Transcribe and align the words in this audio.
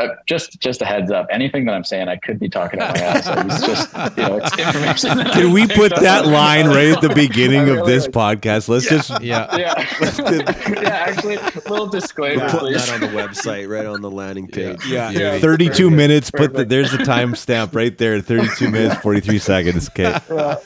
uh, 0.00 0.14
just 0.26 0.58
just 0.60 0.82
a 0.82 0.84
heads 0.84 1.10
up. 1.10 1.26
Anything 1.30 1.64
that 1.66 1.74
I'm 1.74 1.84
saying, 1.84 2.08
I 2.08 2.16
could 2.16 2.38
be 2.38 2.48
talking 2.48 2.80
out 2.80 2.94
my 2.96 3.00
ass. 3.02 3.24
So 3.26 3.34
it's 3.36 3.66
just 3.66 4.16
you 4.16 4.22
know, 4.24 4.36
it's 4.42 4.58
information. 4.58 5.24
Can 5.32 5.52
we 5.52 5.66
picked 5.66 5.78
put 5.78 5.96
that 6.00 6.26
line 6.26 6.66
right 6.68 6.88
at 6.88 7.00
the 7.00 7.08
beginning 7.14 7.68
I 7.70 7.76
of 7.78 7.86
this 7.86 8.04
like- 8.14 8.40
podcast? 8.40 8.68
Let's 8.68 8.88
just 8.88 9.10
Yeah. 9.22 9.56
Yeah, 9.60 9.86
yeah. 10.80 10.88
Actually, 10.88 11.36
little 11.68 11.86
disclaimer, 11.86 12.48
Put 12.48 12.60
please. 12.60 12.86
that 12.86 12.94
on 12.94 13.00
the 13.00 13.06
website, 13.08 13.68
right 13.68 13.86
on 13.86 14.00
the 14.00 14.10
landing 14.10 14.46
page. 14.48 14.86
yeah, 14.86 15.10
Yeah. 15.10 15.38
32 15.38 15.70
Perfect. 15.72 15.96
minutes. 15.96 16.30
Put 16.30 16.40
the 16.40 16.48
Perfect. 16.48 16.70
there's 16.70 16.90
the 16.92 16.98
timestamp 16.98 17.74
right 17.74 17.96
there. 17.98 18.20
32 18.20 18.70
minutes 18.70 18.96
43 19.02 19.38
seconds. 19.38 19.88
Okay. 19.90 20.16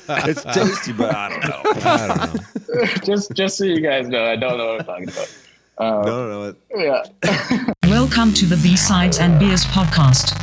It's 0.08 0.42
tasty, 0.44 0.92
but 0.92 1.14
I 1.14 1.28
don't 1.30 1.44
know. 1.48 1.62
I 1.84 2.06
don't 2.06 2.34
know. 2.34 2.84
just 3.04 3.32
just 3.32 3.56
so 3.58 3.64
you 3.64 3.80
guys 3.80 4.08
know, 4.08 4.24
I 4.24 4.36
don't 4.36 4.58
know 4.58 4.66
what 4.72 4.80
I'm 4.80 4.86
talking 4.86 5.08
about. 5.08 5.28
Um, 5.76 6.02
No, 6.02 6.28
no, 6.28 6.28
no. 6.28 6.42
It, 6.48 6.56
Yeah. 6.76 7.72
Welcome 7.90 8.32
to 8.34 8.46
the 8.46 8.56
B-Sides 8.56 9.18
and 9.18 9.38
Beers 9.40 9.64
podcast. 9.64 10.40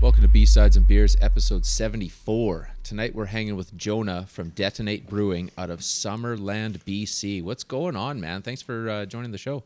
Welcome 0.00 0.22
to 0.22 0.28
B 0.28 0.44
Sides 0.44 0.76
and 0.76 0.86
Beers, 0.86 1.16
episode 1.20 1.64
74. 1.64 2.70
Tonight 2.82 3.14
we're 3.14 3.24
hanging 3.26 3.56
with 3.56 3.74
Jonah 3.76 4.26
from 4.28 4.50
Detonate 4.50 5.08
Brewing 5.08 5.50
out 5.56 5.70
of 5.70 5.80
Summerland, 5.80 6.82
BC. 6.84 7.42
What's 7.42 7.64
going 7.64 7.96
on, 7.96 8.20
man? 8.20 8.42
Thanks 8.42 8.60
for 8.60 8.90
uh, 8.90 9.06
joining 9.06 9.30
the 9.30 9.38
show. 9.38 9.62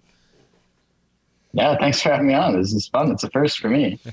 Yeah, 1.53 1.77
thanks 1.79 2.01
for 2.01 2.11
having 2.11 2.29
me 2.29 2.35
on. 2.35 2.57
This 2.57 2.73
is 2.73 2.89
fun. 2.89 3.11
It's 3.11 3.25
a 3.25 3.31
first 3.31 3.59
for 3.59 3.69
me. 3.69 3.99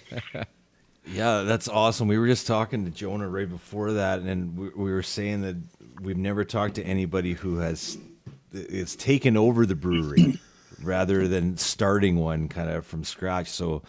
Yeah, 1.08 1.44
that's 1.44 1.68
awesome. 1.68 2.08
We 2.08 2.18
were 2.18 2.28
just 2.28 2.48
talking 2.48 2.86
to 2.86 2.92
Jonah 2.92 3.30
right 3.30 3.50
before 3.50 3.94
that, 3.94 4.22
and 4.22 4.58
we, 4.58 4.70
we 4.70 4.92
were 4.92 5.04
saying 5.04 5.42
that 5.42 5.56
we've 6.02 6.18
never 6.18 6.44
talked 6.44 6.76
to 6.76 6.84
anybody 6.84 7.34
who 7.34 7.58
has 7.58 7.98
it's 8.52 8.96
taken 8.96 9.38
over 9.38 9.66
the 9.66 9.76
brewery 9.76 10.40
rather 10.82 11.28
than 11.28 11.58
starting 11.58 12.18
one 12.18 12.48
kind 12.48 12.70
of 12.70 12.86
from 12.86 13.04
scratch. 13.04 13.50
So 13.50 13.84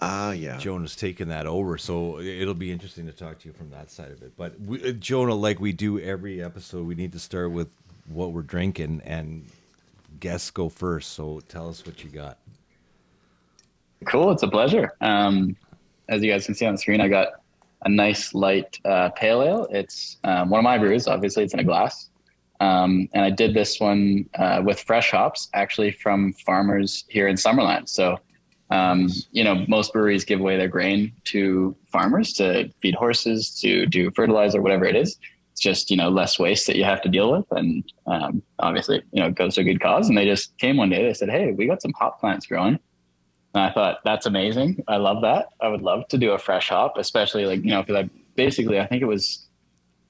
ah, 0.00 0.32
yeah. 0.32 0.58
Jonah's 0.58 0.96
taken 0.96 1.28
that 1.28 1.46
over, 1.46 1.78
so 1.78 2.18
it'll 2.18 2.54
be 2.54 2.72
interesting 2.72 3.06
to 3.06 3.12
talk 3.12 3.38
to 3.40 3.48
you 3.48 3.54
from 3.54 3.70
that 3.70 3.90
side 3.90 4.10
of 4.10 4.22
it. 4.22 4.32
But 4.36 4.60
we, 4.60 4.82
uh, 4.82 4.92
Jonah, 4.92 5.34
like 5.34 5.60
we 5.60 5.72
do 5.72 6.00
every 6.00 6.42
episode, 6.42 6.86
we 6.86 6.94
need 6.94 7.12
to 7.12 7.20
start 7.20 7.52
with 7.52 7.68
what 8.08 8.32
we're 8.32 8.42
drinking, 8.42 9.02
and 9.04 9.46
guests 10.18 10.50
go 10.50 10.68
first. 10.68 11.12
So 11.12 11.40
tell 11.48 11.68
us 11.68 11.86
what 11.86 12.02
you 12.02 12.10
got. 12.10 12.38
Cool. 14.04 14.30
It's 14.30 14.42
a 14.42 14.48
pleasure. 14.48 14.94
Um, 15.00 15.56
as 16.08 16.22
you 16.22 16.30
guys 16.30 16.46
can 16.46 16.54
see 16.54 16.66
on 16.66 16.74
the 16.74 16.78
screen, 16.78 17.00
I 17.00 17.08
got 17.08 17.28
a 17.82 17.88
nice 17.88 18.34
light 18.34 18.78
uh, 18.84 19.10
pale 19.10 19.42
ale. 19.42 19.66
It's 19.70 20.18
um, 20.24 20.50
one 20.50 20.58
of 20.58 20.64
my 20.64 20.78
brews. 20.78 21.06
Obviously, 21.06 21.44
it's 21.44 21.54
in 21.54 21.60
a 21.60 21.64
glass. 21.64 22.10
Um, 22.60 23.08
and 23.14 23.24
I 23.24 23.30
did 23.30 23.54
this 23.54 23.78
one 23.78 24.28
uh, 24.36 24.62
with 24.64 24.80
fresh 24.80 25.12
hops, 25.12 25.48
actually 25.54 25.92
from 25.92 26.32
farmers 26.32 27.04
here 27.08 27.28
in 27.28 27.36
Summerland. 27.36 27.88
So, 27.88 28.18
um, 28.70 29.08
you 29.30 29.44
know, 29.44 29.64
most 29.68 29.92
breweries 29.92 30.24
give 30.24 30.40
away 30.40 30.56
their 30.56 30.68
grain 30.68 31.12
to 31.24 31.76
farmers 31.92 32.32
to 32.34 32.68
feed 32.82 32.94
horses, 32.94 33.58
to 33.60 33.86
do 33.86 34.10
fertilizer, 34.10 34.60
whatever 34.60 34.84
it 34.86 34.96
is. 34.96 35.18
It's 35.52 35.60
just 35.60 35.90
you 35.90 35.96
know 35.96 36.08
less 36.08 36.38
waste 36.38 36.66
that 36.68 36.76
you 36.76 36.84
have 36.84 37.02
to 37.02 37.08
deal 37.08 37.32
with, 37.32 37.44
and 37.50 37.84
um, 38.06 38.42
obviously, 38.60 39.02
you 39.12 39.20
know, 39.20 39.28
it 39.28 39.34
goes 39.34 39.54
to 39.56 39.62
a 39.62 39.64
good 39.64 39.80
cause. 39.80 40.08
And 40.08 40.16
they 40.16 40.24
just 40.24 40.56
came 40.58 40.76
one 40.76 40.90
day. 40.90 41.04
They 41.04 41.14
said, 41.14 41.30
"Hey, 41.30 41.52
we 41.52 41.66
got 41.66 41.82
some 41.82 41.92
hop 41.98 42.20
plants 42.20 42.46
growing." 42.46 42.78
And 43.54 43.62
I 43.62 43.70
thought 43.72 44.00
that's 44.04 44.26
amazing. 44.26 44.84
I 44.88 44.96
love 44.96 45.22
that. 45.22 45.48
I 45.60 45.68
would 45.68 45.82
love 45.82 46.06
to 46.08 46.18
do 46.18 46.32
a 46.32 46.38
fresh 46.38 46.68
hop, 46.68 46.96
especially 46.98 47.46
like 47.46 47.64
you 47.64 47.70
know 47.70 47.82
because 47.82 48.04
I 48.04 48.10
basically 48.36 48.78
I 48.78 48.86
think 48.86 49.02
it 49.02 49.06
was 49.06 49.46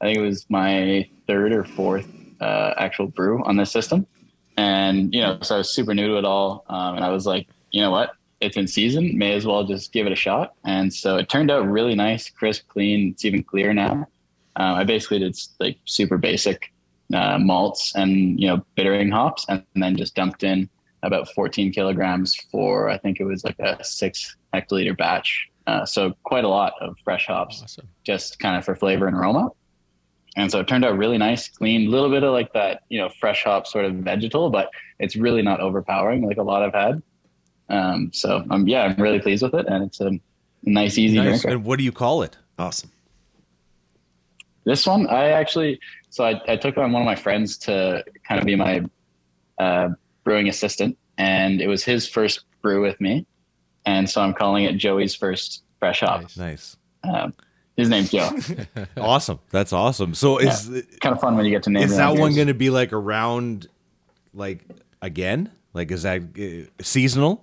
I 0.00 0.06
think 0.06 0.19
it 0.19 0.22
was 0.22 0.47
my 0.48 1.08
third 1.27 1.53
or 1.53 1.64
fourth 1.64 2.08
uh, 2.41 2.74
actual 2.77 3.07
brew 3.07 3.45
on 3.45 3.57
this 3.57 3.70
system, 3.70 4.07
and 4.57 5.14
you 5.14 5.20
know 5.20 5.39
so 5.42 5.57
I 5.57 5.58
was 5.58 5.70
super 5.70 5.95
new 5.95 6.08
to 6.08 6.18
it 6.18 6.24
all, 6.24 6.64
um, 6.68 6.96
and 6.96 7.05
I 7.05 7.11
was 7.11 7.27
like, 7.27 7.48
you 7.70 7.80
know 7.80 7.90
what, 7.90 8.13
it's 8.40 8.57
in 8.57 8.67
season, 8.67 9.17
may 9.17 9.33
as 9.33 9.46
well 9.46 9.64
just 9.64 9.92
give 9.92 10.07
it 10.07 10.13
a 10.13 10.17
shot. 10.17 10.55
And 10.64 10.92
so 10.92 11.17
it 11.17 11.29
turned 11.29 11.51
out 11.51 11.68
really 11.68 11.95
nice, 11.95 12.30
crisp, 12.30 12.68
clean. 12.68 13.11
It's 13.11 13.24
even 13.24 13.42
clear 13.42 13.73
now. 13.73 14.07
Um, 14.57 14.74
I 14.74 14.84
basically 14.84 15.20
did 15.20 15.36
like 15.61 15.79
super 15.84 16.18
basic 16.18 16.73
uh, 17.14 17.39
malts 17.39 17.95
and 17.95 18.39
you 18.39 18.48
know 18.48 18.64
bittering 18.74 19.11
hops, 19.11 19.46
and, 19.48 19.64
then 19.74 19.96
just 19.96 20.14
dumped 20.14 20.42
in 20.42 20.68
about 21.03 21.29
14 21.33 21.73
kilograms 21.73 22.35
for 22.51 22.89
I 22.89 22.98
think 22.98 23.20
it 23.20 23.25
was 23.25 23.45
like 23.45 23.59
a 23.59 23.83
six 23.85 24.36
hectoliter 24.55 24.97
batch. 24.97 25.48
Uh, 25.67 25.85
so 25.85 26.14
quite 26.25 26.45
a 26.45 26.48
lot 26.48 26.73
of 26.81 26.97
fresh 27.05 27.27
hops, 27.27 27.63
Awesome. 27.63 27.89
just 28.05 28.39
kind 28.39 28.57
of 28.57 28.64
for 28.64 28.75
flavor 28.75 29.07
and 29.07 29.17
aroma. 29.17 29.51
And 30.37 30.51
so 30.51 30.61
it 30.61 30.69
turned 30.69 30.85
out 30.85 30.97
really 30.97 31.19
nice, 31.19 31.48
clean, 31.48 31.89
a 31.89 31.91
little 31.91 32.11
bit 32.11 32.23
of 32.23 32.33
like 32.33 32.53
that, 32.53 32.83
you 32.89 32.98
know, 32.98 33.08
fresh 33.08 33.45
hop 33.45 33.67
sort 33.67 33.85
of 33.85 33.95
vegetal, 33.97 34.51
but 34.51 34.70
it's 34.98 35.17
really 35.17 35.42
not 35.42 35.61
overpowering 35.61 36.27
like 36.27 36.39
a 36.39 36.42
lot 36.42 36.63
I've 36.63 36.75
had. 36.75 37.03
Um, 37.69 38.11
so 38.14 38.45
um, 38.51 38.67
yeah, 38.67 38.83
I'm 38.85 39.03
really 39.03 39.20
pleased 39.20 39.42
with 39.42 39.55
it, 39.55 39.67
and 39.67 39.85
it's 39.85 40.01
a 40.01 40.13
nice, 40.63 40.97
easy 40.97 41.17
Nice. 41.17 41.42
drinker. 41.42 41.48
And 41.48 41.64
what 41.64 41.79
do 41.79 41.85
you 41.85 41.92
call 41.92 42.23
it? 42.23 42.37
Awesome. 42.58 42.91
This 44.64 44.87
one, 44.87 45.07
I 45.08 45.31
actually, 45.31 45.81
so 46.11 46.25
I, 46.25 46.41
I 46.47 46.57
took 46.57 46.77
on 46.79 46.92
one 46.92 47.03
of 47.03 47.07
my 47.07 47.14
friends 47.14 47.57
to 47.58 48.05
kind 48.27 48.39
of 48.41 48.47
be 48.47 48.55
my 48.55 48.85
uh, 49.58 49.91
brewing 50.28 50.50
assistant, 50.50 50.98
and 51.16 51.58
it 51.58 51.68
was 51.68 51.83
his 51.83 52.06
first 52.06 52.44
brew 52.61 52.83
with 52.83 53.00
me, 53.00 53.24
and 53.86 54.08
so 54.11 54.20
I'm 54.20 54.34
calling 54.34 54.64
it 54.64 54.77
Joey's 54.77 55.14
first 55.14 55.62
fresh 55.78 56.00
hop. 56.00 56.20
Nice. 56.20 56.36
Nice. 56.36 56.77
Um, 57.02 57.33
his 57.78 57.89
name's 57.89 58.11
Joe. 58.11 58.30
Awesome. 58.98 59.39
That's 59.50 59.72
awesome. 59.72 60.12
So 60.12 60.36
is 60.36 60.68
kind 61.00 61.14
of 61.14 61.20
fun 61.20 61.34
when 61.36 61.46
you 61.46 61.50
get 61.50 61.62
to 61.62 61.70
name 61.70 61.84
is 61.84 61.96
that 61.96 62.14
one 62.14 62.34
going 62.34 62.48
to 62.48 62.55
be 62.55 62.68
like 62.68 62.92
around 62.92 63.68
like 64.34 64.66
again? 65.00 65.50
Like 65.72 65.90
is 65.90 66.02
that 66.02 66.22
uh, 66.39 66.83
seasonal? 66.83 67.42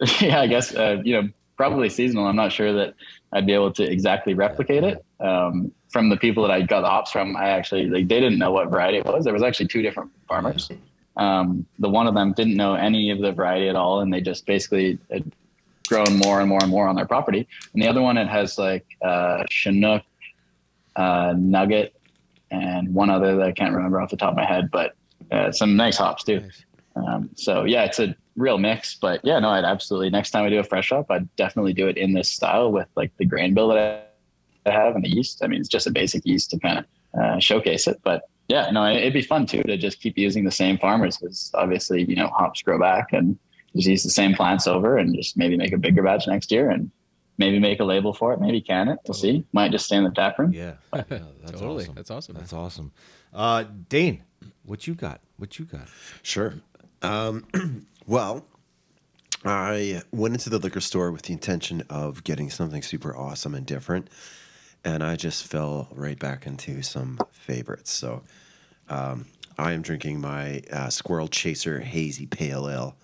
yeah, 0.20 0.40
I 0.40 0.48
guess 0.48 0.74
uh, 0.74 1.00
you 1.04 1.22
know 1.22 1.28
probably 1.56 1.88
seasonal. 1.88 2.26
I'm 2.26 2.36
not 2.36 2.52
sure 2.52 2.72
that 2.72 2.94
I'd 3.32 3.46
be 3.46 3.52
able 3.52 3.72
to 3.72 3.84
exactly 3.84 4.34
replicate 4.34 4.84
it. 4.84 5.04
Um, 5.20 5.72
from 5.90 6.08
the 6.08 6.16
people 6.16 6.42
that 6.42 6.50
I 6.50 6.62
got 6.62 6.80
the 6.80 6.88
hops 6.88 7.10
from, 7.10 7.36
I 7.36 7.50
actually 7.50 7.86
like 7.88 8.08
they 8.08 8.20
didn't 8.20 8.38
know 8.38 8.50
what 8.50 8.70
variety 8.70 8.98
it 8.98 9.04
was. 9.04 9.24
There 9.24 9.32
was 9.32 9.42
actually 9.42 9.68
two 9.68 9.82
different 9.82 10.10
farmers. 10.26 10.70
Um, 11.16 11.66
the 11.78 11.88
one 11.88 12.06
of 12.06 12.14
them 12.14 12.32
didn't 12.32 12.56
know 12.56 12.74
any 12.74 13.10
of 13.10 13.18
the 13.18 13.32
variety 13.32 13.68
at 13.68 13.76
all, 13.76 14.00
and 14.00 14.12
they 14.12 14.20
just 14.20 14.46
basically 14.46 14.98
had 15.10 15.30
grown 15.86 16.16
more 16.16 16.40
and 16.40 16.48
more 16.48 16.60
and 16.62 16.70
more 16.70 16.88
on 16.88 16.96
their 16.96 17.06
property. 17.06 17.46
And 17.74 17.82
the 17.82 17.88
other 17.88 18.00
one, 18.00 18.16
it 18.16 18.28
has 18.28 18.56
like 18.56 18.86
uh, 19.04 19.44
Chinook, 19.50 20.02
uh, 20.96 21.34
Nugget, 21.36 21.94
and 22.50 22.94
one 22.94 23.10
other 23.10 23.36
that 23.36 23.46
I 23.46 23.52
can't 23.52 23.74
remember 23.74 24.00
off 24.00 24.10
the 24.10 24.16
top 24.16 24.30
of 24.30 24.36
my 24.36 24.46
head, 24.46 24.70
but 24.70 24.94
uh, 25.30 25.52
some 25.52 25.76
nice 25.76 25.98
hops 25.98 26.24
too. 26.24 26.42
Um, 26.96 27.30
so 27.34 27.64
yeah, 27.64 27.84
it's 27.84 27.98
a 27.98 28.14
real 28.36 28.58
mix, 28.58 28.94
but 28.94 29.20
yeah, 29.24 29.38
no, 29.38 29.50
I'd 29.50 29.64
absolutely 29.64 30.10
next 30.10 30.30
time 30.30 30.44
I 30.44 30.50
do 30.50 30.58
a 30.58 30.64
fresh 30.64 30.90
hop, 30.90 31.10
I'd 31.10 31.34
definitely 31.36 31.72
do 31.72 31.88
it 31.88 31.96
in 31.96 32.12
this 32.12 32.30
style 32.30 32.72
with 32.72 32.88
like 32.96 33.12
the 33.18 33.24
grain 33.24 33.54
bill 33.54 33.68
that 33.68 34.14
I 34.66 34.70
have 34.70 34.94
and 34.94 35.04
the 35.04 35.10
yeast. 35.10 35.42
I 35.42 35.46
mean, 35.48 35.60
it's 35.60 35.68
just 35.68 35.86
a 35.86 35.90
basic 35.90 36.24
yeast 36.24 36.50
to 36.50 36.58
kind 36.58 36.78
of 36.78 36.84
uh, 37.20 37.38
showcase 37.38 37.86
it, 37.86 38.00
but 38.02 38.22
yeah, 38.48 38.70
no, 38.70 38.86
it'd 38.86 39.12
be 39.12 39.22
fun 39.22 39.46
too 39.46 39.62
to 39.62 39.76
just 39.76 40.00
keep 40.00 40.18
using 40.18 40.44
the 40.44 40.50
same 40.50 40.78
farmers 40.78 41.16
because 41.16 41.50
obviously 41.54 42.04
you 42.04 42.16
know 42.16 42.28
hops 42.28 42.62
grow 42.62 42.78
back 42.78 43.12
and 43.12 43.38
just 43.74 43.88
use 43.88 44.02
the 44.02 44.10
same 44.10 44.34
plants 44.34 44.66
over 44.66 44.98
and 44.98 45.14
just 45.14 45.36
maybe 45.36 45.56
make 45.56 45.72
a 45.72 45.78
bigger 45.78 46.02
batch 46.02 46.26
next 46.26 46.50
year 46.50 46.70
and 46.70 46.90
maybe 47.38 47.58
make 47.58 47.80
a 47.80 47.84
label 47.84 48.12
for 48.12 48.32
it, 48.32 48.40
maybe 48.40 48.60
can 48.60 48.88
it. 48.88 48.98
We'll 49.06 49.14
see. 49.14 49.46
Might 49.52 49.72
just 49.72 49.86
stay 49.86 49.96
in 49.96 50.04
the 50.04 50.10
tap 50.10 50.38
room. 50.38 50.52
Yeah. 50.52 50.74
yeah 50.94 51.02
that's 51.08 51.52
Totally. 51.52 51.84
awesome. 51.84 51.94
That's 51.94 52.10
awesome. 52.10 52.34
That's 52.34 52.52
awesome. 52.52 52.92
Uh 53.32 53.64
Dane, 53.88 54.22
what 54.64 54.86
you 54.86 54.94
got? 54.94 55.20
What 55.36 55.58
you 55.58 55.64
got? 55.64 55.88
Sure. 56.22 56.54
Um, 57.00 57.46
well, 58.06 58.44
I 59.44 60.02
went 60.12 60.34
into 60.34 60.50
the 60.50 60.58
liquor 60.58 60.80
store 60.80 61.10
with 61.10 61.22
the 61.22 61.32
intention 61.32 61.82
of 61.90 62.24
getting 62.24 62.50
something 62.50 62.82
super 62.82 63.16
awesome 63.16 63.54
and 63.54 63.66
different, 63.66 64.08
and 64.84 65.02
I 65.02 65.16
just 65.16 65.46
fell 65.46 65.88
right 65.92 66.18
back 66.18 66.46
into 66.46 66.82
some 66.82 67.18
favorites. 67.30 67.90
So, 67.92 68.22
um, 68.88 69.26
I 69.58 69.72
am 69.72 69.82
drinking 69.82 70.20
my 70.20 70.62
uh, 70.72 70.88
Squirrel 70.90 71.28
Chaser 71.28 71.80
Hazy 71.80 72.26
Pale 72.26 72.68
Ale. 72.68 72.96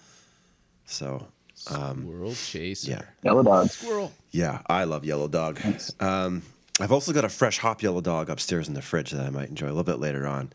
So, 0.87 1.26
Squirrel 1.55 2.34
Chaser. 2.34 2.90
yeah, 2.93 3.02
Yellow 3.22 3.43
dog. 3.43 3.69
Squirrel. 3.69 4.12
yeah, 4.31 4.62
I 4.69 4.84
love 4.84 5.05
Yellow 5.05 5.28
Dog. 5.28 5.61
Um, 6.00 6.43
I've 6.81 6.93
also 6.93 7.12
got 7.12 7.25
a 7.25 7.28
fresh 7.28 7.58
hop 7.58 7.82
Yellow 7.82 8.00
Dog 8.00 8.31
upstairs 8.31 8.69
in 8.69 8.75
the 8.75 8.82
fridge 8.82 9.11
that 9.11 9.26
I 9.26 9.31
might 9.31 9.49
enjoy 9.49 9.67
a 9.67 9.75
little 9.75 9.82
bit 9.84 9.99
later 9.99 10.26
on. 10.26 10.52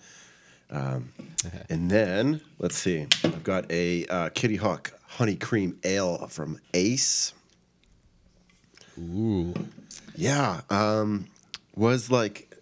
Um, 0.73 1.13
and 1.69 1.89
then 1.89 2.41
let's 2.59 2.75
see, 2.75 3.07
I've 3.23 3.43
got 3.43 3.71
a 3.71 4.05
uh, 4.07 4.29
Kitty 4.29 4.57
Hawk 4.57 4.91
Honey 5.07 5.35
Cream 5.35 5.79
Ale 5.83 6.27
from 6.27 6.59
Ace. 6.73 7.33
Ooh. 8.99 9.53
Yeah, 10.15 10.61
um, 10.69 11.27
was 11.75 12.11
like 12.11 12.53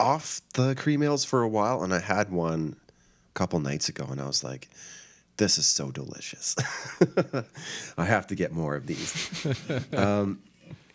off 0.00 0.40
the 0.54 0.74
cream 0.74 1.02
ales 1.02 1.24
for 1.24 1.42
a 1.42 1.48
while, 1.48 1.82
and 1.82 1.94
I 1.94 2.00
had 2.00 2.30
one 2.30 2.76
a 2.86 3.32
couple 3.34 3.60
nights 3.60 3.88
ago, 3.88 4.06
and 4.10 4.20
I 4.20 4.26
was 4.26 4.42
like, 4.42 4.68
this 5.36 5.58
is 5.58 5.66
so 5.66 5.90
delicious. 5.90 6.56
I 7.98 8.04
have 8.04 8.26
to 8.28 8.34
get 8.34 8.52
more 8.52 8.74
of 8.74 8.86
these. 8.86 9.46
um, 9.94 10.42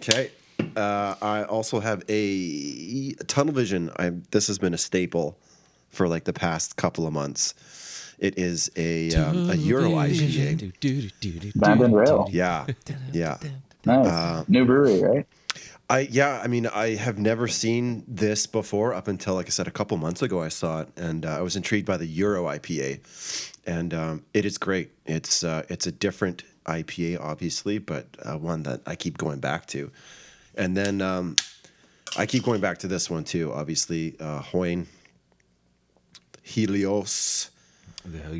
okay. 0.01 0.31
Uh, 0.75 1.15
I 1.21 1.44
also 1.44 1.79
have 1.79 2.03
a 2.09 3.13
tunnel 3.27 3.53
vision. 3.53 3.91
I 3.97 4.11
this 4.31 4.47
has 4.47 4.57
been 4.57 4.73
a 4.73 4.77
staple 4.77 5.37
for 5.91 6.07
like 6.07 6.23
the 6.23 6.33
past 6.33 6.75
couple 6.77 7.05
of 7.05 7.13
months. 7.13 7.53
It 8.17 8.38
is 8.38 8.71
a 8.75 9.13
um, 9.15 9.49
a 9.49 9.55
Euro 9.55 9.91
IPA. 9.91 11.53
Band 11.55 11.81
and 11.81 11.95
Rail. 11.95 12.27
Yeah, 12.31 12.67
yeah. 13.11 13.38
Nice. 13.85 14.07
Uh, 14.07 14.43
New 14.47 14.65
brewery, 14.65 15.01
right? 15.01 15.27
I 15.89 16.07
yeah, 16.09 16.39
I 16.41 16.47
mean, 16.47 16.67
I 16.67 16.95
have 16.95 17.17
never 17.17 17.47
seen 17.49 18.03
this 18.07 18.47
before 18.47 18.93
up 18.93 19.07
until, 19.09 19.35
like 19.35 19.47
I 19.47 19.49
said, 19.49 19.67
a 19.67 19.71
couple 19.71 19.97
months 19.97 20.21
ago. 20.21 20.41
I 20.41 20.47
saw 20.47 20.81
it, 20.81 20.89
and 20.95 21.25
uh, 21.25 21.38
I 21.38 21.41
was 21.41 21.55
intrigued 21.55 21.85
by 21.85 21.97
the 21.97 22.05
Euro 22.05 22.44
IPA, 22.44 23.51
and 23.65 23.94
um, 23.94 24.23
it 24.33 24.45
is 24.45 24.57
great. 24.57 24.91
It's 25.05 25.44
uh, 25.44 25.63
it's 25.67 25.87
a 25.87 25.91
different 25.91 26.44
IPA, 26.65 27.19
obviously, 27.19 27.79
but 27.79 28.05
uh, 28.23 28.37
one 28.37 28.63
that 28.63 28.81
I 28.85 28.95
keep 28.95 29.17
going 29.17 29.39
back 29.39 29.65
to, 29.67 29.91
and 30.55 30.77
then 30.77 31.01
um, 31.01 31.35
I 32.17 32.25
keep 32.25 32.44
going 32.44 32.61
back 32.61 32.77
to 32.79 32.87
this 32.87 33.09
one 33.09 33.25
too. 33.25 33.51
Obviously, 33.51 34.15
uh, 34.19 34.39
Hoyne 34.41 34.87
Helios. 36.41 37.51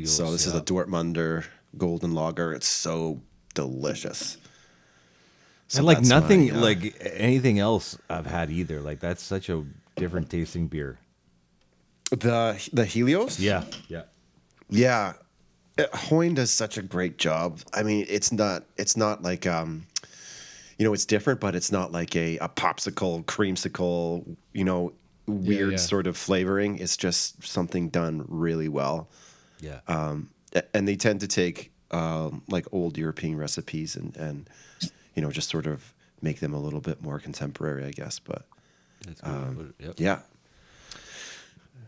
So 0.06 0.32
this 0.32 0.46
is 0.46 0.54
a 0.54 0.60
Dortmunder 0.60 1.44
Golden 1.78 2.14
Lager. 2.14 2.52
It's 2.52 2.66
so 2.66 3.20
delicious. 3.54 4.36
So 5.68 5.78
and 5.78 5.86
like 5.86 6.02
nothing 6.02 6.48
my, 6.48 6.58
uh, 6.58 6.60
like 6.60 6.96
anything 7.14 7.58
else 7.58 7.96
I've 8.10 8.26
had 8.26 8.50
either. 8.50 8.80
Like 8.80 9.00
that's 9.00 9.22
such 9.22 9.48
a 9.48 9.64
different 9.96 10.28
tasting 10.30 10.66
beer. 10.66 10.98
the 12.10 12.68
the 12.72 12.84
Helios. 12.84 13.38
Yeah, 13.40 13.64
yeah. 13.88 14.02
Yeah, 14.68 15.14
Uh, 15.78 15.84
Hoyne 15.94 16.34
does 16.34 16.50
such 16.50 16.78
a 16.78 16.82
great 16.82 17.18
job. 17.18 17.60
I 17.72 17.82
mean, 17.82 18.06
it's 18.08 18.32
not 18.32 18.64
it's 18.76 18.96
not 18.96 19.22
like 19.22 19.46
um, 19.46 19.86
you 20.78 20.84
know, 20.86 20.92
it's 20.92 21.06
different, 21.06 21.40
but 21.40 21.54
it's 21.54 21.70
not 21.72 21.92
like 21.92 22.16
a 22.16 22.36
a 22.38 22.48
popsicle, 22.48 23.24
creamsicle, 23.24 24.36
you 24.52 24.64
know, 24.64 24.92
weird 25.26 25.72
yeah. 25.72 25.78
sort 25.78 26.06
of 26.06 26.16
flavoring. 26.16 26.78
It's 26.78 26.96
just 26.96 27.44
something 27.44 27.88
done 27.88 28.24
really 28.28 28.68
well. 28.68 29.08
Yeah. 29.60 29.80
A- 29.88 30.64
And 30.74 30.86
they 30.88 30.96
tend 30.96 31.20
to 31.20 31.28
take 31.28 31.70
um, 31.90 32.42
like 32.48 32.66
old 32.72 32.96
European 32.98 33.36
recipes 33.36 33.96
and 33.96 34.16
and 34.16 34.48
you 35.14 35.22
know 35.22 35.30
just 35.30 35.48
sort 35.50 35.66
of 35.66 35.92
make 36.22 36.40
them 36.40 36.54
a 36.54 36.58
little 36.58 36.80
bit 36.80 37.02
more 37.02 37.18
contemporary, 37.18 37.84
I 37.84 37.90
guess. 37.90 38.18
But 38.18 38.46
That's 39.06 39.20
good. 39.20 39.74
Yep. 39.78 39.94
yeah, 39.98 40.18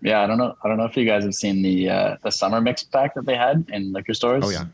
Yeah, 0.02 0.22
I 0.22 0.26
don't 0.26 0.38
know. 0.38 0.56
I 0.62 0.68
don't 0.68 0.76
know 0.76 0.84
if 0.84 0.96
you 0.96 1.04
guys 1.06 1.24
have 1.24 1.34
seen 1.34 1.62
the 1.62 1.88
uh, 1.88 2.16
the 2.22 2.30
summer 2.30 2.60
mix 2.60 2.82
pack 2.82 3.14
that 3.14 3.26
they 3.26 3.36
had 3.36 3.64
in 3.72 3.92
liquor 3.92 4.14
stores. 4.14 4.44
Oh, 4.44 4.50
yeah. 4.50 4.66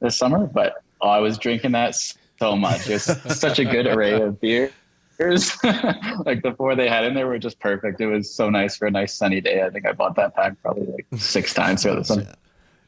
this 0.00 0.16
summer. 0.16 0.46
But 0.46 0.82
oh, 1.00 1.08
I 1.08 1.18
was 1.18 1.38
drinking 1.38 1.72
that 1.72 1.94
so 2.38 2.56
much. 2.56 2.88
It's 2.88 3.04
such 3.38 3.58
a 3.58 3.64
good 3.64 3.86
array 3.86 4.20
of 4.20 4.40
beers. 5.22 5.64
like 6.26 6.42
the 6.42 6.54
four 6.56 6.74
they 6.74 6.88
had 6.88 7.04
in 7.04 7.14
there 7.14 7.26
were 7.26 7.38
just 7.38 7.58
perfect. 7.60 8.00
It 8.00 8.06
was 8.06 8.32
so 8.32 8.50
nice 8.50 8.76
for 8.76 8.86
a 8.86 8.90
nice 8.90 9.14
sunny 9.14 9.40
day. 9.40 9.62
I 9.62 9.70
think 9.70 9.86
I 9.86 9.92
bought 9.92 10.16
that 10.16 10.34
pack 10.34 10.60
probably 10.62 10.86
like 10.86 11.06
six 11.16 11.54
times 11.60 11.82
throughout 11.82 11.96
the 11.96 12.04
summer. 12.04 12.34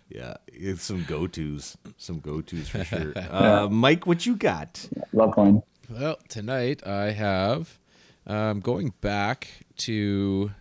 Yeah, 0.08 0.34
it's 0.46 0.82
some 0.82 1.04
go 1.08 1.26
tos, 1.26 1.76
some 1.96 2.20
go 2.20 2.40
tos 2.40 2.68
for 2.68 2.84
sure. 2.84 3.12
Uh, 3.30 3.68
Mike, 3.68 4.06
what 4.06 4.26
you 4.26 4.36
got? 4.36 4.88
Love 5.12 5.36
one. 5.36 5.62
Well, 5.88 6.18
tonight 6.28 6.86
I 6.86 7.10
have 7.10 7.78
um, 8.26 8.60
going 8.60 8.92
back 9.00 9.48
to 9.78 10.52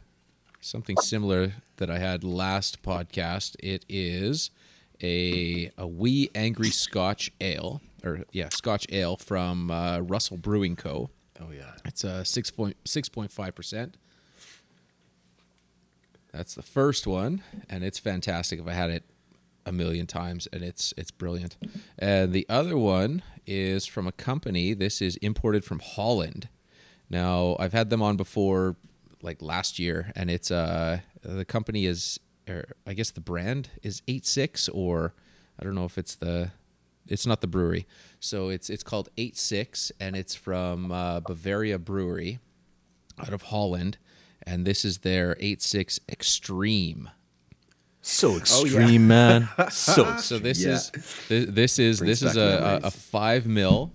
something 0.59 0.97
similar 0.97 1.53
that 1.77 1.89
I 1.89 1.99
had 1.99 2.23
last 2.23 2.81
podcast. 2.81 3.55
It 3.59 3.85
is 3.89 4.49
a 5.01 5.71
a 5.77 5.87
wee 5.87 6.29
angry 6.33 6.71
Scotch 6.71 7.31
ale, 7.41 7.81
or 8.03 8.21
yeah, 8.31 8.49
Scotch 8.49 8.87
ale 8.91 9.17
from 9.17 9.69
uh, 9.69 9.99
Russell 9.99 10.37
Brewing 10.37 10.75
Co. 10.75 11.09
Oh 11.41 11.51
yeah, 11.51 11.71
It's 11.85 12.03
a 12.03 12.23
point 13.09 13.31
five 13.31 13.55
percent. 13.55 13.97
That's 16.31 16.55
the 16.55 16.63
first 16.63 17.05
one, 17.05 17.43
and 17.69 17.83
it's 17.83 17.99
fantastic. 17.99 18.59
If 18.59 18.67
I 18.67 18.73
had 18.73 18.89
it 18.89 19.03
a 19.65 19.71
million 19.71 20.07
times, 20.07 20.47
and 20.51 20.63
it's 20.63 20.93
it's 20.97 21.11
brilliant. 21.11 21.57
And 21.97 22.33
the 22.33 22.45
other 22.49 22.77
one 22.77 23.21
is 23.45 23.85
from 23.85 24.07
a 24.07 24.11
company. 24.11 24.73
This 24.73 25.01
is 25.01 25.15
imported 25.17 25.63
from 25.63 25.79
Holland. 25.79 26.49
Now 27.09 27.55
I've 27.59 27.73
had 27.73 27.89
them 27.89 28.01
on 28.01 28.17
before, 28.17 28.75
like 29.21 29.41
last 29.41 29.79
year, 29.79 30.11
and 30.15 30.29
it's 30.29 30.51
uh 30.51 30.99
the 31.21 31.45
company 31.45 31.85
is, 31.85 32.19
or 32.49 32.65
I 32.85 32.93
guess 32.93 33.11
the 33.11 33.21
brand 33.21 33.69
is 33.81 34.01
Eight 34.07 34.25
Six, 34.25 34.67
or 34.69 35.13
I 35.59 35.63
don't 35.63 35.75
know 35.75 35.85
if 35.85 35.97
it's 35.97 36.15
the 36.15 36.51
it's 37.07 37.25
not 37.27 37.41
the 37.41 37.47
brewery. 37.47 37.85
So 38.23 38.47
it's 38.47 38.69
it's 38.69 38.83
called 38.83 39.09
Eight 39.17 39.35
Six, 39.35 39.91
and 39.99 40.15
it's 40.15 40.33
from 40.33 40.93
uh, 40.93 41.19
Bavaria 41.19 41.77
Brewery 41.77 42.39
out 43.19 43.33
of 43.33 43.41
Holland, 43.43 43.97
and 44.47 44.65
this 44.65 44.85
is 44.85 44.99
their 44.99 45.35
Eight 45.41 45.61
Six 45.61 45.99
Extreme. 46.09 47.09
so 48.01 48.37
extreme, 48.37 49.07
man. 49.09 49.49
So 49.69 50.15
So 50.17 50.39
this 50.39 50.61
Yeah. 50.63 50.71
is 50.75 50.89
thi- 50.89 51.45
this 51.45 51.77
is 51.79 51.99
Brings 51.99 52.21
this 52.21 52.31
is 52.31 52.37
a, 52.37 52.79
a, 52.83 52.87
a 52.87 52.91
five 52.91 53.45
mil, 53.45 53.91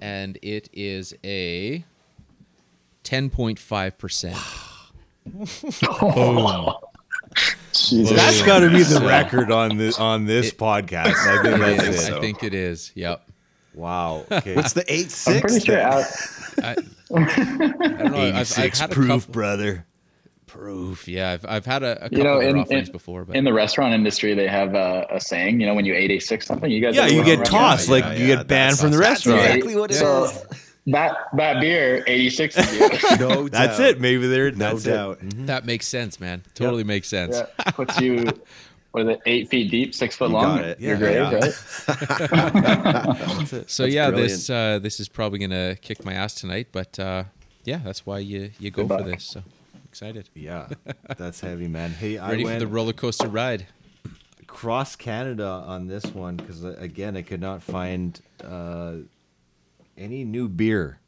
and 0.00 0.38
it 0.40 0.68
is 0.72 1.12
a 1.24 1.82
ten 3.02 3.28
point 3.28 3.58
five 3.58 3.98
percent. 3.98 4.36
Jesus. 7.72 8.16
that's 8.16 8.42
got 8.42 8.60
to 8.60 8.70
be 8.70 8.82
the 8.84 9.00
record 9.04 9.50
on 9.50 9.76
this 9.76 9.98
on 9.98 10.26
this 10.26 10.52
podcast. 10.52 11.16
I 11.26 11.42
think 11.42 11.60
I 11.60 11.76
that's 11.76 12.08
it. 12.08 12.20
think 12.20 12.44
it 12.44 12.54
is. 12.54 12.92
Yep. 12.94 13.24
Wow. 13.78 14.24
Okay. 14.30 14.54
what's 14.56 14.72
the 14.72 14.84
eight 14.92 15.10
six? 15.10 15.28
I'm 15.36 15.40
pretty 15.40 15.64
sure 15.64 15.80
out, 15.80 16.04
I, 16.62 16.70
I 17.14 17.24
don't 17.96 18.12
know. 18.12 18.18
I've, 18.18 18.34
I've 18.34 18.50
86 18.50 18.80
had 18.80 18.90
a 18.90 18.94
proof, 18.94 19.08
couple 19.08 19.32
brother. 19.32 19.86
proof. 20.46 21.06
Yeah, 21.06 21.30
I've, 21.30 21.46
I've 21.46 21.66
had 21.66 21.82
a, 21.84 21.92
a 21.92 22.00
couple 22.10 22.18
you 22.18 22.24
know, 22.24 22.38
of 22.40 22.42
in, 22.42 22.58
offerings 22.58 22.88
in, 22.88 22.92
before, 22.92 23.24
but 23.24 23.36
in 23.36 23.44
the 23.44 23.52
restaurant 23.52 23.94
industry, 23.94 24.34
they 24.34 24.48
have 24.48 24.74
a, 24.74 25.06
a 25.10 25.20
saying, 25.20 25.60
you 25.60 25.66
know, 25.66 25.74
when 25.74 25.84
you 25.84 25.94
ate 25.94 26.10
a 26.10 26.18
six 26.18 26.46
something, 26.46 26.70
you 26.70 26.80
guys 26.80 26.96
Yeah, 26.96 27.06
you 27.06 27.22
get 27.24 27.44
tossed, 27.44 27.86
yeah, 27.88 27.92
like 27.94 28.04
yeah, 28.04 28.12
you 28.14 28.26
yeah, 28.26 28.36
get 28.36 28.48
banned 28.48 28.76
that's- 28.76 28.80
from 28.80 28.90
the 28.90 28.96
that's 28.98 29.26
restaurant. 29.26 29.40
exactly 29.46 29.76
what 29.76 29.90
it 29.92 29.94
So 29.94 30.24
is. 30.24 30.44
that 30.86 31.16
that 31.36 31.60
beer, 31.60 32.02
86 32.06 32.56
is 32.56 32.72
you. 32.80 32.88
No 33.18 33.48
That's 33.48 33.78
it. 33.78 34.00
Maybe 34.00 34.26
there. 34.26 34.50
No 34.50 34.70
That's 34.74 34.86
it. 34.86 34.90
doubt. 34.90 35.18
that 35.46 35.66
makes 35.66 35.86
sense, 35.86 36.18
man. 36.18 36.42
Totally 36.54 36.82
makes 36.84 37.06
sense. 37.08 37.36
Yeah, 37.36 37.70
puts 37.72 38.00
you 38.00 38.24
what 38.92 39.02
is 39.04 39.08
it, 39.10 39.20
eight 39.26 39.48
feet 39.48 39.70
deep, 39.70 39.94
six 39.94 40.16
foot 40.16 40.30
You 40.30 40.34
long. 40.36 40.56
got 40.56 40.64
it. 40.64 40.80
Your 40.80 40.94
Yeah, 40.94 40.98
grave, 40.98 41.16
yeah. 41.16 41.40
right? 41.40 41.54
So 43.66 43.82
That's 43.84 43.94
yeah, 43.94 44.10
brilliant. 44.10 44.30
this 44.30 44.50
uh, 44.50 44.78
this 44.80 45.00
is 45.00 45.08
probably 45.08 45.38
gonna 45.38 45.76
kick 45.80 46.04
my 46.04 46.14
ass 46.14 46.34
tonight, 46.34 46.68
but 46.72 46.98
uh, 46.98 47.24
yeah, 47.64 47.80
that's 47.84 48.06
why 48.06 48.18
you 48.18 48.50
you 48.58 48.70
go 48.70 48.82
for 48.86 48.96
Goodbye. 48.96 49.10
this. 49.12 49.24
So 49.24 49.42
excited, 49.84 50.28
Yeah, 50.34 50.68
that's 51.16 51.40
heavy, 51.40 51.68
man. 51.68 51.90
Hey, 51.90 52.18
I 52.18 52.30
ready 52.30 52.44
for 52.44 52.58
the 52.58 52.66
roller 52.66 52.92
coaster 52.92 53.28
ride. 53.28 53.66
cross 54.46 54.96
Canada 54.96 55.46
on 55.46 55.86
this 55.86 56.04
one 56.06 56.36
because 56.36 56.64
again, 56.64 57.16
I 57.16 57.22
could 57.22 57.40
not 57.40 57.62
find 57.62 58.20
uh, 58.44 58.94
any 59.96 60.24
new 60.24 60.48
beer, 60.48 61.00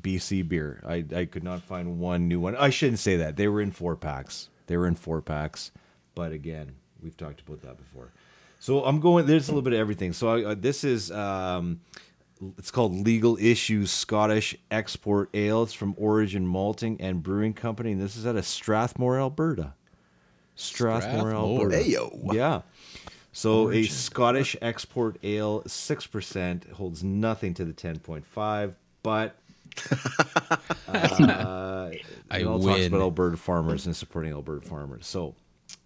BC 0.00 0.48
beer. 0.48 0.80
I 0.86 1.04
I 1.14 1.24
could 1.26 1.44
not 1.44 1.62
find 1.62 1.98
one 1.98 2.28
new 2.28 2.40
one. 2.40 2.56
I 2.56 2.70
shouldn't 2.70 2.98
say 3.00 3.16
that. 3.16 3.36
They 3.36 3.48
were 3.48 3.60
in 3.60 3.70
four 3.70 3.96
packs. 3.96 4.48
They 4.66 4.76
were 4.76 4.86
in 4.86 4.94
four 4.94 5.20
packs, 5.20 5.72
but 6.14 6.32
again, 6.32 6.76
we've 7.04 7.16
talked 7.16 7.40
about 7.40 7.60
that 7.62 7.76
before. 7.76 8.10
So 8.58 8.84
I'm 8.84 8.98
going. 8.98 9.26
There's 9.26 9.48
a 9.48 9.52
little 9.52 9.62
bit 9.62 9.74
of 9.74 9.78
everything. 9.78 10.12
So 10.12 10.28
I, 10.28 10.44
uh, 10.44 10.54
this 10.58 10.82
is. 10.84 11.10
Um, 11.12 11.80
it's 12.58 12.70
called 12.70 12.92
Legal 12.92 13.38
Issues 13.38 13.90
Scottish 13.92 14.56
Export 14.70 15.30
Ale. 15.34 15.62
It's 15.62 15.72
from 15.72 15.94
Origin 15.96 16.46
Malting 16.46 17.00
and 17.00 17.22
Brewing 17.22 17.54
Company, 17.54 17.92
and 17.92 18.00
this 18.00 18.16
is 18.16 18.26
out 18.26 18.36
of 18.36 18.44
Strathmore, 18.44 19.18
Alberta. 19.18 19.74
Strathmore, 20.56 21.30
Strathmore. 21.30 21.34
Alberta. 21.34 21.76
Heyo. 21.76 22.34
Yeah. 22.34 22.62
So 23.32 23.70
a 23.70 23.84
Scottish 23.84 24.56
export 24.62 25.18
ale, 25.24 25.62
six 25.66 26.06
percent, 26.06 26.68
holds 26.70 27.02
nothing 27.02 27.52
to 27.54 27.64
the 27.64 27.72
ten 27.72 27.98
point 27.98 28.24
five, 28.24 28.76
but 29.02 29.36
uh, 30.88 31.90
I 32.30 32.38
it 32.38 32.46
all 32.46 32.60
talks 32.60 32.86
about 32.86 33.00
Alberta 33.00 33.36
farmers 33.36 33.86
and 33.86 33.96
supporting 33.96 34.32
Alberta 34.32 34.64
farmers. 34.64 35.06
So 35.06 35.34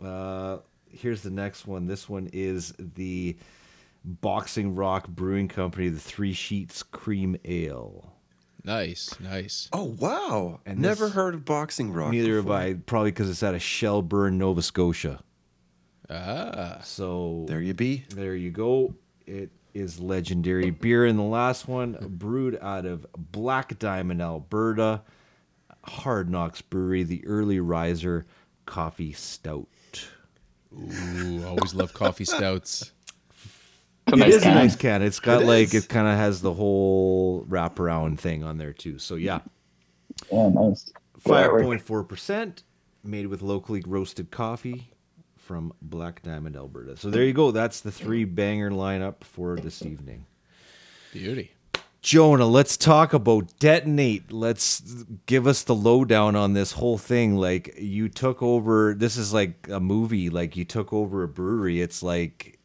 uh, 0.04 0.58
here's 0.98 1.22
the 1.22 1.30
next 1.30 1.66
one. 1.66 1.86
This 1.86 2.08
one 2.08 2.28
is 2.32 2.74
the 2.78 3.36
Boxing 4.04 4.74
Rock 4.74 5.08
Brewing 5.08 5.48
Company, 5.48 5.88
the 5.88 5.98
Three 6.00 6.32
Sheets 6.32 6.82
Cream 6.82 7.36
Ale. 7.44 8.12
Nice, 8.64 9.18
nice. 9.20 9.68
Oh 9.72 9.84
wow! 9.98 10.60
And 10.66 10.78
Never 10.80 11.06
this- 11.06 11.14
heard 11.14 11.34
of 11.34 11.44
boxing 11.44 11.92
rock. 11.92 12.10
Neither 12.12 12.36
have. 12.36 12.50
I, 12.50 12.74
probably 12.74 13.10
because 13.12 13.30
it's 13.30 13.42
out 13.42 13.54
of 13.54 13.62
Shelburne, 13.62 14.36
Nova 14.38 14.60
Scotia. 14.62 15.20
Ah, 16.10 16.78
So 16.82 17.44
There 17.48 17.60
you 17.60 17.74
be. 17.74 18.04
There 18.10 18.34
you 18.34 18.50
go. 18.50 18.94
It 19.26 19.50
is 19.74 20.00
legendary 20.00 20.70
beer. 20.70 21.04
And 21.04 21.18
the 21.18 21.22
last 21.22 21.68
one, 21.68 21.96
brewed 22.08 22.58
out 22.62 22.86
of 22.86 23.06
Black 23.16 23.78
Diamond, 23.78 24.22
Alberta, 24.22 25.02
Hard 25.84 26.30
Knocks 26.30 26.62
Brewery, 26.62 27.02
the 27.04 27.24
Early 27.26 27.60
Riser 27.60 28.26
Coffee 28.66 29.12
Stout. 29.12 29.68
Ooh, 30.74 31.44
always 31.46 31.74
love 31.74 31.92
coffee 31.94 32.24
stouts. 32.24 32.92
It's 34.06 34.12
a 34.12 34.14
It 34.14 34.18
nice 34.18 34.34
is 34.34 34.42
a 34.42 34.44
can. 34.46 34.54
nice 34.54 34.76
can. 34.76 35.02
It's 35.02 35.20
got 35.20 35.42
It 35.42 35.46
like 35.46 35.74
is. 35.74 35.84
it 35.84 35.88
kind 35.88 36.06
of 36.08 36.16
has 36.16 36.40
the 36.40 36.52
whole 36.52 37.44
wraparound 37.44 38.18
thing 38.18 38.42
on 38.44 38.58
there 38.58 38.72
too. 38.72 38.98
So 38.98 39.14
yeah, 39.16 39.40
Yeah, 40.32 40.48
nice. 40.48 40.84
Good 41.14 41.22
five 41.22 41.50
artwork. 41.50 41.62
point 41.62 41.82
four 41.82 42.04
percent, 42.04 42.62
made 43.04 43.26
with 43.26 43.42
locally 43.42 43.82
roasted 43.86 44.30
coffee 44.30 44.90
from 45.36 45.72
Black 45.82 46.22
Diamond, 46.22 46.56
Alberta. 46.56 46.96
So 46.96 47.10
there 47.10 47.24
you 47.24 47.32
go. 47.32 47.50
That's 47.50 47.80
the 47.80 47.90
three 47.92 48.24
banger 48.24 48.70
lineup 48.70 49.24
for 49.24 49.56
this 49.56 49.82
evening. 49.82 50.26
Beauty. 51.12 51.52
Jonah, 52.00 52.46
let's 52.46 52.76
talk 52.76 53.12
about 53.12 53.58
detonate. 53.58 54.30
Let's 54.30 54.80
give 55.26 55.46
us 55.46 55.64
the 55.64 55.74
lowdown 55.74 56.36
on 56.36 56.52
this 56.52 56.72
whole 56.72 56.96
thing. 56.96 57.36
Like 57.36 57.74
you 57.78 58.08
took 58.08 58.42
over. 58.42 58.94
This 58.94 59.16
is 59.16 59.32
like 59.32 59.68
a 59.70 59.80
movie. 59.80 60.30
Like 60.30 60.56
you 60.56 60.64
took 60.64 60.92
over 60.92 61.22
a 61.24 61.28
brewery. 61.28 61.80
It's 61.80 62.02
like 62.02 62.58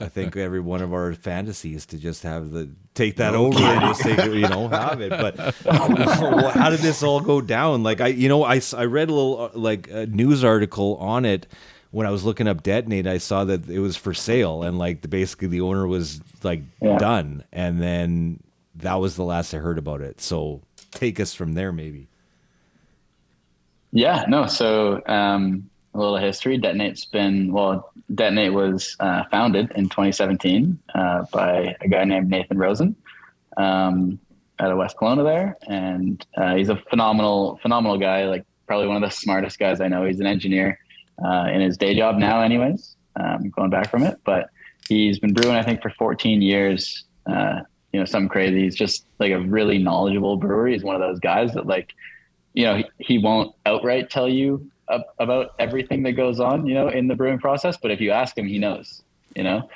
I 0.00 0.06
think 0.08 0.36
every 0.36 0.60
one 0.60 0.80
of 0.80 0.92
our 0.92 1.12
fantasies 1.14 1.86
to 1.86 1.98
just 1.98 2.22
have 2.22 2.50
the 2.50 2.70
take 2.94 3.16
that 3.16 3.34
over 3.34 3.58
and 3.58 3.80
just 3.80 4.02
take 4.02 4.18
it, 4.18 4.32
you 4.34 4.48
know 4.48 4.68
have 4.68 5.00
it. 5.00 5.10
But 5.10 5.36
how 6.54 6.70
did 6.70 6.80
this 6.80 7.02
all 7.02 7.20
go 7.20 7.40
down? 7.40 7.82
Like 7.82 8.00
I, 8.00 8.08
you 8.08 8.28
know, 8.28 8.44
I, 8.44 8.60
I 8.76 8.84
read 8.84 9.08
a 9.08 9.14
little 9.14 9.40
uh, 9.54 9.58
like 9.58 9.88
a 9.90 10.06
news 10.06 10.44
article 10.44 10.96
on 10.96 11.24
it. 11.24 11.46
When 11.90 12.06
I 12.06 12.10
was 12.10 12.24
looking 12.24 12.48
up 12.48 12.62
detonate, 12.62 13.06
I 13.06 13.18
saw 13.18 13.44
that 13.44 13.68
it 13.68 13.78
was 13.80 13.96
for 13.98 14.14
sale, 14.14 14.62
and 14.62 14.78
like 14.78 15.02
the, 15.02 15.08
basically 15.08 15.48
the 15.48 15.60
owner 15.62 15.86
was 15.86 16.22
like 16.42 16.62
Yeah. 16.80 16.96
done, 16.96 17.44
and 17.52 17.82
then 17.82 18.42
that 18.76 18.94
was 18.94 19.16
the 19.16 19.24
last 19.24 19.54
I 19.54 19.58
heard 19.58 19.78
about 19.78 20.00
it. 20.00 20.20
So 20.20 20.62
take 20.90 21.20
us 21.20 21.34
from 21.34 21.54
there, 21.54 21.72
maybe. 21.72 22.08
Yeah, 23.92 24.24
no. 24.28 24.46
So 24.46 25.02
um, 25.06 25.70
a 25.94 25.98
little 25.98 26.16
history. 26.16 26.56
Detonate's 26.58 27.04
been 27.04 27.52
well. 27.52 27.92
Detonate 28.14 28.52
was 28.52 28.96
uh, 29.00 29.24
founded 29.30 29.70
in 29.74 29.88
2017 29.88 30.78
uh, 30.94 31.24
by 31.32 31.76
a 31.80 31.88
guy 31.88 32.04
named 32.04 32.30
Nathan 32.30 32.58
Rosen 32.58 32.96
um, 33.56 34.18
out 34.58 34.70
of 34.70 34.78
West 34.78 34.96
Kelowna 34.96 35.24
there, 35.24 35.58
and 35.68 36.24
uh, 36.36 36.54
he's 36.54 36.68
a 36.68 36.76
phenomenal, 36.76 37.58
phenomenal 37.62 37.98
guy. 37.98 38.26
Like 38.26 38.44
probably 38.66 38.86
one 38.86 38.96
of 38.96 39.02
the 39.02 39.14
smartest 39.14 39.58
guys 39.58 39.80
I 39.80 39.88
know. 39.88 40.04
He's 40.04 40.20
an 40.20 40.26
engineer 40.26 40.78
uh, 41.24 41.48
in 41.52 41.60
his 41.60 41.76
day 41.76 41.94
job 41.94 42.16
now, 42.16 42.40
anyways. 42.40 42.96
Um, 43.16 43.50
going 43.50 43.68
back 43.68 43.90
from 43.90 44.04
it, 44.04 44.18
but 44.24 44.48
he's 44.88 45.18
been 45.18 45.34
brewing 45.34 45.54
I 45.54 45.62
think 45.62 45.82
for 45.82 45.90
14 45.90 46.40
years. 46.40 47.04
You 47.92 48.00
know, 48.00 48.06
something 48.06 48.28
crazy. 48.28 48.62
He's 48.62 48.74
just 48.74 49.06
like 49.18 49.32
a 49.32 49.40
really 49.40 49.78
knowledgeable 49.78 50.36
brewer. 50.36 50.66
He's 50.68 50.82
one 50.82 50.94
of 50.94 51.00
those 51.00 51.20
guys 51.20 51.52
that 51.54 51.66
like 51.66 51.92
you 52.54 52.64
know, 52.64 52.76
he, 52.76 52.84
he 52.98 53.18
won't 53.18 53.54
outright 53.66 54.10
tell 54.10 54.28
you 54.28 54.70
ab- 54.90 55.02
about 55.18 55.54
everything 55.58 56.02
that 56.04 56.12
goes 56.12 56.40
on, 56.40 56.66
you 56.66 56.74
know, 56.74 56.88
in 56.88 57.08
the 57.08 57.14
brewing 57.14 57.38
process. 57.38 57.76
But 57.76 57.90
if 57.90 58.00
you 58.00 58.10
ask 58.10 58.36
him, 58.36 58.46
he 58.46 58.58
knows, 58.58 59.02
you 59.34 59.42
know. 59.42 59.68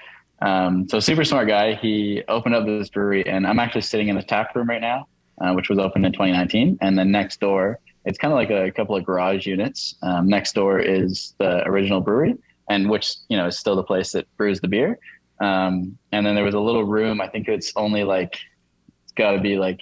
Um, 0.43 0.87
so 0.89 1.01
super 1.01 1.25
smart 1.25 1.49
guy. 1.49 1.75
He 1.75 2.23
opened 2.29 2.55
up 2.55 2.67
this 2.67 2.91
brewery, 2.91 3.27
and 3.27 3.47
I'm 3.47 3.59
actually 3.59 3.81
sitting 3.83 4.09
in 4.09 4.17
the 4.17 4.23
tap 4.23 4.55
room 4.55 4.69
right 4.69 4.81
now, 4.81 5.09
uh, 5.41 5.55
which 5.55 5.71
was 5.71 5.79
opened 5.79 6.05
in 6.05 6.13
2019. 6.13 6.79
And 6.83 6.99
then 6.99 7.11
next 7.11 7.41
door, 7.41 7.81
it's 8.05 8.19
kind 8.19 8.33
of 8.33 8.37
like 8.37 8.51
a 8.51 8.71
couple 8.71 8.95
of 8.95 9.05
garage 9.05 9.47
units. 9.47 9.95
Um, 10.03 10.29
next 10.29 10.55
door 10.55 10.79
is 10.79 11.35
the 11.39 11.67
original 11.67 12.01
brewery, 12.01 12.37
and 12.69 12.91
which 12.91 13.15
you 13.29 13.37
know 13.37 13.47
is 13.47 13.59
still 13.59 13.77
the 13.77 13.83
place 13.83 14.13
that 14.13 14.27
brews 14.37 14.61
the 14.61 14.69
beer. 14.69 14.99
Um, 15.41 15.99
and 16.13 16.25
then 16.25 16.35
there 16.35 16.45
was 16.45 16.55
a 16.55 16.61
little 16.61 16.85
room. 16.85 17.21
I 17.21 17.29
think 17.29 17.49
it's 17.49 17.73
only 17.77 18.05
like 18.05 18.39
it's 19.05 19.13
got 19.13 19.33
to 19.33 19.41
be 19.41 19.59
like 19.59 19.81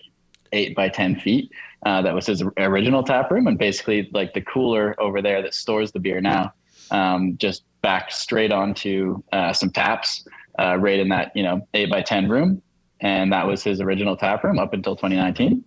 eight 0.53 0.75
by 0.75 0.89
ten 0.89 1.19
feet. 1.21 1.51
Uh, 1.85 2.01
that 2.03 2.15
was 2.15 2.27
his 2.27 2.43
original 2.57 3.03
tap 3.03 3.31
room, 3.31 3.47
and 3.47 3.59
basically 3.59 4.09
like 4.13 4.33
the 4.33 4.41
cooler 4.41 4.95
over 5.01 5.21
there 5.21 5.43
that 5.43 5.55
stores 5.55 5.93
the 5.93 6.01
beer 6.01 6.21
now, 6.21 6.53
um, 6.91 7.37
just 7.37 7.65
backed 7.83 8.13
straight 8.13 8.51
onto 8.51 9.23
uh, 9.33 9.53
some 9.53 9.71
taps 9.71 10.27
uh, 10.59 10.77
right 10.79 10.99
in 10.99 11.09
that 11.11 11.31
you 11.35 11.43
know 11.43 11.67
eight 11.75 11.91
by 11.91 12.01
ten 12.01 12.29
room, 12.29 12.63
and 13.01 13.33
that 13.33 13.47
was 13.47 13.63
his 13.63 13.81
original 13.81 14.17
tap 14.17 14.43
room 14.45 14.59
up 14.59 14.73
until 14.73 14.97
2019. 14.97 15.63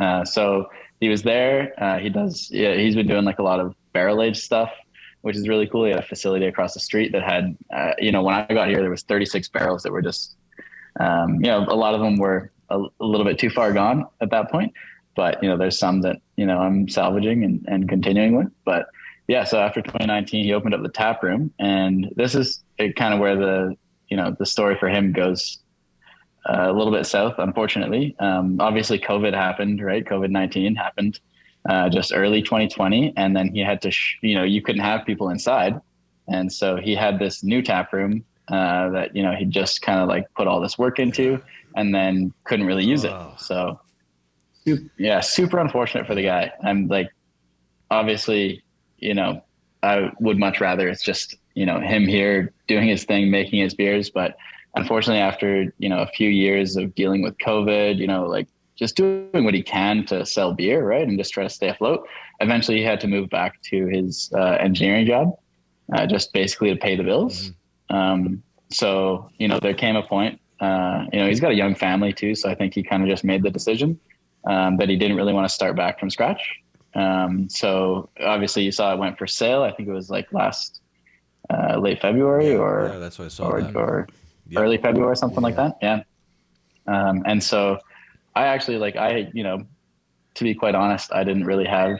Uh, 0.00 0.24
so 0.24 0.66
he 1.00 1.08
was 1.08 1.22
there. 1.22 1.74
Uh, 1.78 1.98
he 1.98 2.08
does. 2.08 2.48
Yeah, 2.50 2.74
he's 2.74 2.94
been 2.94 3.06
doing 3.06 3.24
like 3.24 3.38
a 3.38 3.42
lot 3.42 3.60
of 3.60 3.74
barrel 3.92 4.22
aged 4.22 4.42
stuff, 4.42 4.70
which 5.22 5.36
is 5.36 5.48
really 5.48 5.66
cool. 5.66 5.84
He 5.84 5.90
had 5.90 6.00
a 6.00 6.06
facility 6.06 6.46
across 6.46 6.74
the 6.74 6.80
street 6.80 7.12
that 7.12 7.22
had, 7.22 7.56
uh, 7.74 7.92
you 7.98 8.12
know, 8.12 8.22
when 8.22 8.34
I 8.34 8.46
got 8.52 8.68
here, 8.68 8.80
there 8.80 8.90
was 8.90 9.02
36 9.02 9.48
barrels 9.48 9.82
that 9.82 9.92
were 9.92 10.02
just, 10.02 10.36
um, 11.00 11.34
you 11.34 11.50
know, 11.50 11.64
a 11.68 11.74
lot 11.74 11.94
of 11.94 12.00
them 12.00 12.16
were 12.16 12.50
a, 12.70 12.78
a 12.78 13.04
little 13.04 13.24
bit 13.26 13.38
too 13.38 13.50
far 13.50 13.72
gone 13.72 14.06
at 14.20 14.30
that 14.30 14.50
point. 14.50 14.72
But 15.14 15.42
you 15.42 15.48
know, 15.48 15.56
there's 15.56 15.76
some 15.76 16.02
that 16.02 16.18
you 16.36 16.46
know 16.46 16.58
I'm 16.58 16.88
salvaging 16.88 17.42
and, 17.42 17.64
and 17.66 17.88
continuing 17.88 18.36
with. 18.36 18.52
But 18.64 18.86
yeah, 19.26 19.42
so 19.42 19.58
after 19.58 19.82
2019, 19.82 20.44
he 20.44 20.52
opened 20.52 20.74
up 20.74 20.82
the 20.82 20.88
tap 20.88 21.24
room, 21.24 21.52
and 21.58 22.12
this 22.14 22.36
is 22.36 22.62
kind 22.78 23.12
of 23.12 23.18
where 23.18 23.34
the 23.34 23.74
you 24.06 24.16
know 24.16 24.36
the 24.38 24.46
story 24.46 24.76
for 24.78 24.88
him 24.88 25.12
goes 25.12 25.58
uh, 26.48 26.70
a 26.70 26.72
little 26.72 26.92
bit 26.92 27.04
south, 27.04 27.34
unfortunately. 27.38 28.14
Um, 28.20 28.60
obviously, 28.60 29.00
COVID 29.00 29.34
happened, 29.34 29.82
right? 29.82 30.04
COVID 30.04 30.30
19 30.30 30.76
happened 30.76 31.18
uh, 31.68 31.88
just 31.88 32.12
early 32.14 32.42
2020. 32.42 33.12
And 33.16 33.36
then 33.36 33.54
he 33.54 33.60
had 33.60 33.80
to, 33.82 33.90
sh- 33.90 34.16
you 34.22 34.34
know, 34.34 34.42
you 34.42 34.62
couldn't 34.62 34.82
have 34.82 35.04
people 35.04 35.28
inside. 35.28 35.80
And 36.26 36.52
so 36.52 36.76
he 36.76 36.94
had 36.94 37.18
this 37.18 37.44
new 37.44 37.62
tap 37.62 37.92
room 37.92 38.24
uh, 38.48 38.88
that, 38.90 39.14
you 39.14 39.22
know, 39.22 39.32
he 39.32 39.44
just 39.44 39.82
kind 39.82 40.00
of 40.00 40.08
like 40.08 40.26
put 40.34 40.46
all 40.46 40.60
this 40.60 40.78
work 40.78 40.98
into 40.98 41.40
and 41.76 41.94
then 41.94 42.32
couldn't 42.44 42.66
really 42.66 42.84
use 42.84 43.04
it. 43.04 43.10
So, 43.36 43.80
yeah, 44.98 45.20
super 45.20 45.58
unfortunate 45.58 46.06
for 46.06 46.14
the 46.14 46.22
guy. 46.22 46.52
I'm 46.62 46.88
like, 46.88 47.10
obviously, 47.90 48.62
you 48.98 49.14
know, 49.14 49.42
I 49.82 50.10
would 50.20 50.38
much 50.38 50.60
rather 50.60 50.88
it's 50.88 51.04
just, 51.04 51.36
you 51.54 51.66
know, 51.66 51.80
him 51.80 52.06
here 52.06 52.52
doing 52.66 52.88
his 52.88 53.04
thing, 53.04 53.30
making 53.30 53.60
his 53.60 53.74
beers. 53.74 54.10
But 54.10 54.36
unfortunately, 54.74 55.20
after, 55.20 55.72
you 55.78 55.88
know, 55.88 55.98
a 56.00 56.06
few 56.06 56.28
years 56.28 56.76
of 56.76 56.94
dealing 56.94 57.22
with 57.22 57.36
COVID, 57.38 57.96
you 57.98 58.06
know, 58.06 58.26
like 58.26 58.48
just 58.78 58.96
doing 58.96 59.44
what 59.44 59.54
he 59.54 59.62
can 59.62 60.06
to 60.06 60.24
sell 60.24 60.52
beer, 60.52 60.86
right? 60.86 61.06
And 61.06 61.18
just 61.18 61.32
try 61.32 61.42
to 61.42 61.50
stay 61.50 61.68
afloat. 61.68 62.06
Eventually, 62.40 62.78
he 62.78 62.84
had 62.84 63.00
to 63.00 63.08
move 63.08 63.28
back 63.28 63.60
to 63.62 63.86
his 63.86 64.30
uh, 64.34 64.56
engineering 64.60 65.06
job, 65.06 65.36
uh, 65.92 66.06
just 66.06 66.32
basically 66.32 66.70
to 66.70 66.76
pay 66.76 66.94
the 66.96 67.02
bills. 67.02 67.52
Um, 67.90 68.42
so, 68.70 69.30
you 69.38 69.48
know, 69.48 69.58
there 69.60 69.74
came 69.74 69.96
a 69.96 70.02
point, 70.02 70.40
uh, 70.60 71.04
you 71.12 71.18
know, 71.18 71.28
he's 71.28 71.40
got 71.40 71.50
a 71.50 71.54
young 71.54 71.74
family 71.74 72.12
too. 72.12 72.34
So 72.34 72.48
I 72.48 72.54
think 72.54 72.74
he 72.74 72.82
kind 72.82 73.02
of 73.02 73.08
just 73.08 73.24
made 73.24 73.42
the 73.42 73.50
decision 73.50 73.98
um, 74.46 74.76
that 74.76 74.88
he 74.88 74.96
didn't 74.96 75.16
really 75.16 75.32
want 75.32 75.48
to 75.48 75.54
start 75.54 75.74
back 75.76 75.98
from 75.98 76.10
scratch. 76.10 76.42
Um, 76.94 77.48
so 77.48 78.10
obviously, 78.20 78.62
you 78.62 78.72
saw 78.72 78.92
it 78.92 78.98
went 78.98 79.18
for 79.18 79.26
sale. 79.26 79.62
I 79.62 79.72
think 79.72 79.88
it 79.88 79.92
was 79.92 80.10
like 80.10 80.32
last 80.32 80.80
uh, 81.50 81.78
late 81.78 82.00
February 82.00 82.54
or 82.54 82.90
yeah, 82.92 82.98
that's 82.98 83.18
what 83.18 83.26
I 83.26 83.28
saw. 83.28 83.48
or, 83.48 83.62
that. 83.62 83.76
or 83.76 84.08
Yep. 84.50 84.62
early 84.62 84.78
February, 84.78 85.16
something 85.16 85.42
like 85.42 85.56
that. 85.56 85.76
Yeah. 85.82 86.02
Um, 86.86 87.22
and 87.26 87.42
so 87.42 87.78
I 88.38 88.46
actually 88.46 88.78
like, 88.78 88.94
I, 88.94 89.28
you 89.34 89.42
know, 89.42 89.66
to 90.34 90.44
be 90.44 90.54
quite 90.54 90.76
honest, 90.76 91.12
I 91.12 91.24
didn't 91.24 91.44
really 91.44 91.64
have 91.64 91.98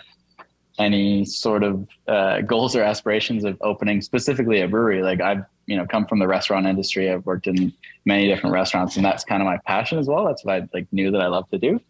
any 0.78 1.24
sort 1.24 1.64
of 1.64 1.88
uh, 2.06 2.42
goals 2.42 2.76
or 2.76 2.82
aspirations 2.82 3.42
of 3.42 3.58
opening 3.60 4.00
specifically 4.00 4.60
a 4.60 4.68
brewery. 4.68 5.02
Like 5.02 5.20
I've, 5.20 5.44
you 5.66 5.76
know, 5.76 5.84
come 5.84 6.06
from 6.06 6.20
the 6.20 6.28
restaurant 6.28 6.64
industry. 6.66 7.10
I've 7.10 7.26
worked 7.26 7.48
in 7.48 7.72
many 8.04 8.28
different 8.28 8.54
restaurants 8.54 8.94
and 8.94 9.04
that's 9.04 9.24
kind 9.24 9.42
of 9.42 9.46
my 9.46 9.58
passion 9.66 9.98
as 9.98 10.06
well. 10.06 10.24
That's 10.26 10.44
what 10.44 10.54
I 10.54 10.68
like 10.72 10.86
knew 10.92 11.10
that 11.10 11.20
I 11.20 11.26
love 11.26 11.50
to 11.50 11.58
do. 11.58 11.80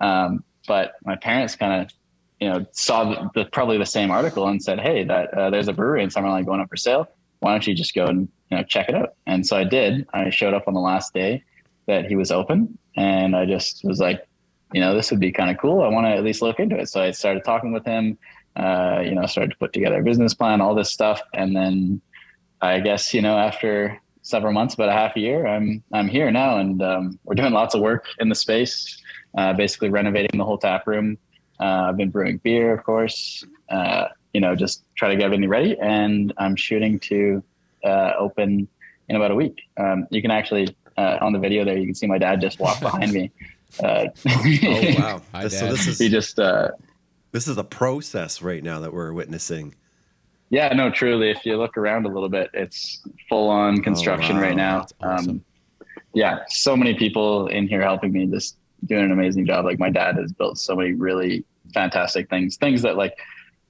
Um, 0.00 0.42
but 0.66 0.94
my 1.04 1.16
parents 1.16 1.54
kind 1.54 1.82
of, 1.82 1.92
you 2.40 2.48
know, 2.48 2.64
saw 2.72 3.04
the, 3.04 3.30
the, 3.34 3.44
probably 3.50 3.76
the 3.76 3.84
same 3.84 4.10
article 4.10 4.48
and 4.48 4.62
said, 4.62 4.80
Hey, 4.80 5.04
that 5.04 5.34
uh, 5.34 5.50
there's 5.50 5.68
a 5.68 5.74
brewery 5.74 6.02
in 6.02 6.08
Summerland 6.08 6.46
going 6.46 6.60
up 6.60 6.70
for 6.70 6.78
sale. 6.78 7.08
Why 7.40 7.50
don't 7.50 7.66
you 7.66 7.74
just 7.74 7.94
go 7.94 8.06
and, 8.06 8.26
you 8.50 8.56
know, 8.56 8.62
check 8.62 8.88
it 8.88 8.94
out? 8.94 9.16
And 9.26 9.46
so 9.46 9.54
I 9.54 9.64
did. 9.64 10.06
I 10.14 10.30
showed 10.30 10.54
up 10.54 10.66
on 10.66 10.72
the 10.72 10.80
last 10.80 11.12
day 11.12 11.44
that 11.86 12.06
he 12.06 12.16
was 12.16 12.30
open 12.30 12.78
and 12.98 13.36
I 13.36 13.46
just 13.46 13.84
was 13.84 14.00
like, 14.00 14.26
you 14.72 14.80
know, 14.80 14.94
this 14.94 15.10
would 15.10 15.20
be 15.20 15.30
kind 15.30 15.50
of 15.50 15.56
cool. 15.58 15.82
I 15.82 15.88
want 15.88 16.06
to 16.06 16.10
at 16.10 16.24
least 16.24 16.42
look 16.42 16.58
into 16.58 16.76
it. 16.76 16.88
So 16.88 17.00
I 17.00 17.12
started 17.12 17.44
talking 17.44 17.72
with 17.72 17.86
him, 17.86 18.18
uh, 18.56 19.00
you 19.04 19.14
know, 19.14 19.24
started 19.26 19.52
to 19.52 19.56
put 19.56 19.72
together 19.72 20.00
a 20.00 20.02
business 20.02 20.34
plan, 20.34 20.60
all 20.60 20.74
this 20.74 20.90
stuff. 20.90 21.22
And 21.32 21.54
then 21.54 22.00
I 22.60 22.80
guess, 22.80 23.14
you 23.14 23.22
know, 23.22 23.38
after 23.38 23.98
several 24.22 24.52
months, 24.52 24.74
about 24.74 24.88
a 24.88 24.92
half 24.92 25.16
a 25.16 25.20
year, 25.20 25.46
I'm, 25.46 25.82
I'm 25.92 26.08
here 26.08 26.30
now 26.32 26.58
and 26.58 26.82
um, 26.82 27.18
we're 27.24 27.36
doing 27.36 27.52
lots 27.52 27.76
of 27.76 27.80
work 27.80 28.06
in 28.18 28.28
the 28.28 28.34
space, 28.34 29.00
uh, 29.38 29.52
basically 29.52 29.90
renovating 29.90 30.36
the 30.36 30.44
whole 30.44 30.58
tap 30.58 30.88
room. 30.88 31.16
Uh, 31.60 31.86
I've 31.88 31.96
been 31.96 32.10
brewing 32.10 32.38
beer, 32.38 32.74
of 32.74 32.84
course, 32.84 33.44
uh, 33.70 34.08
you 34.34 34.40
know, 34.40 34.56
just 34.56 34.84
try 34.96 35.08
to 35.08 35.16
get 35.16 35.24
everything 35.24 35.48
ready. 35.48 35.78
And 35.80 36.32
I'm 36.36 36.56
shooting 36.56 36.98
to 37.00 37.44
uh, 37.84 38.12
open 38.18 38.66
in 39.08 39.16
about 39.16 39.30
a 39.30 39.36
week. 39.36 39.62
Um, 39.76 40.08
you 40.10 40.20
can 40.20 40.32
actually, 40.32 40.76
uh, 40.98 41.18
on 41.20 41.32
the 41.32 41.38
video 41.38 41.64
there, 41.64 41.76
you 41.78 41.86
can 41.86 41.94
see 41.94 42.06
my 42.06 42.18
dad 42.18 42.40
just 42.40 42.58
walk 42.60 42.80
behind 42.88 43.12
me. 43.12 43.30
Uh, 43.82 44.06
Oh 44.26 44.92
wow! 44.98 45.22
Hi, 45.32 45.44
This- 45.44 45.58
so 45.58 45.70
this 45.70 45.86
is 45.86 45.98
he 45.98 46.08
just, 46.08 46.38
uh, 46.38 46.68
this 47.32 47.46
is 47.46 47.56
a 47.58 47.64
process 47.64 48.42
right 48.42 48.62
now 48.62 48.80
that 48.80 48.92
we're 48.92 49.12
witnessing. 49.12 49.74
yeah, 50.50 50.72
no, 50.72 50.90
truly, 50.90 51.30
if 51.30 51.44
you 51.46 51.56
look 51.58 51.76
around 51.76 52.06
a 52.06 52.08
little 52.08 52.30
bit, 52.30 52.48
it's 52.54 53.02
full 53.28 53.48
on 53.50 53.82
construction 53.82 54.36
wow. 54.36 54.42
right 54.42 54.56
now. 54.56 54.86
Awesome. 55.02 55.30
Um, 55.30 55.44
yeah, 56.14 56.38
so 56.48 56.74
many 56.74 56.94
people 56.94 57.48
in 57.48 57.68
here 57.68 57.82
helping 57.82 58.12
me, 58.12 58.26
just 58.26 58.56
doing 58.86 59.04
an 59.04 59.12
amazing 59.12 59.44
job. 59.46 59.66
Like 59.66 59.78
my 59.78 59.90
dad 59.90 60.16
has 60.16 60.32
built 60.32 60.56
so 60.58 60.74
many 60.74 60.92
really 60.92 61.44
fantastic 61.74 62.30
things, 62.30 62.56
things 62.56 62.80
that 62.82 62.96
like, 62.96 63.14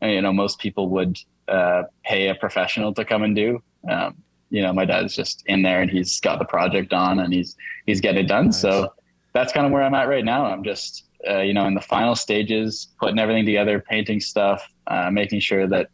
you 0.03 0.23
know, 0.23 0.33
most 0.33 0.61
people 0.61 0.89
would 0.91 1.19
uh, 1.49 1.83
pay 2.05 2.29
a 2.29 2.35
professional 2.37 2.95
to 2.95 3.05
come 3.05 3.25
and 3.25 3.35
do. 3.35 3.61
Um, 3.91 4.17
you 4.51 4.63
know, 4.63 4.73
my 4.73 4.85
dad's 4.85 5.15
just 5.15 5.43
in 5.47 5.63
there 5.63 5.83
and 5.83 5.91
he's 5.91 6.21
got 6.21 6.39
the 6.39 6.45
project 6.45 6.93
on 6.93 7.19
and 7.21 7.33
he's 7.33 7.57
he's 7.87 8.01
getting 8.01 8.25
it 8.25 8.29
done. 8.29 8.47
Nice. 8.47 8.61
So 8.61 8.93
that's 9.33 9.53
kind 9.53 9.67
of 9.67 9.73
where 9.73 9.83
I'm 9.83 9.95
at 9.95 10.09
right 10.09 10.25
now. 10.25 10.47
I'm 10.47 10.65
just 10.65 11.05
uh, 11.29 11.41
you 11.41 11.53
know 11.53 11.67
in 11.67 11.75
the 11.75 11.81
final 11.81 12.15
stages, 12.15 12.89
putting 13.01 13.19
everything 13.19 13.45
together, 13.45 13.81
painting 13.81 14.21
stuff, 14.21 14.67
uh, 14.87 15.11
making 15.11 15.41
sure 15.41 15.67
that 15.67 15.91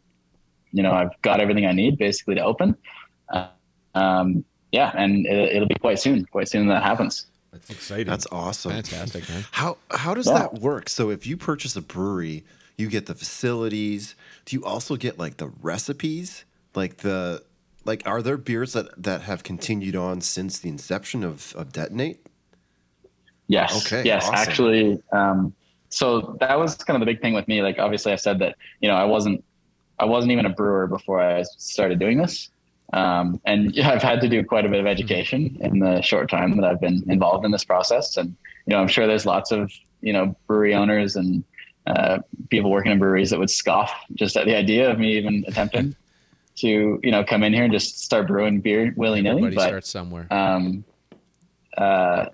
you 0.71 0.83
know 0.83 0.91
I've 0.91 1.21
got 1.21 1.39
everything 1.39 1.65
I 1.65 1.71
need 1.71 1.97
basically 1.97 2.35
to 2.35 2.43
open. 2.43 2.75
Uh, 3.29 3.47
um, 3.93 4.45
yeah, 4.71 4.91
and 4.95 5.25
it, 5.25 5.59
will 5.59 5.67
be 5.67 5.75
quite 5.75 5.99
soon. 5.99 6.25
Quite 6.25 6.49
soon 6.49 6.67
that 6.67 6.83
happens. 6.83 7.27
That's 7.51 7.69
exciting. 7.69 8.07
That's 8.07 8.27
awesome. 8.31 8.71
Fantastic, 8.71 9.27
man. 9.29 9.45
How 9.51 9.77
how 9.91 10.13
does 10.13 10.27
yeah. 10.27 10.39
that 10.39 10.55
work? 10.55 10.89
So 10.89 11.09
if 11.09 11.25
you 11.25 11.37
purchase 11.37 11.75
a 11.75 11.81
brewery, 11.81 12.43
you 12.77 12.87
get 12.87 13.05
the 13.05 13.15
facilities. 13.15 14.15
Do 14.43 14.55
you 14.55 14.65
also 14.65 14.97
get 14.97 15.17
like 15.17 15.37
the 15.37 15.47
recipes? 15.61 16.43
Like 16.75 16.97
the 16.97 17.41
like 17.85 18.03
are 18.05 18.21
there 18.21 18.37
beers 18.37 18.73
that 18.73 19.01
that 19.01 19.21
have 19.21 19.43
continued 19.43 19.95
on 19.95 20.21
since 20.21 20.59
the 20.59 20.69
inception 20.69 21.23
of 21.23 21.53
of 21.55 21.71
Detonate? 21.71 22.25
Yes. 23.47 23.85
Okay. 23.85 24.03
Yes, 24.03 24.23
awesome. 24.25 24.35
actually 24.35 25.03
um 25.11 25.53
so 25.89 26.35
that 26.39 26.57
was 26.59 26.75
kind 26.75 26.95
of 26.95 26.99
the 26.99 27.05
big 27.05 27.21
thing 27.21 27.33
with 27.33 27.47
me 27.47 27.61
like 27.61 27.79
obviously 27.79 28.11
I 28.11 28.17
said 28.17 28.39
that, 28.39 28.55
you 28.81 28.89
know, 28.89 28.95
I 28.95 29.05
wasn't 29.05 29.43
I 29.99 30.05
wasn't 30.05 30.31
even 30.33 30.45
a 30.45 30.49
brewer 30.49 30.87
before 30.87 31.21
I 31.21 31.43
started 31.57 31.99
doing 31.99 32.17
this. 32.17 32.49
Um, 32.93 33.39
and 33.45 33.77
I've 33.83 34.01
had 34.01 34.21
to 34.21 34.29
do 34.29 34.43
quite 34.43 34.65
a 34.65 34.69
bit 34.69 34.79
of 34.79 34.87
education 34.87 35.57
in 35.61 35.79
the 35.79 36.01
short 36.01 36.29
time 36.29 36.55
that 36.57 36.65
I've 36.65 36.81
been 36.81 37.03
involved 37.07 37.45
in 37.45 37.51
this 37.51 37.63
process. 37.63 38.17
And, 38.17 38.35
you 38.65 38.73
know, 38.73 38.77
I'm 38.79 38.87
sure 38.87 39.07
there's 39.07 39.25
lots 39.25 39.51
of, 39.51 39.71
you 40.01 40.13
know, 40.13 40.35
brewery 40.47 40.73
owners 40.73 41.15
and 41.15 41.43
uh, 41.87 42.19
people 42.49 42.71
working 42.71 42.91
in 42.91 42.99
breweries 42.99 43.29
that 43.29 43.39
would 43.39 43.49
scoff 43.49 43.93
just 44.15 44.35
at 44.37 44.45
the 44.45 44.55
idea 44.55 44.89
of 44.89 44.99
me 44.99 45.17
even 45.17 45.45
attempting 45.47 45.95
to, 46.57 46.99
you 47.03 47.11
know, 47.11 47.23
come 47.23 47.43
in 47.43 47.53
here 47.53 47.63
and 47.63 47.73
just 47.73 48.01
start 48.03 48.27
brewing 48.27 48.61
beer 48.61 48.93
willy 48.95 49.21
nilly. 49.21 49.37
Everybody 49.37 49.55
but, 49.55 49.67
starts 49.67 49.89
somewhere. 49.89 50.27
Um, 50.31 50.85
uh, 51.77 52.27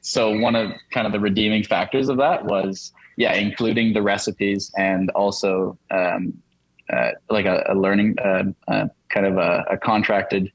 so 0.00 0.38
one 0.38 0.54
of 0.54 0.72
kind 0.92 1.06
of 1.06 1.12
the 1.12 1.20
redeeming 1.20 1.64
factors 1.64 2.08
of 2.08 2.16
that 2.18 2.44
was, 2.44 2.92
yeah, 3.16 3.34
including 3.34 3.92
the 3.92 4.02
recipes 4.02 4.72
and 4.76 5.10
also 5.10 5.78
um, 5.90 6.32
uh, 6.92 7.10
like 7.30 7.46
a, 7.46 7.64
a 7.68 7.74
learning, 7.74 8.16
uh, 8.24 8.44
uh, 8.68 8.86
kind 9.08 9.26
of 9.26 9.38
a, 9.38 9.64
a 9.70 9.76
contracted 9.76 10.52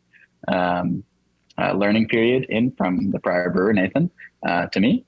um, 0.47 1.03
uh, 1.57 1.73
learning 1.73 2.07
period 2.07 2.45
in 2.49 2.71
from 2.71 3.11
the 3.11 3.19
prior 3.19 3.49
brewer 3.49 3.73
Nathan 3.73 4.09
uh, 4.47 4.67
to 4.67 4.79
me. 4.79 5.05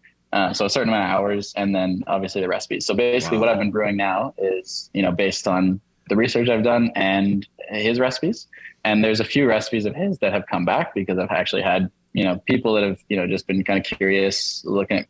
so 0.51 0.65
a 0.65 0.69
certain 0.69 0.89
amount 0.89 1.05
of 1.05 1.17
hours, 1.17 1.53
and 1.55 1.73
then 1.73 2.03
obviously 2.07 2.41
the 2.41 2.47
recipes. 2.47 2.85
So 2.85 2.93
basically, 2.93 3.37
wow. 3.37 3.43
what 3.43 3.49
I've 3.49 3.59
been 3.59 3.71
brewing 3.71 3.95
now 3.95 4.33
is 4.37 4.89
you 4.93 5.01
know 5.01 5.11
based 5.11 5.47
on 5.47 5.79
the 6.09 6.15
research 6.15 6.49
I've 6.49 6.63
done 6.63 6.91
and 6.95 7.47
his 7.69 7.99
recipes. 7.99 8.47
And 8.83 9.03
there's 9.03 9.19
a 9.19 9.25
few 9.25 9.47
recipes 9.47 9.85
of 9.85 9.95
his 9.95 10.19
that 10.19 10.33
have 10.33 10.45
come 10.47 10.65
back 10.65 10.93
because 10.93 11.17
I've 11.17 11.31
actually 11.31 11.61
had 11.61 11.89
you 12.13 12.23
know 12.23 12.37
people 12.45 12.73
that 12.73 12.83
have 12.83 12.99
you 13.09 13.17
know 13.17 13.25
just 13.25 13.47
been 13.47 13.63
kind 13.63 13.79
of 13.79 13.85
curious, 13.85 14.63
looking 14.65 14.97
at 14.97 15.07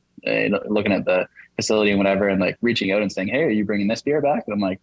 uh, 0.53 0.59
looking 0.67 0.91
at 0.91 1.05
the 1.05 1.27
facility 1.55 1.91
and 1.91 1.97
whatever, 1.97 2.27
and 2.29 2.39
like 2.39 2.57
reaching 2.61 2.91
out 2.91 3.01
and 3.01 3.11
saying, 3.11 3.29
"Hey, 3.29 3.43
are 3.43 3.49
you 3.49 3.65
bringing 3.65 3.87
this 3.87 4.01
beer 4.01 4.21
back?" 4.21 4.43
And 4.47 4.53
I'm 4.53 4.59
like, 4.59 4.79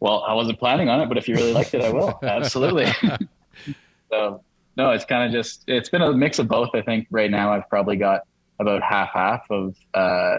well, 0.00 0.24
I 0.26 0.32
wasn't 0.32 0.58
planning 0.58 0.88
on 0.88 1.00
it, 1.00 1.08
but 1.08 1.18
if 1.18 1.28
you 1.28 1.36
really 1.36 1.52
liked 1.52 1.74
it, 1.74 1.82
I 1.82 1.90
will. 1.90 2.18
Absolutely. 2.22 2.86
so 4.10 4.42
no, 4.76 4.90
it's 4.90 5.04
kind 5.04 5.26
of 5.26 5.32
just, 5.32 5.64
it's 5.68 5.90
been 5.90 6.02
a 6.02 6.12
mix 6.12 6.38
of 6.38 6.48
both. 6.48 6.70
I 6.74 6.80
think 6.80 7.06
right 7.10 7.30
now 7.30 7.52
I've 7.52 7.68
probably 7.68 7.96
got 7.96 8.22
about 8.58 8.82
half 8.82 9.10
half 9.12 9.42
of, 9.50 9.76
uh, 9.92 10.38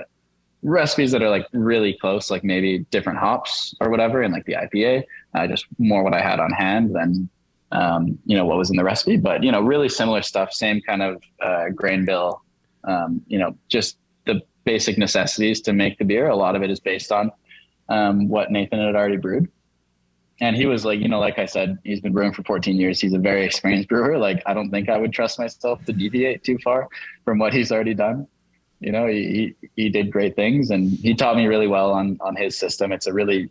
recipes 0.63 1.11
that 1.11 1.21
are 1.21 1.29
like 1.29 1.47
really 1.53 1.97
close, 1.99 2.29
like 2.29 2.43
maybe 2.43 2.79
different 2.91 3.19
hops 3.19 3.73
or 3.81 3.89
whatever, 3.89 4.21
and 4.21 4.33
like 4.33 4.45
the 4.45 4.53
IPA, 4.53 5.03
uh, 5.33 5.47
just 5.47 5.65
more 5.77 6.03
what 6.03 6.13
I 6.13 6.21
had 6.21 6.39
on 6.39 6.51
hand 6.51 6.95
than, 6.95 7.29
um, 7.71 8.19
you 8.25 8.37
know, 8.37 8.45
what 8.45 8.57
was 8.57 8.69
in 8.69 8.75
the 8.75 8.83
recipe, 8.83 9.17
but 9.17 9.43
you 9.43 9.51
know, 9.51 9.61
really 9.61 9.89
similar 9.89 10.21
stuff, 10.21 10.53
same 10.53 10.81
kind 10.81 11.01
of, 11.01 11.21
uh, 11.41 11.69
grain 11.69 12.05
bill, 12.05 12.41
um, 12.83 13.21
you 13.27 13.39
know, 13.39 13.55
just 13.69 13.97
the 14.25 14.41
basic 14.65 14.97
necessities 14.97 15.61
to 15.61 15.73
make 15.73 15.97
the 15.97 16.05
beer. 16.05 16.27
A 16.27 16.35
lot 16.35 16.55
of 16.55 16.63
it 16.63 16.69
is 16.69 16.79
based 16.79 17.11
on 17.11 17.31
um, 17.89 18.27
what 18.27 18.51
Nathan 18.51 18.79
had 18.79 18.95
already 18.95 19.17
brewed. 19.17 19.49
And 20.41 20.55
he 20.55 20.65
was 20.65 20.83
like, 20.83 20.99
you 20.99 21.07
know, 21.07 21.19
like 21.19 21.37
I 21.37 21.45
said, 21.45 21.77
he's 21.83 22.01
been 22.01 22.13
brewing 22.13 22.33
for 22.33 22.41
14 22.43 22.75
years. 22.75 22.99
He's 22.99 23.13
a 23.13 23.19
very 23.19 23.45
experienced 23.45 23.89
brewer. 23.89 24.17
Like, 24.17 24.41
I 24.47 24.55
don't 24.55 24.71
think 24.71 24.89
I 24.89 24.97
would 24.97 25.13
trust 25.13 25.37
myself 25.37 25.85
to 25.85 25.93
deviate 25.93 26.43
too 26.43 26.57
far 26.63 26.89
from 27.23 27.37
what 27.37 27.53
he's 27.53 27.71
already 27.71 27.93
done. 27.93 28.27
You 28.81 28.91
know, 28.91 29.07
he, 29.07 29.55
he, 29.61 29.69
he 29.83 29.89
did 29.89 30.11
great 30.11 30.35
things 30.35 30.71
and 30.71 30.89
he 30.89 31.13
taught 31.13 31.37
me 31.37 31.45
really 31.45 31.67
well 31.67 31.91
on, 31.91 32.17
on 32.19 32.35
his 32.35 32.57
system. 32.57 32.91
It's 32.91 33.07
a 33.07 33.13
really, 33.13 33.49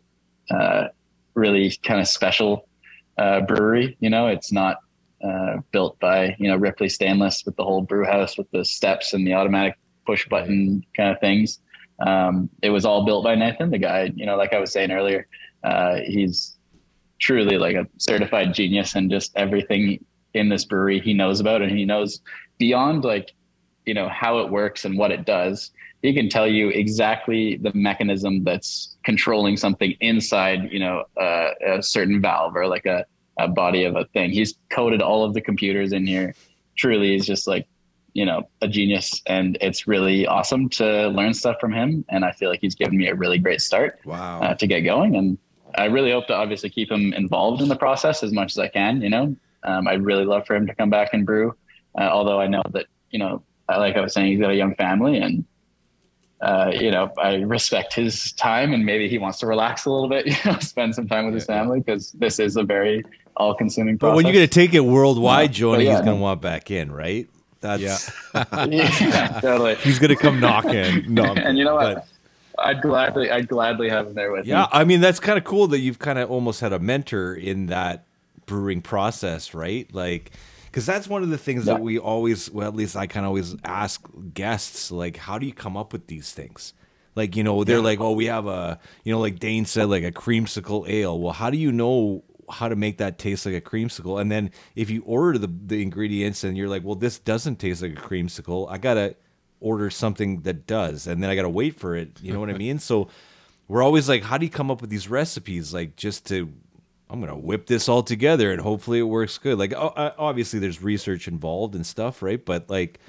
uh, 0.51 0.89
really 1.35 1.73
kind 1.83 2.01
of 2.01 2.09
special 2.09 2.69
uh, 3.17 3.41
brewery. 3.41 3.97
You 4.01 4.11
know, 4.11 4.27
it's 4.27 4.53
not 4.53 4.79
uh, 5.25 5.59
built 5.71 5.99
by, 6.01 6.37
you 6.39 6.49
know, 6.49 6.57
Ripley 6.57 6.89
Stainless 6.89 7.45
with 7.47 7.57
the 7.57 7.65
whole 7.65 7.83
brew 7.83 8.05
house 8.05 8.37
with 8.37 8.51
the 8.51 8.65
steps 8.65 9.13
and 9.15 9.27
the 9.27 9.35
automatic 9.35 9.77
push 10.05 10.29
button 10.29 10.85
kind 10.97 11.11
of 11.15 11.21
things. 11.21 11.61
Um, 12.05 12.51
it 12.63 12.71
was 12.71 12.85
all 12.85 13.05
built 13.05 13.25
by 13.25 13.35
Nathan, 13.35 13.71
the 13.71 13.79
guy, 13.79 14.11
you 14.15 14.27
know, 14.27 14.37
like 14.37 14.53
I 14.53 14.59
was 14.59 14.73
saying 14.73 14.91
earlier, 14.91 15.27
uh, 15.63 15.97
he's 16.07 16.59
truly 17.21 17.59
like 17.59 17.77
a 17.77 17.87
certified 17.99 18.55
genius 18.55 18.95
and 18.95 19.11
just 19.11 19.33
everything 19.37 20.05
in 20.35 20.49
this 20.49 20.65
brewery 20.65 21.01
he 21.01 21.13
knows 21.13 21.41
about 21.41 21.61
and 21.63 21.71
he 21.71 21.85
knows 21.85 22.21
beyond 22.59 23.05
like, 23.05 23.33
you 23.87 23.95
know, 23.95 24.09
how 24.09 24.39
it 24.39 24.51
works 24.51 24.85
and 24.85 24.99
what 24.99 25.11
it 25.11 25.25
does. 25.25 25.71
He 26.03 26.15
can 26.15 26.29
tell 26.29 26.47
you 26.47 26.71
exactly 26.71 27.57
the 27.57 27.73
mechanism 27.75 28.43
that's 28.45 28.97
controlling 29.05 29.57
something 29.57 29.95
inside, 30.01 30.73
you 30.73 30.79
know, 30.79 31.05
uh, 31.21 31.51
a 31.67 31.83
certain 31.83 32.21
valve 32.23 32.57
or 32.57 32.67
like 32.67 32.87
a, 32.87 33.05
a 33.39 33.49
body 33.49 33.85
of 33.85 33.97
a 33.97 34.07
thing. 34.07 34.31
He's 34.31 34.55
coded 34.71 35.03
all 35.03 35.25
of 35.25 35.35
the 35.35 35.41
computers 35.41 35.93
in 35.93 36.07
here. 36.07 36.35
Truly, 36.77 37.13
he's 37.13 37.27
just 37.27 37.47
like 37.47 37.67
you 38.13 38.25
know 38.25 38.49
a 38.61 38.69
genius 38.69 39.23
and 39.27 39.57
it's 39.61 39.87
really 39.87 40.27
awesome 40.27 40.69
to 40.69 41.09
learn 41.09 41.33
stuff 41.33 41.57
from 41.61 41.73
him 41.73 42.05
and 42.09 42.25
i 42.25 42.33
feel 42.33 42.51
like 42.51 42.61
he's 42.61 42.75
given 42.75 42.97
me 42.97 43.09
a 43.09 43.15
really 43.15 43.39
great 43.39 43.61
start 43.61 44.01
wow. 44.05 44.41
uh, 44.41 44.55
to 44.55 44.67
get 44.67 44.81
going 44.81 45.17
and 45.17 45.39
i 45.77 45.85
really 45.85 46.11
hope 46.11 46.27
to 46.27 46.35
obviously 46.35 46.69
keep 46.69 46.91
him 46.91 47.13
involved 47.13 47.63
in 47.63 47.69
the 47.69 47.77
process 47.77 48.23
as 48.23 48.33
much 48.33 48.53
as 48.53 48.59
i 48.59 48.69
can 48.69 49.01
you 49.01 49.11
know 49.11 49.35
um, 49.63 49.87
i'd 49.89 50.03
really 50.03 50.25
love 50.25 50.47
for 50.47 50.57
him 50.57 50.67
to 50.67 50.75
come 50.75 50.91
back 50.91 51.11
and 51.13 51.25
brew 51.25 51.55
uh, 51.99 52.09
although 52.11 52.41
i 52.41 52.47
know 52.47 52.63
that 52.71 52.87
you 53.11 53.19
know 53.19 53.43
like 53.79 53.97
i 53.97 54.01
was 54.01 54.13
saying 54.13 54.33
he's 54.33 54.41
got 54.41 54.51
a 54.51 54.57
young 54.57 54.75
family 54.75 55.19
and 55.19 55.45
uh, 56.41 56.73
you 56.75 56.91
know, 56.91 57.13
I 57.19 57.35
respect 57.35 57.93
his 57.93 58.33
time 58.33 58.73
and 58.73 58.87
maybe 58.87 59.09
he 59.09 59.19
wants 59.19 59.39
to 59.41 59.47
relax 59.47 59.85
a 59.85 59.91
little 59.91 60.09
bit, 60.09 60.27
you 60.45 60.51
know, 60.51 60.59
spend 60.61 60.95
some 60.95 61.07
time 61.07 61.27
with 61.27 61.35
his 61.35 61.45
family 61.45 61.81
because 61.81 62.13
this 62.13 62.39
is 62.39 62.57
a 62.57 62.63
very 62.63 63.05
all 63.37 63.55
consuming 63.55 63.99
process. 63.99 64.13
But 64.13 64.17
when 64.17 64.25
you're 64.25 64.33
going 64.33 64.49
to 64.49 64.55
take 64.55 64.73
it 64.73 64.81
worldwide, 64.81 65.51
yeah. 65.51 65.61
Jonah, 65.61 65.83
yeah, 65.83 65.91
he's 65.91 66.01
going 66.01 66.17
to 66.17 66.23
want 66.23 66.41
back 66.41 66.71
in, 66.71 66.91
right? 66.91 67.29
That's 67.61 68.11
yeah, 68.35 68.45
yeah 68.69 69.41
totally. 69.41 69.75
He's 69.77 69.99
gonna 69.99 70.17
come 70.17 70.41
knocking. 70.41 71.05
No, 71.13 71.25
and 71.25 71.59
you 71.59 71.65
know 71.65 71.75
what? 71.75 71.95
But, 71.95 72.07
I'd 72.59 72.83
gladly, 72.83 73.31
I'd 73.31 73.49
gladly 73.49 73.89
have 73.91 74.07
him 74.07 74.15
there 74.15 74.33
with 74.33 74.47
yeah, 74.47 74.55
me. 74.55 74.61
Yeah, 74.61 74.69
I 74.73 74.85
mean 74.85 75.01
that's 75.01 75.21
kind 75.21 75.37
of 75.39 75.45
cool 75.45 75.67
that 75.69 75.81
you've 75.81 75.99
kind 75.99 76.19
of 76.19 76.31
almost 76.31 76.61
had 76.61 76.73
a 76.73 76.79
mentor 76.79 77.35
in 77.35 77.67
that 77.67 78.07
brewing 78.47 78.81
process, 78.81 79.55
right? 79.55 79.93
Like, 79.95 80.33
because 80.71 80.87
that's 80.87 81.09
one 81.09 81.23
of 81.23 81.31
the 81.31 81.39
things 81.39 81.67
yeah. 81.67 81.75
that 81.75 81.83
we 81.83 81.99
always, 81.99 82.51
well, 82.51 82.69
at 82.69 82.75
least 82.75 82.97
I 82.97 83.07
kind 83.07 83.27
of 83.27 83.29
always 83.29 83.57
ask 83.65 84.07
guests, 84.35 84.91
like, 84.91 85.17
how 85.17 85.39
do 85.39 85.47
you 85.47 85.53
come 85.53 85.77
up 85.77 85.93
with 85.93 86.07
these 86.07 86.33
things? 86.33 86.75
Like, 87.17 87.35
you 87.35 87.43
know, 87.43 87.65
they're 87.65 87.79
yeah. 87.79 87.83
like, 87.83 88.01
oh, 88.01 88.13
we 88.13 88.27
have 88.27 88.47
a, 88.47 88.79
you 89.03 89.13
know, 89.13 89.21
like 89.21 89.41
Dane 89.41 89.65
said, 89.65 89.89
like 89.89 90.05
a 90.05 90.13
creamsicle 90.13 90.89
ale. 90.89 91.19
Well, 91.19 91.33
how 91.33 91.51
do 91.51 91.59
you 91.59 91.73
know 91.73 92.23
how 92.53 92.69
to 92.69 92.77
make 92.77 92.99
that 92.99 93.19
taste 93.19 93.47
like 93.47 93.55
a 93.55 93.61
creamsicle. 93.61 94.21
And 94.21 94.31
then 94.31 94.51
if 94.75 94.91
you 94.91 95.03
order 95.03 95.39
the, 95.39 95.47
the 95.67 95.83
ingredients 95.83 96.45
and 96.45 96.57
you're 96.57 96.69
like, 96.69 96.85
well, 96.85 96.95
this 96.95 97.19
doesn't 97.19 97.57
taste 97.57 97.83
like 97.83 97.93
a 97.93 98.01
creamsicle, 98.01 98.71
I 98.71 98.79
gotta 98.79 99.17
order 99.61 99.91
something 99.91 100.41
that 100.43 100.67
does, 100.67 101.07
and 101.07 101.23
then 101.23 101.31
I 101.31 101.37
gotta 101.37 101.49
wait 101.49 101.79
for 101.79 101.95
it. 101.95 102.21
You 102.21 102.33
know 102.33 102.41
what 102.41 102.51
I 102.51 102.55
mean? 102.55 102.79
So 102.79 103.09
we're 103.69 103.83
always 103.83 104.09
like, 104.09 104.23
how 104.23 104.39
do 104.39 104.47
you 104.47 104.51
come 104.51 104.71
up 104.71 104.81
with 104.81 104.91
these 104.91 105.09
recipes? 105.09 105.73
Like 105.73 105.97
just 105.97 106.27
to 106.27 106.53
I'm 107.11 107.21
gonna 107.21 107.37
whip 107.37 107.67
this 107.67 107.89
all 107.89 108.03
together 108.03 108.53
and 108.53 108.61
hopefully 108.61 109.01
it 109.01 109.05
works 109.05 109.37
good. 109.37 109.59
Like 109.59 109.75
obviously 109.77 110.61
there's 110.61 110.83
research 110.83 111.27
involved 111.27 111.75
and 111.75 111.85
stuff, 111.85 112.23
right? 112.23 112.43
But 112.43 112.71
like 112.71 113.01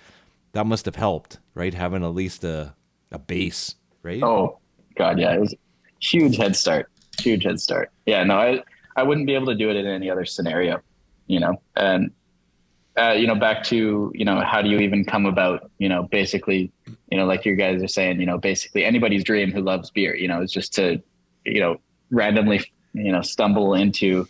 that 0.53 0.65
must 0.65 0.85
have 0.85 0.95
helped, 0.95 1.37
right? 1.53 1.73
Having 1.73 2.03
at 2.03 2.13
least 2.13 2.43
a 2.43 2.73
a 3.11 3.19
base, 3.19 3.75
right? 4.01 4.23
Oh 4.23 4.59
God, 4.95 5.19
yeah, 5.19 5.33
it 5.33 5.39
was 5.39 5.53
huge 6.01 6.37
head 6.37 6.55
start, 6.55 6.89
huge 7.19 7.43
head 7.43 7.59
start. 7.59 7.91
Yeah, 8.05 8.23
no, 8.23 8.37
I 8.37 8.63
I 8.95 9.03
wouldn't 9.03 9.27
be 9.27 9.35
able 9.35 9.47
to 9.47 9.55
do 9.55 9.69
it 9.69 9.75
in 9.75 9.85
any 9.85 10.09
other 10.09 10.25
scenario, 10.25 10.81
you 11.27 11.39
know. 11.39 11.61
And 11.75 12.11
uh, 12.97 13.11
you 13.11 13.27
know, 13.27 13.35
back 13.35 13.63
to 13.65 14.11
you 14.13 14.25
know, 14.25 14.41
how 14.41 14.61
do 14.61 14.69
you 14.69 14.79
even 14.79 15.05
come 15.05 15.25
about, 15.25 15.71
you 15.77 15.87
know, 15.87 16.03
basically, 16.03 16.71
you 17.09 17.17
know, 17.17 17.25
like 17.25 17.45
you 17.45 17.55
guys 17.55 17.81
are 17.81 17.87
saying, 17.87 18.19
you 18.19 18.25
know, 18.25 18.37
basically 18.37 18.83
anybody's 18.83 19.23
dream 19.23 19.51
who 19.51 19.61
loves 19.61 19.91
beer, 19.91 20.15
you 20.15 20.27
know, 20.27 20.41
is 20.41 20.51
just 20.51 20.73
to, 20.73 21.01
you 21.45 21.59
know, 21.59 21.77
randomly, 22.09 22.61
you 22.93 23.11
know, 23.11 23.21
stumble 23.21 23.73
into, 23.73 24.27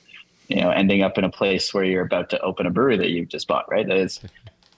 you 0.47 0.61
know, 0.61 0.69
ending 0.69 1.01
up 1.01 1.17
in 1.17 1.23
a 1.23 1.29
place 1.29 1.73
where 1.73 1.83
you're 1.83 2.05
about 2.05 2.29
to 2.31 2.39
open 2.41 2.65
a 2.65 2.69
brewery 2.69 2.97
that 2.97 3.09
you've 3.09 3.29
just 3.29 3.47
bought, 3.47 3.69
right? 3.69 3.87
That 3.87 3.97
is, 3.97 4.21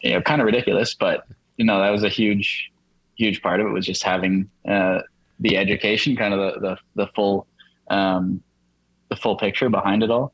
you 0.02 0.12
know, 0.12 0.22
kind 0.22 0.41
of 0.41 0.46
ridiculous, 0.46 0.93
but 0.93 1.26
you 1.58 1.65
know, 1.65 1.80
that 1.80 1.89
was 1.89 2.04
a 2.04 2.10
huge, 2.10 2.72
huge 3.15 3.41
part 3.41 3.60
of 3.60 3.67
it 3.67 3.72
was 3.72 3.86
just 3.86 4.04
having 4.04 4.50
uh, 4.67 5.02
the 5.39 5.58
education, 5.58 6.15
kind 6.15 6.34
of 6.34 6.39
the 6.39 6.60
the, 6.60 6.78
the 6.96 7.08
full 7.15 7.48
um, 7.89 8.41
the 9.10 9.15
full 9.15 9.38
picture 9.38 9.69
behind 9.69 10.04
it 10.04 10.12
all. 10.12 10.34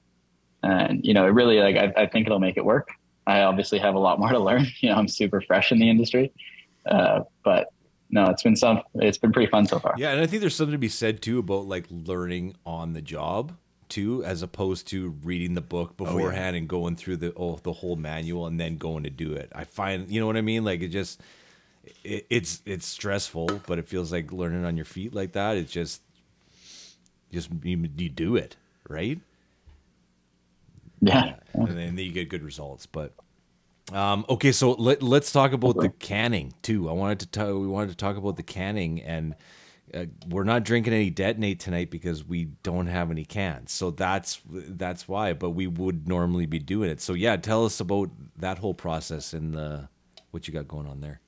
And 0.64 1.04
you 1.06 1.14
know, 1.14 1.26
it 1.26 1.30
really 1.32 1.60
like 1.60 1.76
I, 1.76 2.04
I 2.04 2.06
think 2.08 2.28
it'll 2.28 2.40
make 2.40 2.58
it 2.58 2.66
work. 2.66 2.90
I 3.28 3.42
obviously 3.42 3.80
have 3.80 3.96
a 3.96 4.00
lot 4.00 4.20
more 4.20 4.30
to 4.30 4.40
learn. 4.40 4.66
You 4.82 4.90
know, 4.90 4.96
I'm 4.96 5.08
super 5.08 5.42
fresh 5.42 5.72
in 5.72 5.80
the 5.80 5.90
industry, 5.90 6.32
uh, 6.86 7.22
but 7.44 7.68
no, 8.10 8.30
it's 8.30 8.44
been 8.44 8.56
some. 8.56 8.82
It's 8.96 9.18
been 9.18 9.32
pretty 9.32 9.50
fun 9.52 9.66
so 9.68 9.80
far. 9.80 9.94
Yeah, 9.98 10.12
and 10.12 10.22
I 10.22 10.26
think 10.26 10.42
there's 10.42 10.56
something 10.56 10.72
to 10.74 10.78
be 10.80 10.90
said 10.90 11.22
too 11.22 11.40
about 11.40 11.68
like 11.68 11.86
learning 11.90 12.56
on 12.66 12.94
the 12.94 13.02
job 13.02 13.56
too, 13.88 14.24
as 14.24 14.42
opposed 14.42 14.88
to 14.88 15.10
reading 15.24 15.54
the 15.54 15.62
book 15.62 15.94
oh, 16.00 16.06
beforehand 16.06 16.56
and 16.56 16.68
going 16.68 16.96
through 16.96 17.18
the 17.18 17.34
oh, 17.36 17.60
the 17.62 17.74
whole 17.74 17.96
manual 17.96 18.48
and 18.48 18.60
then 18.60 18.78
going 18.78 19.04
to 19.04 19.10
do 19.10 19.34
it. 19.34 19.52
I 19.54 19.64
find 19.64 20.10
you 20.10 20.20
know 20.20 20.28
what 20.28 20.38
I 20.38 20.42
mean. 20.42 20.64
Like 20.64 20.82
it 20.82 20.90
just 20.90 21.22
it, 22.04 22.26
it's 22.30 22.62
it's 22.66 22.86
stressful, 22.86 23.62
but 23.68 23.80
it 23.80 23.88
feels 23.88 24.12
like 24.12 24.32
learning 24.32 24.66
on 24.66 24.76
your 24.76 24.86
feet 24.86 25.14
like 25.14 25.34
that. 25.34 25.58
It's 25.58 25.72
just 25.72 26.02
just 27.32 27.50
you, 27.64 27.90
you 27.98 28.10
do 28.10 28.36
it 28.36 28.56
right, 28.88 29.20
Yeah. 31.02 31.36
and 31.54 31.78
then 31.78 31.98
you 31.98 32.12
get 32.12 32.30
good 32.30 32.44
results. 32.44 32.86
But 32.88 33.14
um, 33.94 34.26
okay, 34.30 34.52
so 34.52 34.74
let, 34.74 35.02
let's 35.02 35.32
talk 35.32 35.52
about 35.52 35.80
the 35.80 35.90
canning 35.90 36.54
too. 36.62 36.90
I 36.90 36.94
wanted 36.94 37.22
to 37.22 37.28
talk. 37.28 37.48
We 37.48 37.68
wanted 37.68 37.90
to 37.90 37.96
talk 37.96 38.18
about 38.18 38.36
the 38.36 38.44
canning, 38.44 39.02
and 39.02 39.36
uh, 39.94 40.06
we're 40.28 40.44
not 40.44 40.64
drinking 40.64 40.94
any 40.94 41.10
detonate 41.10 41.60
tonight 41.60 41.90
because 41.90 42.24
we 42.24 42.46
don't 42.64 42.88
have 42.88 43.12
any 43.12 43.26
cans. 43.26 43.72
So 43.72 43.92
that's 43.92 44.42
that's 44.48 45.08
why. 45.08 45.34
But 45.34 45.52
we 45.52 45.68
would 45.68 46.08
normally 46.08 46.46
be 46.46 46.60
doing 46.60 46.90
it. 46.90 47.02
So 47.02 47.14
yeah, 47.14 47.36
tell 47.38 47.66
us 47.66 47.80
about 47.80 48.10
that 48.38 48.60
whole 48.60 48.74
process 48.74 49.34
and 49.34 49.54
the 49.54 49.90
what 50.32 50.48
you 50.48 50.54
got 50.54 50.68
going 50.68 50.88
on 50.88 51.02
there. 51.02 51.22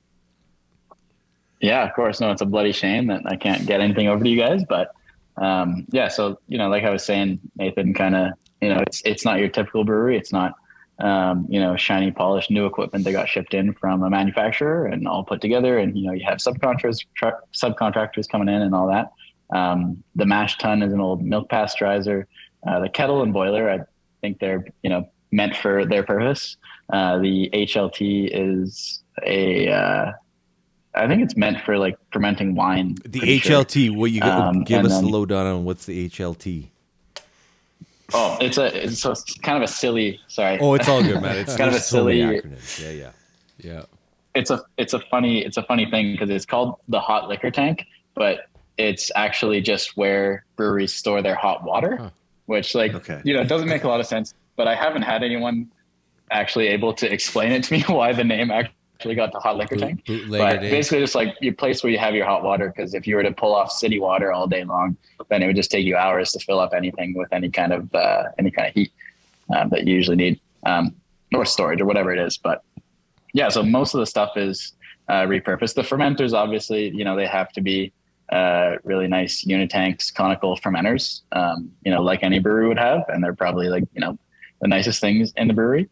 Yeah, 1.60 1.84
of 1.86 1.94
course. 1.94 2.20
No, 2.20 2.30
it's 2.30 2.42
a 2.42 2.46
bloody 2.46 2.72
shame 2.72 3.06
that 3.06 3.22
I 3.24 3.36
can't 3.36 3.66
get 3.66 3.80
anything 3.80 4.08
over 4.08 4.22
to 4.22 4.28
you 4.28 4.36
guys, 4.36 4.64
but 4.68 4.94
um, 5.36 5.86
yeah. 5.90 6.08
So 6.08 6.38
you 6.48 6.58
know, 6.58 6.68
like 6.68 6.84
I 6.84 6.90
was 6.90 7.04
saying, 7.04 7.40
Nathan, 7.56 7.94
kind 7.94 8.16
of, 8.16 8.32
you 8.60 8.68
know, 8.68 8.82
it's 8.86 9.00
it's 9.04 9.24
not 9.24 9.38
your 9.38 9.48
typical 9.48 9.84
brewery. 9.84 10.16
It's 10.16 10.32
not, 10.32 10.54
um, 11.02 11.46
you 11.48 11.60
know, 11.60 11.76
shiny, 11.76 12.10
polished, 12.10 12.50
new 12.50 12.64
equipment 12.64 13.04
that 13.04 13.12
got 13.12 13.28
shipped 13.28 13.54
in 13.54 13.74
from 13.74 14.02
a 14.02 14.10
manufacturer 14.10 14.86
and 14.86 15.08
all 15.08 15.24
put 15.24 15.40
together. 15.40 15.78
And 15.78 15.98
you 15.98 16.06
know, 16.06 16.12
you 16.12 16.24
have 16.24 16.38
subcontractors 16.38 17.04
tra- 17.14 17.40
subcontractors 17.52 18.28
coming 18.28 18.48
in 18.48 18.62
and 18.62 18.74
all 18.74 18.86
that. 18.88 19.12
Um, 19.54 20.02
the 20.14 20.24
mash 20.24 20.58
tun 20.58 20.82
is 20.82 20.92
an 20.92 21.00
old 21.00 21.22
milk 21.22 21.48
pasteurizer. 21.50 22.26
Uh, 22.66 22.80
the 22.80 22.88
kettle 22.88 23.22
and 23.22 23.32
boiler, 23.32 23.68
I 23.68 23.80
think 24.20 24.38
they're 24.38 24.64
you 24.82 24.90
know 24.90 25.08
meant 25.32 25.56
for 25.56 25.84
their 25.84 26.04
purpose. 26.04 26.56
Uh, 26.92 27.18
the 27.18 27.50
HLT 27.52 28.30
is 28.32 29.02
a 29.26 29.68
uh, 29.68 30.12
I 30.94 31.08
think 31.08 31.22
it's 31.22 31.36
meant 31.36 31.60
for 31.62 31.78
like 31.78 31.96
fermenting 32.12 32.54
wine. 32.54 32.96
The 33.04 33.18
pretty 33.18 33.38
sure. 33.38 33.64
HLT. 33.64 33.96
What 33.96 34.12
you 34.12 34.20
got? 34.20 34.48
Um, 34.48 34.62
give 34.62 34.84
us 34.84 35.00
the 35.00 35.06
lowdown 35.06 35.46
on 35.46 35.64
what's 35.64 35.86
the 35.86 36.08
HLT. 36.08 36.68
Oh, 38.14 38.36
it's 38.40 38.58
a 38.58 38.84
it's, 38.84 39.00
so 39.00 39.12
it's 39.12 39.34
kind 39.38 39.56
of 39.56 39.62
a 39.68 39.72
silly. 39.72 40.20
Sorry. 40.28 40.58
Oh, 40.60 40.74
it's 40.74 40.88
all 40.88 41.02
good, 41.02 41.20
man. 41.22 41.36
It's 41.42 41.56
Kind 41.56 41.68
of 41.68 41.72
there's 41.74 41.84
a 41.84 41.86
so 41.86 41.96
silly- 41.98 42.18
acronyms. 42.20 42.80
Yeah, 42.82 42.90
yeah. 42.90 43.10
Yeah. 43.58 43.82
it's 44.34 44.50
a 44.50 44.62
it's 44.76 44.92
a 44.94 44.98
funny 45.10 45.44
it's 45.44 45.56
a 45.56 45.62
funny 45.62 45.88
thing 45.90 46.12
because 46.12 46.30
it's 46.30 46.46
called 46.46 46.76
the 46.88 47.00
hot 47.00 47.28
liquor 47.28 47.50
tank, 47.50 47.86
but 48.14 48.46
it's 48.78 49.10
actually 49.14 49.60
just 49.60 49.96
where 49.96 50.44
breweries 50.56 50.92
store 50.94 51.20
their 51.22 51.34
hot 51.34 51.62
water, 51.64 51.96
Huh. 51.96 52.10
which 52.46 52.74
like 52.74 52.94
Okay. 52.94 53.20
you 53.24 53.34
know 53.34 53.40
it 53.40 53.48
doesn't 53.48 53.68
make 53.68 53.84
a 53.84 53.88
lot 53.88 54.00
of 54.00 54.06
sense. 54.06 54.34
But 54.56 54.66
I 54.68 54.74
haven't 54.74 55.02
had 55.02 55.22
anyone 55.22 55.70
actually 56.30 56.68
able 56.68 56.92
to 56.94 57.12
explain 57.12 57.52
it 57.52 57.62
to 57.64 57.72
me 57.72 57.82
why 57.88 58.12
the 58.12 58.24
name 58.24 58.50
actually 58.50 58.74
got 59.14 59.32
the 59.32 59.38
hot 59.38 59.56
liquor 59.56 59.76
tank. 59.76 60.02
But 60.06 60.60
basically, 60.60 61.00
just 61.00 61.14
like 61.14 61.36
your 61.40 61.54
place 61.54 61.82
where 61.82 61.92
you 61.92 61.98
have 61.98 62.14
your 62.14 62.26
hot 62.26 62.42
water, 62.42 62.72
because 62.74 62.94
if 62.94 63.06
you 63.06 63.16
were 63.16 63.22
to 63.22 63.32
pull 63.32 63.54
off 63.54 63.70
city 63.70 63.98
water 63.98 64.32
all 64.32 64.46
day 64.46 64.64
long, 64.64 64.96
then 65.28 65.42
it 65.42 65.46
would 65.46 65.56
just 65.56 65.70
take 65.70 65.84
you 65.84 65.96
hours 65.96 66.32
to 66.32 66.40
fill 66.40 66.60
up 66.60 66.72
anything 66.74 67.14
with 67.14 67.32
any 67.32 67.50
kind 67.50 67.72
of 67.72 67.94
uh, 67.94 68.24
any 68.38 68.50
kind 68.50 68.68
of 68.68 68.74
heat 68.74 68.92
um, 69.54 69.68
that 69.70 69.86
you 69.86 69.94
usually 69.94 70.16
need, 70.16 70.40
um, 70.66 70.94
or 71.34 71.44
storage 71.44 71.80
or 71.80 71.86
whatever 71.86 72.12
it 72.12 72.18
is. 72.18 72.38
But 72.38 72.62
yeah, 73.34 73.48
so 73.48 73.62
most 73.62 73.94
of 73.94 74.00
the 74.00 74.06
stuff 74.06 74.36
is 74.36 74.74
uh, 75.08 75.22
repurposed. 75.22 75.74
The 75.74 75.82
fermenters, 75.82 76.32
obviously, 76.32 76.90
you 76.90 77.04
know, 77.04 77.16
they 77.16 77.26
have 77.26 77.52
to 77.52 77.60
be 77.60 77.92
uh, 78.30 78.76
really 78.84 79.06
nice 79.08 79.44
unitanks, 79.44 80.12
conical 80.12 80.56
fermenters, 80.56 81.22
um, 81.32 81.70
you 81.84 81.92
know, 81.92 82.02
like 82.02 82.22
any 82.22 82.38
brewery 82.38 82.68
would 82.68 82.78
have, 82.78 83.04
and 83.08 83.22
they're 83.22 83.34
probably 83.34 83.68
like 83.68 83.84
you 83.94 84.00
know 84.00 84.18
the 84.60 84.68
nicest 84.68 85.00
things 85.00 85.32
in 85.36 85.48
the 85.48 85.54
brewery. 85.54 85.88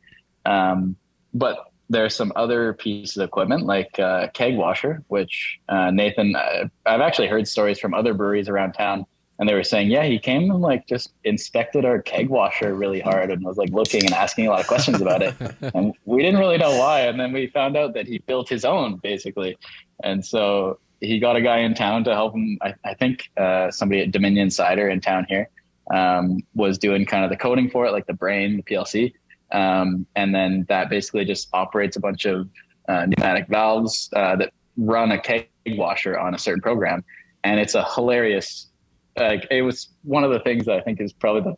Um, 0.46 0.96
but 1.34 1.69
there's 1.90 2.14
some 2.14 2.32
other 2.36 2.72
pieces 2.72 3.16
of 3.16 3.24
equipment 3.24 3.66
like 3.66 3.98
uh, 3.98 4.28
keg 4.28 4.56
washer, 4.56 5.02
which 5.08 5.58
uh, 5.68 5.90
Nathan, 5.90 6.36
uh, 6.36 6.68
I've 6.86 7.00
actually 7.00 7.26
heard 7.26 7.46
stories 7.48 7.80
from 7.80 7.92
other 7.92 8.14
breweries 8.14 8.48
around 8.48 8.72
town, 8.72 9.04
and 9.38 9.48
they 9.48 9.54
were 9.54 9.64
saying, 9.64 9.90
yeah, 9.90 10.04
he 10.04 10.18
came 10.18 10.50
and 10.50 10.60
like 10.60 10.86
just 10.86 11.12
inspected 11.24 11.84
our 11.84 12.00
keg 12.00 12.28
washer 12.28 12.74
really 12.74 13.00
hard 13.00 13.30
and 13.30 13.44
was 13.44 13.56
like 13.56 13.70
looking 13.70 14.04
and 14.04 14.14
asking 14.14 14.46
a 14.46 14.50
lot 14.50 14.60
of 14.60 14.68
questions 14.68 15.00
about 15.00 15.20
it, 15.20 15.34
and 15.74 15.92
we 16.04 16.22
didn't 16.22 16.38
really 16.38 16.58
know 16.58 16.78
why. 16.78 17.00
And 17.00 17.18
then 17.18 17.32
we 17.32 17.48
found 17.48 17.76
out 17.76 17.92
that 17.94 18.06
he 18.06 18.18
built 18.18 18.48
his 18.48 18.64
own 18.64 18.98
basically, 18.98 19.58
and 20.04 20.24
so 20.24 20.78
he 21.00 21.18
got 21.18 21.34
a 21.34 21.40
guy 21.40 21.58
in 21.58 21.74
town 21.74 22.04
to 22.04 22.14
help 22.14 22.34
him. 22.34 22.56
I, 22.62 22.74
I 22.84 22.94
think 22.94 23.30
uh, 23.36 23.72
somebody 23.72 24.02
at 24.02 24.12
Dominion 24.12 24.50
Cider 24.50 24.88
in 24.88 25.00
town 25.00 25.26
here 25.28 25.48
um, 25.92 26.38
was 26.54 26.78
doing 26.78 27.04
kind 27.04 27.24
of 27.24 27.30
the 27.30 27.36
coding 27.36 27.68
for 27.68 27.86
it, 27.86 27.92
like 27.92 28.06
the 28.06 28.14
brain, 28.14 28.58
the 28.58 28.62
PLC. 28.62 29.12
Um, 29.52 30.06
and 30.16 30.34
then 30.34 30.66
that 30.68 30.90
basically 30.90 31.24
just 31.24 31.48
operates 31.52 31.96
a 31.96 32.00
bunch 32.00 32.24
of 32.24 32.48
uh, 32.88 33.06
pneumatic 33.06 33.48
valves 33.48 34.10
uh, 34.14 34.36
that 34.36 34.52
run 34.76 35.12
a 35.12 35.20
keg 35.20 35.48
washer 35.66 36.18
on 36.18 36.34
a 36.34 36.38
certain 36.38 36.60
program. 36.60 37.04
And 37.44 37.60
it's 37.60 37.74
a 37.74 37.84
hilarious, 37.94 38.68
like 39.16 39.46
it 39.50 39.62
was 39.62 39.88
one 40.02 40.24
of 40.24 40.30
the 40.30 40.40
things 40.40 40.66
that 40.66 40.76
I 40.76 40.80
think 40.80 41.00
is 41.00 41.12
probably 41.12 41.42
the 41.42 41.56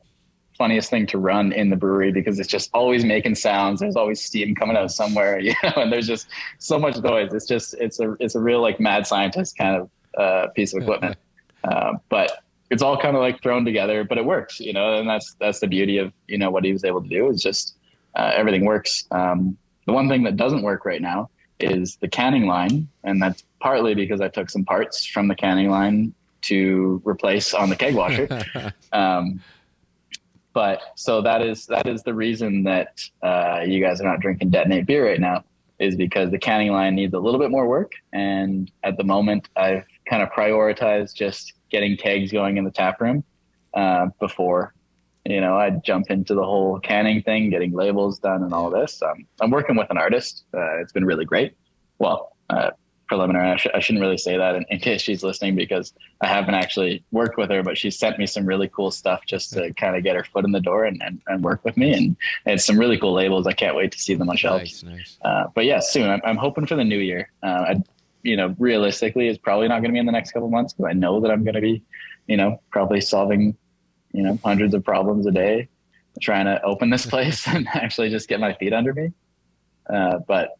funniest 0.57 0.91
thing 0.91 1.07
to 1.07 1.19
run 1.19 1.53
in 1.53 1.71
the 1.71 1.77
brewery 1.77 2.13
because 2.13 2.39
it's 2.39 2.49
just 2.49 2.71
always 2.75 3.05
making 3.05 3.35
sounds. 3.35 3.81
There's 3.81 3.97
always 3.97 4.23
steam 4.23 4.55
coming 4.55 4.77
out 4.77 4.91
somewhere, 4.91 5.39
you 5.47 5.55
know, 5.63 5.73
and 5.77 5.93
there's 5.93 6.07
just 6.07 6.29
so 6.59 6.79
much 6.79 6.97
noise. 6.99 7.33
It's 7.33 7.47
just, 7.47 7.75
it's 7.75 8.01
a, 8.01 8.17
it's 8.21 8.35
a 8.35 8.41
real 8.41 8.61
like 8.61 8.81
mad 8.81 9.07
scientist 9.07 9.57
kind 9.57 9.77
of 9.77 9.91
uh, 10.19 10.49
piece 10.49 10.75
of 10.75 10.83
equipment. 10.83 11.17
uh, 11.65 11.95
but 12.09 12.45
it's 12.71 12.83
all 12.83 12.97
kind 12.97 13.17
of 13.17 13.23
like 13.23 13.43
thrown 13.43 13.65
together, 13.65 14.05
but 14.05 14.19
it 14.19 14.25
works, 14.25 14.61
you 14.61 14.73
know, 14.73 14.95
and 14.99 15.09
that's, 15.09 15.35
that's 15.41 15.61
the 15.61 15.67
beauty 15.67 15.99
of, 15.99 16.13
you 16.29 16.39
know, 16.39 16.51
what 16.51 16.65
he 16.65 16.73
was 16.73 16.85
able 16.85 17.03
to 17.03 17.09
do 17.09 17.29
is 17.29 17.43
just, 17.43 17.77
uh, 18.14 18.33
everything 18.35 18.64
works. 18.64 19.07
Um, 19.11 19.57
the 19.87 19.92
one 19.92 20.09
thing 20.09 20.22
that 20.25 20.37
doesn't 20.37 20.62
work 20.62 20.85
right 20.85 21.03
now 21.03 21.31
is 21.61 21.96
the 21.96 22.09
canning 22.09 22.46
line, 22.46 22.88
and 23.05 23.20
that's 23.22 23.44
partly 23.61 23.94
because 23.94 24.20
I 24.20 24.29
took 24.29 24.51
some 24.51 24.64
parts 24.64 25.07
from 25.07 25.29
the 25.29 25.35
canning 25.35 25.70
line 25.70 26.14
to 26.42 27.01
replace 27.05 27.55
on 27.55 27.70
the 27.70 27.77
keg 27.77 27.94
washer. 27.94 28.29
um, 28.92 29.40
but 30.53 30.83
so 30.96 31.22
that 31.22 31.40
is 31.42 31.66
that 31.66 31.87
is 31.87 32.03
the 32.03 32.14
reason 32.14 32.64
that 32.64 33.03
uh, 33.22 33.61
you 33.66 33.81
guys 33.81 34.01
are 34.01 34.05
not 34.05 34.20
drinking 34.20 34.51
detonate 34.51 34.87
beer 34.87 35.07
right 35.07 35.20
now 35.20 35.44
is 35.79 35.96
because 35.96 36.31
the 36.31 36.38
canning 36.38 36.70
line 36.70 36.94
needs 36.94 37.14
a 37.14 37.18
little 37.18 37.40
bit 37.40 37.51
more 37.51 37.66
work, 37.66 37.92
and 38.12 38.70
at 38.85 38.96
the 38.96 39.05
moment 39.05 39.48
I've 39.57 39.85
kind 40.09 40.22
of 40.22 40.31
prioritized 40.31 41.14
just 41.14 41.55
getting 41.70 41.96
kegs 41.96 42.31
going 42.31 42.59
in 42.59 42.64
the 42.64 42.70
tap 42.70 43.01
room 43.01 43.25
uh, 43.75 44.07
before 44.20 44.75
you 45.25 45.41
know, 45.41 45.57
I'd 45.57 45.85
jump 45.85 46.11
into 46.11 46.35
the 46.35 46.45
whole 46.45 46.81
canning 46.81 47.23
thing, 47.23 47.51
getting 47.51 47.73
labels 47.73 48.19
done 48.19 48.43
and 48.43 48.53
all 48.53 48.71
this. 48.71 49.01
Um, 49.03 49.27
I'm 49.41 49.51
working 49.51 49.77
with 49.77 49.91
an 49.91 49.99
artist. 49.99 50.45
Uh, 50.53 50.81
it's 50.81 50.93
been 50.93 51.05
really 51.05 51.25
great. 51.25 51.57
Well, 51.99 52.37
uh, 52.51 52.71
preliminary. 53.13 53.51
I, 53.51 53.57
sh- 53.57 53.67
I 53.75 53.81
shouldn't 53.81 54.01
really 54.01 54.17
say 54.17 54.39
that 54.39 54.55
in, 54.55 54.65
in 54.71 54.79
case 54.79 55.03
she's 55.03 55.23
listening 55.23 55.55
because 55.55 55.93
I 56.23 56.27
haven't 56.27 56.55
actually 56.55 57.05
worked 57.11 57.37
with 57.37 57.51
her, 57.51 57.63
but 57.63 57.77
she 57.77 57.91
sent 57.91 58.19
me 58.19 58.27
some 58.27 58.47
really 58.47 58.69
cool 58.69 58.91
stuff 58.91 59.21
just 59.27 59.53
to 59.53 59.73
kind 59.75 59.97
of 59.97 60.03
get 60.03 60.17
her 60.17 60.25
foot 60.25 60.47
in 60.47 60.53
the 60.53 60.61
door 60.61 60.87
and, 60.87 61.01
and, 61.05 61.21
and 61.27 61.45
work 61.45 61.63
with 61.63 61.77
me. 61.77 61.93
And 61.93 62.17
it's 62.47 62.65
some 62.65 62.79
really 62.79 62.99
cool 62.99 63.13
labels. 63.13 63.47
I 63.47 63.53
can't 63.53 63.77
wait 63.77 63.93
to 63.93 63.99
see 63.99 64.15
them 64.15 64.31
on 64.31 64.37
shelves. 64.37 64.83
nice, 64.83 64.97
nice. 64.97 65.19
Uh, 65.23 65.45
but 65.55 65.67
yeah, 65.67 65.81
soon. 65.81 66.09
I'm, 66.09 66.21
I'm 66.25 66.37
hoping 66.37 66.67
for 66.67 66.75
the 66.75 66.85
new 66.85 66.99
year. 66.99 67.31
Uh, 67.43 67.47
I, 67.47 67.83
you 68.23 68.37
know, 68.37 68.55
realistically, 68.59 69.29
it's 69.29 69.39
probably 69.39 69.69
not 69.69 69.81
going 69.81 69.91
to 69.91 69.93
be 69.93 69.99
in 69.99 70.07
the 70.07 70.13
next 70.13 70.33
couple 70.33 70.49
months 70.49 70.73
because 70.73 70.89
I 70.89 70.95
know 70.95 71.21
that 71.21 71.31
I'm 71.31 71.45
going 71.45 71.55
to 71.55 71.61
be, 71.61 71.83
you 72.29 72.37
know, 72.39 72.63
probably 72.71 73.01
solving, 73.03 73.57
you 74.12 74.22
know, 74.22 74.38
hundreds 74.44 74.75
of 74.75 74.85
problems 74.85 75.27
a 75.27 75.31
day, 75.31 75.68
trying 76.20 76.46
to 76.46 76.62
open 76.62 76.90
this 76.90 77.07
place 77.07 77.46
and 77.48 77.66
actually 77.75 78.11
just 78.11 78.29
get 78.29 78.40
my 78.40 78.55
feet 78.55 78.72
under 78.72 78.92
me. 78.92 79.12
Uh, 79.92 80.18
but 80.27 80.57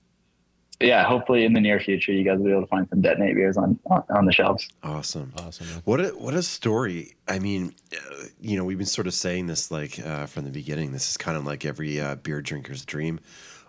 yeah, 0.83 1.05
hopefully 1.05 1.45
in 1.45 1.53
the 1.53 1.61
near 1.61 1.79
future, 1.79 2.13
you 2.13 2.25
guys 2.25 2.39
will 2.39 2.47
be 2.47 2.51
able 2.51 2.63
to 2.63 2.67
find 2.67 2.89
some 2.89 3.01
detonate 3.01 3.37
beers 3.37 3.57
on 3.57 3.79
on, 3.87 4.03
on 4.11 4.27
the 4.27 4.33
shelves. 4.33 4.69
Awesome. 4.83 5.33
Awesome. 5.39 5.67
What 5.85 6.01
a 6.01 6.09
what 6.09 6.35
a 6.35 6.43
story! 6.43 7.15
I 7.29 7.39
mean, 7.39 7.75
uh, 7.93 8.25
you 8.41 8.57
know, 8.57 8.65
we've 8.65 8.79
been 8.79 8.87
sort 8.87 9.07
of 9.07 9.15
saying 9.15 9.47
this 9.47 9.71
like 9.71 10.05
uh, 10.05 10.27
from 10.27 10.45
the 10.45 10.51
beginning. 10.51 10.93
This 10.93 11.09
is 11.11 11.17
kind 11.17 11.37
of 11.37 11.45
like 11.45 11.65
every 11.65 12.01
uh, 12.01 12.17
beer 12.17 12.43
drinker's 12.43 12.85
dream. 12.85 13.21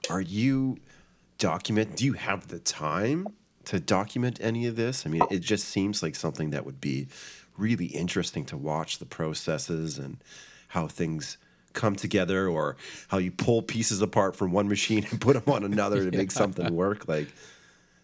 Are 0.09 0.21
you 0.21 0.77
document? 1.37 1.95
Do 1.97 2.05
you 2.05 2.13
have 2.13 2.47
the 2.47 2.59
time 2.59 3.27
to 3.65 3.79
document 3.79 4.39
any 4.41 4.65
of 4.65 4.75
this? 4.75 5.05
I 5.05 5.09
mean, 5.09 5.23
it 5.29 5.39
just 5.39 5.67
seems 5.67 6.01
like 6.01 6.15
something 6.15 6.49
that 6.49 6.65
would 6.65 6.81
be 6.81 7.07
really 7.57 7.85
interesting 7.87 8.45
to 8.45 8.57
watch 8.57 8.99
the 8.99 9.05
processes 9.05 9.97
and 9.97 10.17
how 10.69 10.87
things 10.87 11.37
come 11.73 11.95
together, 11.95 12.47
or 12.47 12.75
how 13.07 13.17
you 13.17 13.31
pull 13.31 13.61
pieces 13.61 14.01
apart 14.01 14.35
from 14.35 14.51
one 14.51 14.67
machine 14.67 15.05
and 15.09 15.19
put 15.19 15.33
them 15.33 15.53
on 15.53 15.63
another 15.63 16.09
to 16.09 16.15
make 16.15 16.31
something 16.43 16.73
work. 16.75 17.07
Like 17.07 17.27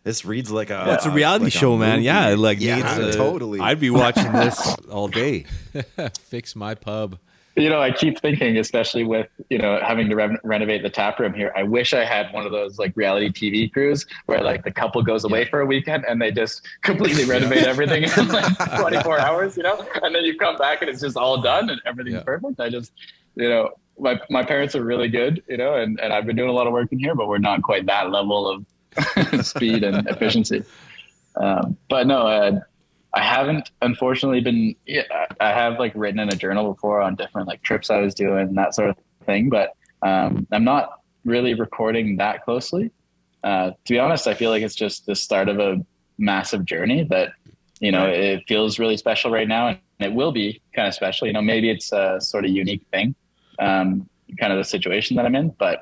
this 0.04 0.26
reads 0.26 0.50
like 0.52 0.70
a 0.70 0.84
Well, 0.86 0.96
it's 0.96 1.06
a 1.06 1.12
reality 1.12 1.46
like 1.46 1.54
show, 1.54 1.78
man. 1.78 2.02
Yeah, 2.02 2.36
like 2.36 2.60
yeah, 2.60 2.76
needs 2.78 3.16
a- 3.16 3.18
totally. 3.18 3.60
I'd 3.60 3.80
be 3.80 3.90
watching 3.90 4.32
this 4.32 4.76
all 4.92 5.08
day. 5.08 5.46
Fix 6.22 6.56
my 6.56 6.74
pub. 6.76 7.20
You 7.56 7.70
know, 7.70 7.82
I 7.82 7.92
keep 7.92 8.20
thinking, 8.20 8.58
especially 8.58 9.04
with 9.04 9.28
you 9.50 9.58
know 9.58 9.80
having 9.84 10.08
to 10.10 10.16
re- 10.16 10.38
renovate 10.44 10.82
the 10.84 10.90
tap 10.90 11.20
room 11.20 11.34
here. 11.34 11.52
I 11.56 11.64
wish 11.64 11.94
I 11.94 12.06
had 12.06 12.32
one 12.34 12.46
of 12.46 12.52
those 12.52 12.80
like 12.80 12.96
reality 12.96 13.30
TV 13.30 13.72
crews 13.72 14.06
where 14.28 14.42
like 14.42 14.64
the 14.64 14.72
couple 14.72 15.02
goes 15.04 15.24
away 15.26 15.46
for 15.46 15.62
a 15.62 15.66
weekend 15.66 16.06
and 16.08 16.22
they 16.22 16.32
just 16.32 16.66
completely 16.84 17.26
renovate 17.26 17.64
everything 17.66 18.04
in 18.04 18.28
like 18.30 18.58
24 18.80 19.20
hours, 19.20 19.58
you 19.58 19.64
know, 19.64 19.86
and 20.04 20.14
then 20.16 20.24
you 20.24 20.38
come 20.38 20.56
back 20.58 20.82
and 20.82 20.90
it's 20.90 21.02
just 21.02 21.18
all 21.18 21.42
done 21.42 21.70
and 21.70 21.82
everything's 21.86 22.16
Yeah. 22.16 22.24
perfect. 22.24 22.60
I 22.60 22.70
just, 22.70 22.92
you 23.36 23.50
know, 23.50 23.72
my 24.00 24.20
my 24.30 24.44
parents 24.44 24.76
are 24.76 24.84
really 24.84 25.10
good, 25.10 25.44
you 25.50 25.58
know, 25.58 25.76
and 25.76 26.00
and 26.00 26.14
I've 26.14 26.26
been 26.26 26.36
doing 26.38 26.50
a 26.50 26.54
lot 26.54 26.68
of 26.68 26.74
work 26.74 26.92
in 26.94 27.00
here, 27.00 27.16
but 27.16 27.28
we're 27.28 27.40
not 27.40 27.62
quite 27.64 27.86
that 27.88 28.10
level 28.12 28.48
of 28.48 28.66
speed 29.46 29.84
and 29.84 30.08
efficiency. 30.08 30.64
Um, 31.36 31.78
but 31.90 32.08
no, 32.08 32.22
uh, 32.28 32.60
I 33.14 33.22
haven't 33.22 33.72
unfortunately 33.82 34.42
been. 34.42 34.76
I 34.88 35.28
I 35.40 35.50
have 35.54 35.80
like 35.80 35.94
written 35.96 36.20
in 36.20 36.30
a 36.30 36.36
journal 36.36 36.74
before 36.74 37.02
on 37.02 37.16
different 37.16 37.48
like 37.48 37.62
trips 37.62 37.90
I 37.90 37.98
was 38.00 38.14
doing 38.14 38.54
that 38.56 38.76
sort 38.76 38.90
of 38.90 38.98
thing, 39.26 39.50
but 39.50 39.74
um, 40.02 40.48
I'm 40.52 40.64
not 40.64 41.02
really 41.26 41.54
recording 41.54 42.18
that 42.18 42.44
closely. 42.44 42.92
Uh, 43.44 43.72
to 43.86 43.94
be 43.94 44.00
honest, 44.00 44.28
I 44.28 44.34
feel 44.34 44.52
like 44.52 44.62
it's 44.62 44.76
just 44.76 45.06
the 45.06 45.16
start 45.16 45.50
of 45.50 45.60
a 45.60 45.84
massive 46.18 46.66
journey 46.66 47.04
that 47.06 47.34
you 47.80 47.92
know 47.92 48.06
it 48.06 48.44
feels 48.48 48.78
really 48.78 48.98
special 48.98 49.32
right 49.32 49.48
now, 49.48 49.68
and 49.70 49.80
it 50.00 50.14
will 50.14 50.32
be 50.32 50.62
kind 50.76 50.88
of 50.88 50.94
special. 50.94 51.26
You 51.26 51.34
know, 51.34 51.42
maybe 51.42 51.70
it's 51.70 51.92
a 51.92 52.20
sort 52.22 52.46
of 52.46 52.52
unique 52.52 52.86
thing, 52.92 53.16
um, 53.60 54.08
kind 54.40 54.54
of 54.54 54.60
the 54.60 54.66
situation 54.66 55.16
that 55.18 55.26
I'm 55.26 55.36
in, 55.36 55.50
but 55.58 55.82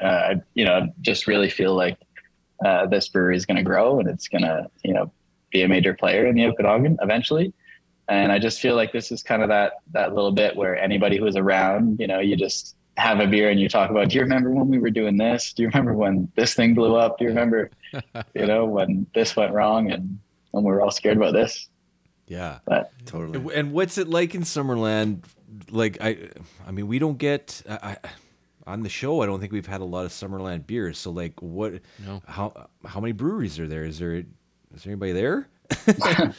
uh, 0.00 0.06
I, 0.06 0.34
you 0.54 0.64
know, 0.64 0.88
just 1.00 1.26
really 1.26 1.48
feel 1.48 1.74
like 1.74 1.98
uh, 2.64 2.86
this 2.86 3.08
brewery 3.08 3.36
is 3.36 3.46
going 3.46 3.56
to 3.56 3.62
grow 3.62 3.98
and 3.98 4.08
it's 4.08 4.28
going 4.28 4.42
to, 4.42 4.68
you 4.82 4.92
know, 4.92 5.10
be 5.56 5.62
a 5.62 5.68
major 5.68 5.94
player 5.94 6.26
in 6.26 6.34
the 6.34 6.44
Okanagan 6.46 6.98
eventually. 7.00 7.52
And 8.08 8.30
I 8.30 8.38
just 8.38 8.60
feel 8.60 8.76
like 8.76 8.92
this 8.92 9.10
is 9.10 9.22
kind 9.22 9.42
of 9.42 9.48
that 9.48 9.72
that 9.92 10.14
little 10.14 10.32
bit 10.32 10.54
where 10.54 10.76
anybody 10.76 11.16
who's 11.18 11.36
around, 11.36 11.98
you 11.98 12.06
know, 12.06 12.20
you 12.20 12.36
just 12.36 12.76
have 12.96 13.20
a 13.20 13.26
beer 13.26 13.50
and 13.50 13.60
you 13.60 13.68
talk 13.68 13.90
about, 13.90 14.08
do 14.08 14.16
you 14.16 14.22
remember 14.22 14.50
when 14.50 14.68
we 14.68 14.78
were 14.78 14.90
doing 14.90 15.16
this? 15.16 15.52
Do 15.52 15.62
you 15.62 15.68
remember 15.68 15.92
when 15.92 16.30
this 16.36 16.54
thing 16.54 16.74
blew 16.74 16.96
up? 16.96 17.18
Do 17.18 17.24
you 17.24 17.30
remember, 17.30 17.70
you 18.34 18.46
know, 18.46 18.64
when 18.64 19.06
this 19.14 19.36
went 19.36 19.52
wrong 19.52 19.90
and 19.90 20.18
when 20.52 20.64
we 20.64 20.70
were 20.70 20.80
all 20.80 20.90
scared 20.90 21.16
about 21.16 21.34
this? 21.34 21.68
Yeah. 22.26 22.58
But 22.64 22.92
Totally. 23.04 23.54
And 23.54 23.72
what's 23.72 23.98
it 23.98 24.08
like 24.08 24.34
in 24.34 24.42
Summerland? 24.42 25.24
Like 25.70 25.98
I, 26.00 26.30
I 26.66 26.70
mean, 26.70 26.86
we 26.86 26.98
don't 26.98 27.18
get 27.18 27.62
I, 27.68 27.96
I, 28.04 28.08
on 28.66 28.82
the 28.82 28.88
show. 28.88 29.22
I 29.22 29.26
don't 29.26 29.40
think 29.40 29.52
we've 29.52 29.66
had 29.66 29.80
a 29.80 29.84
lot 29.84 30.04
of 30.04 30.12
Summerland 30.12 30.66
beers. 30.66 30.98
So 30.98 31.10
like, 31.10 31.40
what? 31.40 31.80
No. 32.04 32.22
How 32.26 32.68
how 32.84 33.00
many 33.00 33.12
breweries 33.12 33.58
are 33.58 33.66
there? 33.66 33.84
Is 33.84 33.98
there 33.98 34.24
is 34.74 34.84
there 34.84 34.92
anybody 34.92 35.12
there? 35.12 35.48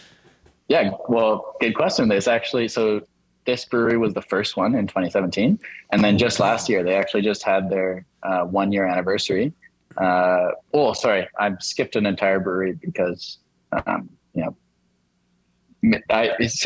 Yeah, 0.67 0.91
well, 1.07 1.55
good 1.61 1.75
question. 1.75 2.09
This 2.09 2.27
actually 2.27 2.67
so 2.67 3.01
this 3.45 3.63
brewery 3.65 3.97
was 3.97 4.13
the 4.13 4.21
first 4.21 4.57
one 4.57 4.75
in 4.75 4.87
2017, 4.87 5.59
and 5.91 6.03
then 6.03 6.17
just 6.17 6.39
last 6.39 6.67
year 6.67 6.83
they 6.83 6.95
actually 6.95 7.21
just 7.21 7.43
had 7.43 7.69
their 7.69 8.05
uh, 8.23 8.41
one 8.41 8.71
year 8.71 8.85
anniversary. 8.85 9.53
Uh, 9.97 10.49
oh, 10.73 10.93
sorry, 10.93 11.27
I 11.39 11.55
skipped 11.59 11.95
an 11.95 12.05
entire 12.05 12.39
brewery 12.39 12.73
because 12.73 13.37
um, 13.85 14.09
you 14.33 14.43
know 14.43 15.99
I 16.09 16.31
it's, 16.39 16.65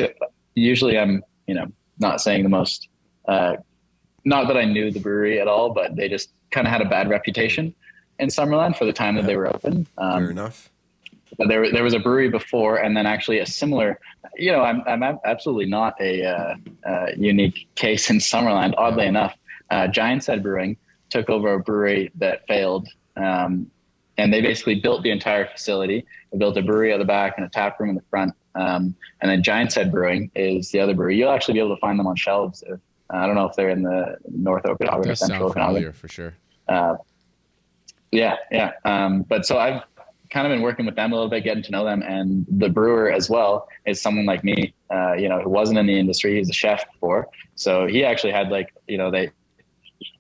usually 0.56 0.98
I'm 0.98 1.24
you 1.48 1.54
know 1.54 1.68
not 2.00 2.22
saying 2.22 2.44
the 2.44 2.50
most. 2.50 2.88
Uh, 3.28 3.58
not 4.26 4.48
that 4.48 4.58
I 4.58 4.66
knew 4.66 4.92
the 4.92 5.00
brewery 5.00 5.40
at 5.40 5.48
all, 5.48 5.74
but 5.74 5.96
they 5.96 6.08
just 6.10 6.32
kind 6.50 6.66
of 6.66 6.74
had 6.74 6.82
a 6.82 6.86
bad 6.90 7.10
reputation 7.10 7.74
in 8.20 8.30
Summerland 8.30 8.78
for 8.78 8.86
the 8.86 8.94
time 8.94 9.16
that 9.16 9.26
they 9.26 9.36
were 9.36 9.48
open. 9.48 9.88
Um, 9.98 10.20
Fair 10.20 10.32
enough. 10.32 10.71
But 11.38 11.48
there 11.48 11.72
there 11.72 11.84
was 11.84 11.94
a 11.94 12.00
brewery 12.00 12.30
before, 12.30 12.78
and 12.78 12.96
then 12.96 13.06
actually 13.06 13.40
a 13.40 13.46
similar. 13.46 14.00
You 14.36 14.52
know, 14.52 14.62
I'm 14.62 14.82
I'm 14.88 15.20
absolutely 15.26 15.66
not 15.66 16.00
a 16.00 16.26
uh, 16.26 16.56
uh, 16.86 17.08
unique 17.18 17.68
case 17.76 18.10
in 18.10 18.18
Summerland. 18.18 18.74
Oddly 18.78 19.08
enough, 19.08 19.36
uh, 19.70 19.88
Giant 19.88 20.26
Head 20.26 20.44
Brewing 20.44 20.78
took 21.10 21.30
over 21.30 21.54
a 21.54 21.60
brewery 21.60 22.12
that 22.16 22.46
failed, 22.48 22.88
um, 23.18 23.70
and 24.18 24.34
they 24.34 24.42
basically 24.42 24.76
built 24.76 25.04
the 25.04 25.12
entire 25.12 25.48
facility. 25.48 26.06
They 26.32 26.38
built 26.38 26.58
a 26.58 26.62
brewery 26.62 26.94
at 26.94 27.00
the 27.00 27.06
back 27.06 27.36
and 27.38 27.46
a 27.46 27.50
tap 27.50 27.80
room 27.80 27.90
in 27.90 27.96
the 27.96 28.04
front. 28.10 28.34
Um, 28.56 28.96
and 29.22 29.32
then 29.32 29.44
Giant 29.44 29.74
Head 29.74 29.92
Brewing 29.92 30.30
is 30.36 30.72
the 30.72 30.80
other 30.80 30.94
brewery. 30.94 31.18
You'll 31.18 31.32
actually 31.32 31.54
be 31.54 31.60
able 31.60 31.76
to 31.76 31.80
find 31.80 31.98
them 31.98 32.08
on 32.08 32.16
shelves. 32.16 32.64
If, 32.68 32.80
I 33.10 33.26
don't 33.26 33.36
know 33.36 33.46
if 33.46 33.56
they're 33.56 33.70
in 33.70 33.84
the 33.84 34.18
North 34.30 34.66
Okanagan 34.66 35.12
or 35.12 35.16
Central 35.16 35.50
Okanagan. 35.50 35.94
for 35.94 36.08
sure. 36.08 36.34
Uh, 36.68 36.96
yeah, 38.12 38.36
yeah. 38.52 38.72
Um, 38.84 39.24
but 39.24 39.46
so 39.46 39.58
I've 39.58 39.84
kind 40.32 40.48
of 40.48 40.52
been 40.52 40.62
working 40.62 40.86
with 40.86 40.96
them 40.96 41.12
a 41.12 41.16
little 41.16 41.30
bit, 41.30 41.44
getting 41.44 41.64
to 41.64 41.72
know 41.72 41.84
them, 41.84 42.02
and 42.02 42.46
the 42.50 42.70
brewer 42.70 43.12
as 43.12 43.30
well 43.30 43.68
is 43.86 44.02
someone 44.02 44.26
like 44.26 44.44
me, 44.44 44.74
uh, 44.94 45.14
you 45.14 45.28
know, 45.30 45.42
who 45.42 45.50
wasn't 45.50 45.78
in 45.78 45.86
the 45.86 45.98
industry. 45.98 46.38
He's 46.38 46.50
a 46.50 46.54
chef 46.54 46.90
before, 46.94 47.28
so 47.56 47.86
he 47.86 48.04
actually 48.04 48.34
had 48.34 48.50
like, 48.50 48.74
you 48.88 48.98
know, 48.98 49.12
they, 49.12 49.30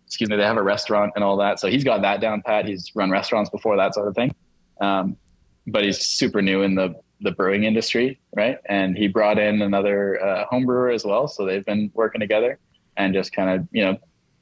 excuse 0.06 0.30
me, 0.30 0.36
they 0.36 0.44
have 0.44 0.58
a 0.58 0.64
restaurant 0.64 1.14
and 1.16 1.24
all 1.24 1.38
that, 1.38 1.60
so 1.60 1.68
he's 1.70 1.84
got 1.84 2.02
that 2.02 2.22
down 2.22 2.42
pat. 2.42 2.66
He's 2.66 2.92
run 2.94 3.10
restaurants 3.10 3.50
before 3.50 3.78
that 3.78 3.94
sort 3.94 4.08
of 4.08 4.16
thing, 4.16 4.36
um, 4.82 5.16
but 5.68 5.84
he's 5.84 6.06
super 6.06 6.42
new 6.42 6.62
in 6.64 6.76
the 6.76 6.94
the 7.22 7.32
brewing 7.32 7.64
industry, 7.64 8.20
right? 8.36 8.58
And 8.66 8.98
he 8.98 9.08
brought 9.08 9.38
in 9.38 9.62
another 9.62 10.24
uh, 10.24 10.46
home 10.46 10.66
brewer 10.66 10.90
as 10.90 11.06
well, 11.06 11.28
so 11.28 11.46
they've 11.46 11.66
been 11.66 11.92
working 11.94 12.20
together 12.20 12.58
and 12.98 13.14
just 13.14 13.32
kind 13.32 13.50
of, 13.50 13.68
you 13.72 13.86
know, 13.86 13.98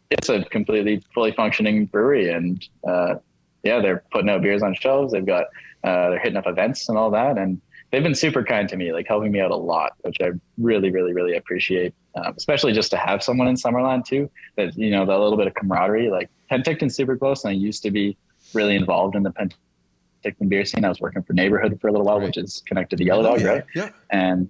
it's 0.09 0.29
a 0.29 0.43
completely 0.45 1.03
fully 1.13 1.31
functioning 1.33 1.85
brewery 1.85 2.31
and 2.31 2.67
uh, 2.87 3.15
yeah 3.63 3.79
they're 3.81 4.03
putting 4.11 4.29
out 4.29 4.41
beers 4.41 4.61
on 4.63 4.73
shelves 4.73 5.11
they've 5.13 5.25
got 5.25 5.45
uh, 5.83 6.09
they're 6.09 6.19
hitting 6.19 6.37
up 6.37 6.47
events 6.47 6.89
and 6.89 6.97
all 6.97 7.09
that 7.11 7.37
and 7.37 7.59
they've 7.91 8.03
been 8.03 8.15
super 8.15 8.43
kind 8.43 8.67
to 8.69 8.75
me 8.77 8.91
like 8.93 9.07
helping 9.07 9.31
me 9.31 9.39
out 9.39 9.51
a 9.51 9.55
lot 9.55 9.93
which 10.01 10.17
i 10.21 10.29
really 10.57 10.89
really 10.91 11.13
really 11.13 11.35
appreciate 11.37 11.93
um, 12.15 12.33
especially 12.37 12.73
just 12.73 12.91
to 12.91 12.97
have 12.97 13.23
someone 13.23 13.47
in 13.47 13.55
summerland 13.55 14.05
too 14.05 14.29
that 14.55 14.75
you 14.77 14.89
know 14.91 15.05
that 15.05 15.17
little 15.19 15.37
bit 15.37 15.47
of 15.47 15.53
camaraderie 15.55 16.09
like 16.09 16.29
penticton's 16.49 16.95
super 16.95 17.17
close 17.17 17.43
and 17.43 17.51
i 17.51 17.53
used 17.53 17.81
to 17.83 17.91
be 17.91 18.15
really 18.53 18.75
involved 18.75 19.15
in 19.15 19.23
the 19.23 19.31
penticton 19.31 20.47
beer 20.49 20.65
scene 20.65 20.83
i 20.85 20.89
was 20.89 20.99
working 20.99 21.21
for 21.23 21.33
neighborhood 21.33 21.77
for 21.81 21.87
a 21.87 21.91
little 21.91 22.05
while 22.05 22.17
Right. 22.19 22.27
which 22.27 22.37
is 22.37 22.61
connected 22.65 22.97
to 22.97 23.03
yellow 23.05 23.23
Oh, 23.27 23.31
dog 23.37 23.41
yeah, 23.41 23.47
right 23.47 23.63
yeah. 23.75 23.89
and 24.09 24.49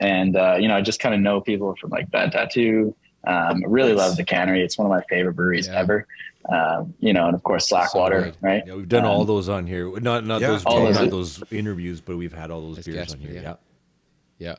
and 0.00 0.36
uh, 0.36 0.56
you 0.60 0.68
know 0.68 0.76
I 0.76 0.82
just 0.82 1.00
kind 1.00 1.14
of 1.14 1.20
know 1.22 1.40
people 1.40 1.74
from 1.80 1.88
like 1.90 2.10
Bad 2.10 2.32
Tattoo. 2.32 2.94
Um, 3.26 3.62
I 3.64 3.68
really 3.68 3.90
Nice. 3.94 3.98
love 3.98 4.16
the 4.16 4.24
cannery. 4.24 4.62
It's 4.62 4.78
one 4.78 4.86
of 4.86 4.90
my 4.90 5.02
favorite 5.08 5.34
breweries 5.34 5.66
Yeah. 5.68 5.80
ever. 5.80 6.06
Um, 6.48 6.94
you 7.00 7.12
know, 7.12 7.26
and 7.26 7.34
of 7.34 7.42
course 7.42 7.68
Slackwater, 7.68 8.22
good. 8.22 8.36
right? 8.40 8.62
Yeah, 8.66 8.74
we've 8.74 8.88
done 8.88 9.04
all 9.04 9.22
Um, 9.22 9.26
those 9.26 9.48
on 9.48 9.66
here. 9.66 9.90
Not 10.00 10.24
not 10.24 10.40
Yeah. 10.40 10.48
those 10.48 10.64
All 10.64 10.82
not 10.92 11.10
those- 11.10 11.38
those 11.38 11.52
interviews, 11.52 12.00
but 12.00 12.16
we've 12.16 12.32
had 12.32 12.50
all 12.52 12.60
those 12.60 12.78
As 12.78 12.84
beers 12.86 12.96
guests, 12.98 13.14
on 13.14 13.20
here. 13.20 13.32
yeah. 13.32 13.40
Yeah. 13.42 13.54
Yeah. 14.38 14.54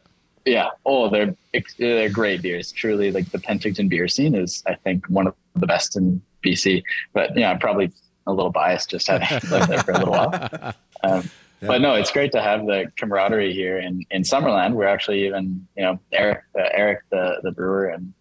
Yeah. 0.45 0.67
Oh, 0.85 1.09
they're 1.09 1.33
they're 1.77 2.09
great 2.09 2.41
beers. 2.41 2.71
Truly, 2.73 3.11
like 3.11 3.31
the 3.31 3.37
Penticton 3.37 3.87
beer 3.89 4.07
scene 4.09 4.35
is, 4.35 4.63
I 4.67 4.75
think, 4.75 5.05
one 5.07 5.27
of 5.27 5.35
the 5.55 5.67
best 5.67 5.95
in 5.95 6.21
BC. 6.43 6.83
But 7.13 7.33
you 7.35 7.41
know, 7.41 7.47
I'm 7.51 7.59
probably 7.59 7.91
a 8.27 8.33
little 8.33 8.51
biased 8.51 8.89
just 8.89 9.07
having 9.07 9.27
lived 9.49 9.69
there 9.69 9.79
for 9.83 9.91
a 9.91 9.97
little 9.99 10.13
while. 10.13 10.73
Um, 11.03 11.29
But 11.61 11.81
no, 11.81 11.93
it's 11.95 12.11
great 12.11 12.31
to 12.33 12.41
have 12.41 12.65
the 12.67 12.91
camaraderie 12.97 13.51
here 13.53 13.77
in, 13.79 14.03
in 14.11 14.21
Summerland. 14.23 14.73
We're 14.73 14.87
actually 14.87 15.25
even, 15.25 15.67
you 15.75 15.83
know, 15.83 15.99
Eric, 16.11 16.41
uh, 16.57 16.63
Eric, 16.71 16.99
the 17.11 17.39
the 17.43 17.51
brewer 17.51 17.87
and 17.89 18.13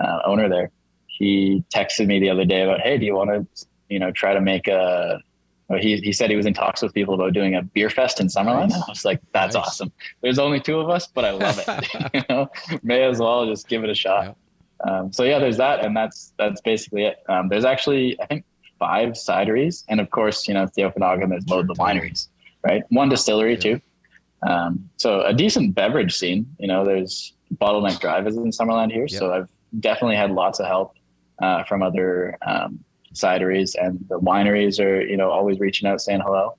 uh, 0.00 0.18
owner 0.24 0.48
there, 0.48 0.70
he 1.06 1.62
texted 1.74 2.06
me 2.06 2.18
the 2.18 2.30
other 2.30 2.44
day 2.44 2.62
about, 2.62 2.80
hey, 2.80 2.98
do 2.98 3.06
you 3.06 3.14
want 3.14 3.30
to, 3.30 3.66
you 3.88 3.98
know, 3.98 4.10
try 4.10 4.34
to 4.34 4.40
make 4.40 4.68
a. 4.68 5.20
He, 5.80 5.96
he 5.96 6.12
said 6.12 6.28
he 6.28 6.36
was 6.36 6.44
in 6.44 6.52
talks 6.52 6.82
with 6.82 6.92
people 6.92 7.14
about 7.14 7.32
doing 7.32 7.54
a 7.54 7.62
beer 7.62 7.88
fest 7.88 8.20
in 8.20 8.26
Summerland. 8.26 8.68
Nice. 8.68 8.82
I 8.82 8.90
was 8.90 9.04
like, 9.04 9.20
that's 9.32 9.54
Nice. 9.54 9.64
awesome. 9.64 9.92
There's 10.22 10.38
only 10.38 10.60
two 10.60 10.78
of 10.78 10.90
us, 10.90 11.06
but 11.06 11.24
I 11.24 11.30
love 11.30 11.58
it. 11.58 11.88
you 12.14 12.22
know, 12.28 12.50
may 12.82 13.02
as 13.04 13.18
well 13.18 13.46
just 13.46 13.66
give 13.66 13.82
it 13.82 13.90
a 13.90 13.94
shot. 13.94 14.36
Um, 14.86 15.12
so 15.12 15.24
yeah, 15.24 15.38
there's 15.38 15.56
that, 15.56 15.84
and 15.84 15.96
that's 15.96 16.34
that's 16.38 16.60
basically 16.60 17.04
it. 17.04 17.16
Um, 17.28 17.48
there's 17.48 17.64
actually 17.64 18.20
I 18.20 18.26
think 18.26 18.44
five 18.78 19.10
cideries, 19.10 19.84
and 19.88 20.00
of 20.00 20.10
course, 20.10 20.46
you 20.46 20.54
know, 20.54 20.64
it's 20.64 20.74
the 20.74 20.84
Okanagan. 20.84 21.30
There's 21.30 21.48
loads 21.48 21.70
of 21.70 21.78
wineries, 21.78 22.28
right? 22.62 22.82
One 22.90 23.08
distillery 23.08 23.56
too. 23.56 23.80
Um, 24.46 24.90
so 24.98 25.22
a 25.22 25.32
decent 25.32 25.74
beverage 25.74 26.14
scene. 26.14 26.54
You 26.58 26.68
know, 26.68 26.84
there's 26.84 27.32
Bottleneck 27.56 28.00
Drive 28.00 28.26
is 28.26 28.36
in 28.36 28.50
Summerland 28.50 28.92
here, 28.92 29.08
so 29.08 29.32
I've 29.32 29.48
definitely 29.80 30.16
had 30.16 30.30
lots 30.30 30.60
of 30.60 30.66
help 30.66 30.94
uh, 31.42 31.64
from 31.64 31.82
other 31.82 32.36
um, 32.46 32.84
cideries, 33.14 33.74
and 33.80 34.04
the 34.08 34.18
wineries 34.18 34.82
are 34.84 35.02
you 35.02 35.16
know 35.16 35.30
always 35.30 35.58
reaching 35.58 35.88
out, 35.88 36.00
saying 36.00 36.20
hello. 36.20 36.56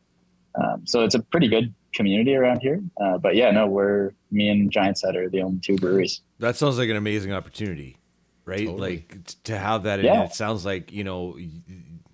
Um, 0.55 0.85
so 0.85 1.03
it's 1.03 1.15
a 1.15 1.19
pretty 1.19 1.47
good 1.47 1.73
community 1.93 2.35
around 2.35 2.59
here. 2.59 2.81
Uh, 3.01 3.17
but 3.17 3.35
yeah, 3.35 3.51
no, 3.51 3.67
we're 3.67 4.11
me 4.31 4.49
and 4.49 4.71
Giant 4.71 4.99
Head 5.03 5.15
are 5.15 5.29
the 5.29 5.41
only 5.41 5.59
two 5.59 5.75
breweries. 5.75 6.21
That 6.39 6.55
sounds 6.55 6.77
like 6.77 6.89
an 6.89 6.95
amazing 6.95 7.33
opportunity, 7.33 7.97
right? 8.45 8.65
Totally. 8.65 9.05
Like 9.09 9.43
to 9.43 9.57
have 9.57 9.83
that. 9.83 10.01
Yeah. 10.01 10.23
it 10.23 10.33
sounds 10.33 10.65
like 10.65 10.91
you 10.91 11.03
know 11.03 11.37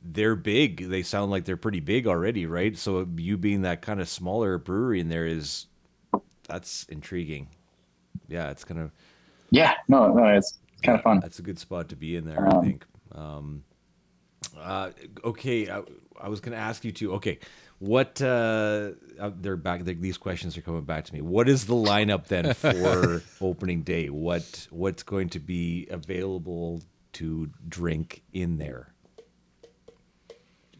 they're 0.04 0.36
big. 0.36 0.90
They 0.90 1.04
sound 1.04 1.32
like 1.32 1.46
they're 1.46 1.58
pretty 1.58 1.80
big 1.80 2.08
already, 2.08 2.46
right? 2.46 2.78
So 2.78 3.08
you 3.16 3.38
being 3.38 3.62
that 3.62 3.82
kind 3.82 4.02
of 4.02 4.10
smaller 4.10 4.58
brewery 4.58 5.00
in 5.00 5.10
there 5.10 5.26
is 5.26 5.68
that's 6.48 6.86
intriguing. 6.86 7.50
Yeah, 8.28 8.50
it's 8.50 8.64
kind 8.64 8.80
of 8.80 8.92
Yeah, 9.50 9.76
no, 9.88 10.14
no, 10.14 10.26
it's 10.26 10.60
kind 10.84 10.98
of 10.98 11.04
fun. 11.04 11.20
that's 11.20 11.40
a 11.40 11.42
good 11.42 11.60
spot 11.60 11.90
to 11.90 11.96
be 11.96 12.16
in 12.16 12.26
there. 12.26 12.48
I 12.48 12.62
think. 12.62 12.86
Um, 13.14 13.64
uh, 14.60 14.92
okay, 15.24 15.70
I, 15.70 15.82
I 16.20 16.30
was 16.30 16.40
going 16.40 16.54
to 16.54 16.62
ask 16.62 16.84
you 16.84 16.92
too. 16.92 17.14
Okay, 17.16 17.40
what? 17.80 18.22
Uh, 18.22 18.92
uh, 19.20 19.32
they're 19.36 19.58
back. 19.58 19.84
they- 19.84 19.94
these 19.94 20.18
questions 20.18 20.58
are 20.58 20.62
coming 20.62 20.84
back 20.84 21.06
to 21.06 21.14
me. 21.14 21.22
What 21.22 21.48
is 21.50 21.66
the 21.66 21.74
lineup 21.76 22.28
then 22.28 22.54
for 22.56 23.22
opening 23.40 23.82
day? 23.84 24.10
What 24.10 24.68
What's 24.72 25.04
going 25.04 25.30
to 25.30 25.40
be 25.40 25.88
available 25.90 26.82
to 27.14 27.50
drink 27.68 28.24
in 28.34 28.58
there? 28.58 28.94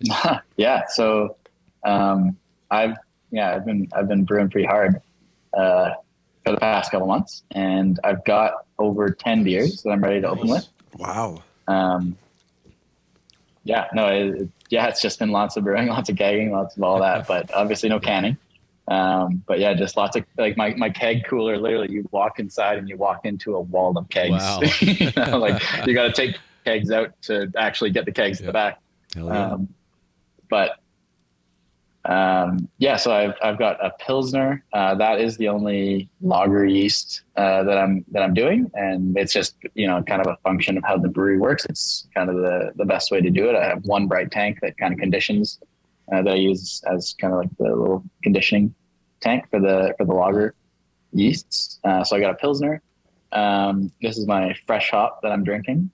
yeah. 0.58 0.82
So, 0.88 1.38
um, 1.86 2.38
I've 2.70 2.96
yeah, 3.32 3.54
I've 3.56 3.66
been 3.66 3.88
I've 3.94 4.08
been 4.08 4.24
brewing 4.26 4.50
pretty 4.50 4.68
hard 4.68 5.02
uh, 5.58 5.92
for 6.46 6.52
the 6.52 6.58
past 6.58 6.92
couple 6.92 7.08
months, 7.08 7.44
and 7.52 8.00
I've 8.04 8.24
got 8.26 8.66
over 8.80 9.10
ten 9.12 9.44
beers 9.44 9.82
that 9.84 9.92
I'm 9.92 10.02
ready 10.04 10.22
to 10.22 10.30
open 10.30 10.50
with. 10.50 10.68
Wow. 10.98 11.44
Um, 11.68 12.18
yeah, 13.64 13.88
no, 13.94 14.08
it, 14.08 14.42
it- 14.42 14.50
yeah, 14.70 14.88
it's 14.88 15.02
just 15.02 15.20
been 15.20 15.32
lots 15.32 15.58
of 15.58 15.66
brewing, 15.66 15.88
lots 15.90 16.10
of 16.10 16.16
kegging, 16.16 16.52
lots 16.52 16.78
of 16.78 16.84
all 16.84 17.00
that, 17.02 17.28
but 17.28 17.54
obviously 17.54 17.90
no 17.90 18.00
canning. 18.00 18.38
Um, 18.88 19.44
but 19.46 19.60
yeah, 19.60 19.74
just 19.74 19.98
lots 19.98 20.16
of 20.16 20.24
like 20.38 20.56
my, 20.56 20.74
my 20.76 20.90
keg 20.90 21.26
cooler. 21.28 21.58
Literally, 21.58 21.92
you 21.92 22.08
walk 22.12 22.40
inside 22.40 22.78
and 22.78 22.88
you 22.88 22.96
walk 22.98 23.26
into 23.26 23.56
a 23.56 23.60
wall 23.60 23.98
of 23.98 24.08
kegs. 24.10 24.32
Wow. 24.32 24.62
you 24.80 25.12
know, 25.18 25.38
like 25.38 25.62
you 25.86 25.94
got 25.94 26.04
to 26.04 26.14
take 26.14 26.38
kegs 26.66 26.90
out 26.90 27.12
to 27.24 27.52
actually 27.58 27.90
get 27.92 28.06
the 28.06 28.12
kegs 28.14 28.40
at 28.40 28.46
Yeah. 28.46 28.48
the 28.48 28.54
back. 28.54 28.80
Um, 29.52 29.68
but 30.50 30.78
um, 32.06 32.68
yeah, 32.80 32.96
so 32.96 33.12
I've 33.12 33.36
I've 33.44 33.60
got 33.60 33.84
a 33.84 33.92
pilsner. 34.00 34.64
Uh, 34.74 34.96
that 34.96 35.20
is 35.20 35.38
the 35.38 35.50
only 35.50 36.10
lager 36.22 36.66
yeast 36.66 37.22
uh, 37.36 37.64
that 37.64 37.78
I'm 37.78 38.04
that 38.12 38.24
I'm 38.24 38.34
doing, 38.34 38.72
and 38.74 39.16
it's 39.18 39.32
just 39.32 39.56
you 39.76 39.86
know 39.88 40.02
kind 40.04 40.22
of 40.22 40.28
a 40.28 40.38
function 40.38 40.78
of 40.78 40.84
how 40.84 40.98
the 40.98 41.10
brewery 41.10 41.38
works. 41.38 41.66
It's 41.66 42.08
kind 42.16 42.30
of 42.30 42.38
the 42.38 42.72
the 42.76 42.86
best 42.86 43.12
way 43.12 43.22
to 43.22 43.30
do 43.30 43.50
it. 43.50 43.56
I 43.56 43.66
have 43.66 43.84
one 43.86 44.08
bright 44.08 44.32
tank 44.32 44.60
that 44.62 44.78
kind 44.78 44.94
of 44.94 45.00
conditions 45.00 45.60
uh, 46.12 46.24
that 46.24 46.34
I 46.34 46.38
use 46.38 46.82
as 46.92 47.14
kind 47.20 47.34
of 47.34 47.40
like 47.40 47.56
the 47.58 47.76
little 47.76 48.04
conditioning 48.24 48.74
tank 49.20 49.46
for 49.52 49.60
the 49.60 49.94
for 49.98 50.06
the 50.06 50.14
lager 50.14 50.56
yeasts. 51.14 51.80
Uh, 51.84 52.04
so 52.04 52.16
I 52.16 52.20
got 52.20 52.32
a 52.32 52.36
pilsner. 52.36 52.82
Um, 53.32 53.92
this 54.02 54.18
is 54.18 54.26
my 54.26 54.56
fresh 54.66 54.90
hop 54.90 55.22
that 55.22 55.32
I'm 55.32 55.44
drinking. 55.44 55.92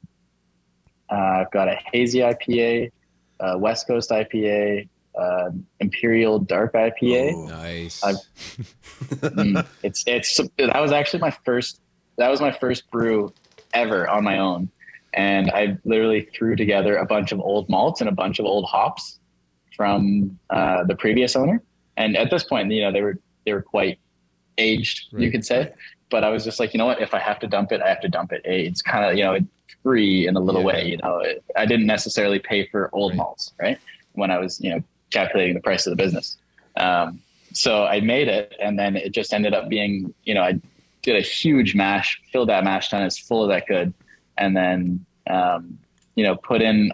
Uh, 1.12 1.44
I've 1.44 1.52
got 1.52 1.68
a 1.68 1.78
hazy 1.92 2.20
IPA, 2.20 2.92
uh, 3.40 3.56
West 3.58 3.88
Coast 3.88 4.10
IPA, 4.10 4.88
uh, 5.18 5.50
Imperial 5.80 6.40
Dark 6.40 6.74
IPA. 6.74 7.34
Oh. 7.34 7.46
Nice. 7.48 8.04
I've- 8.04 8.18
Mm, 9.22 9.66
it's 9.84 10.04
it's 10.08 10.38
that 10.58 10.82
was 10.82 10.92
actually 10.92 11.20
my 11.20 11.30
first 11.46 11.82
that 12.18 12.30
was 12.30 12.42
my 12.42 12.52
first 12.52 12.90
brew 12.90 13.32
ever 13.74 14.10
on 14.10 14.24
my 14.24 14.40
own, 14.40 14.70
and 15.14 15.52
I 15.52 15.78
literally 15.86 16.28
threw 16.34 16.56
together 16.56 16.98
a 16.98 17.06
bunch 17.06 17.32
of 17.32 17.40
old 17.40 17.70
malts 17.70 18.02
and 18.02 18.10
a 18.10 18.14
bunch 18.14 18.40
of 18.40 18.46
old 18.46 18.66
hops 18.66 19.20
from 19.76 20.40
uh, 20.50 20.84
the 20.86 20.96
previous 20.96 21.36
owner. 21.36 21.62
And 21.96 22.18
at 22.18 22.32
this 22.32 22.44
point, 22.44 22.72
you 22.72 22.82
know, 22.82 22.92
they 22.92 23.02
were 23.02 23.20
they 23.46 23.54
were 23.54 23.62
quite 23.62 24.00
aged, 24.58 25.08
you 25.16 25.30
could 25.30 25.46
say. 25.46 25.72
But 26.10 26.24
I 26.24 26.30
was 26.30 26.44
just 26.44 26.60
like, 26.60 26.74
you 26.74 26.78
know 26.80 26.86
what? 26.88 27.00
If 27.02 27.14
I 27.14 27.20
have 27.20 27.38
to 27.40 27.48
dump 27.48 27.72
it, 27.72 27.82
I 27.82 27.90
have 27.90 28.02
to 28.02 28.10
dump 28.10 28.32
it. 28.32 28.42
It's 28.46 28.82
kind 28.82 29.06
of 29.06 29.16
you 29.18 29.24
know 29.26 29.34
it's 29.34 29.46
free 29.84 30.28
in 30.28 30.36
a 30.36 30.40
little 30.40 30.62
Yeah. 30.62 30.68
way. 30.68 30.88
You 30.88 30.98
know, 30.98 31.24
I 31.56 31.66
didn't 31.68 31.86
necessarily 31.86 32.40
pay 32.40 32.66
for 32.68 32.90
old 32.94 33.12
Right. 33.12 33.18
malts, 33.18 33.54
right? 33.62 33.78
When 34.14 34.32
I 34.32 34.40
was 34.40 34.60
you 34.60 34.72
know 34.72 34.84
calculating 35.12 35.54
the 35.54 35.62
price 35.62 35.86
of 35.86 35.92
the 35.92 36.02
business. 36.02 36.38
Um, 36.76 37.22
so 37.54 37.86
I 37.86 38.02
made 38.02 38.28
it, 38.28 38.56
and 38.62 38.78
then 38.78 38.96
it 38.96 39.12
just 39.14 39.34
ended 39.34 39.54
up 39.54 39.70
being, 39.70 40.14
you 40.24 40.34
know, 40.34 40.42
I 40.42 40.60
did 41.02 41.16
a 41.16 41.22
huge 41.22 41.76
mash, 41.76 42.22
filled 42.32 42.50
that 42.50 42.64
mash 42.64 42.90
tun 42.90 43.02
as 43.02 43.18
full 43.18 43.50
as 43.50 43.56
I 43.56 43.62
could, 43.62 43.94
and 44.38 44.56
then, 44.56 45.06
um, 45.30 45.80
you 46.16 46.24
know, 46.24 46.36
put 46.36 46.62
in 46.62 46.92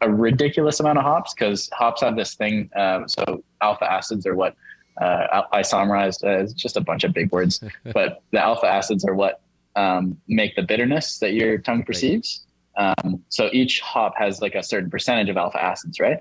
a 0.00 0.10
ridiculous 0.10 0.80
amount 0.80 0.98
of 0.98 1.04
hops 1.04 1.32
because 1.34 1.70
hops 1.72 2.02
have 2.02 2.16
this 2.16 2.34
thing. 2.34 2.70
Um, 2.76 3.08
so 3.08 3.42
alpha 3.62 3.90
acids 3.90 4.26
are 4.26 4.34
what 4.34 4.56
uh, 5.00 5.42
I 5.52 5.62
summarized 5.62 6.24
as 6.24 6.52
just 6.52 6.76
a 6.76 6.80
bunch 6.80 7.04
of 7.04 7.12
big 7.12 7.32
words, 7.32 7.62
but 7.92 8.22
the 8.32 8.40
alpha 8.40 8.66
acids 8.66 9.04
are 9.04 9.14
what 9.14 9.40
um, 9.76 10.20
make 10.28 10.56
the 10.56 10.62
bitterness 10.62 11.18
that 11.18 11.32
your 11.32 11.58
tongue 11.58 11.84
perceives. 11.84 12.46
Um, 12.76 13.22
so 13.28 13.48
each 13.52 13.80
hop 13.80 14.14
has 14.18 14.42
like 14.42 14.54
a 14.54 14.62
certain 14.62 14.90
percentage 14.90 15.28
of 15.28 15.36
alpha 15.36 15.62
acids, 15.62 15.98
right? 15.98 16.18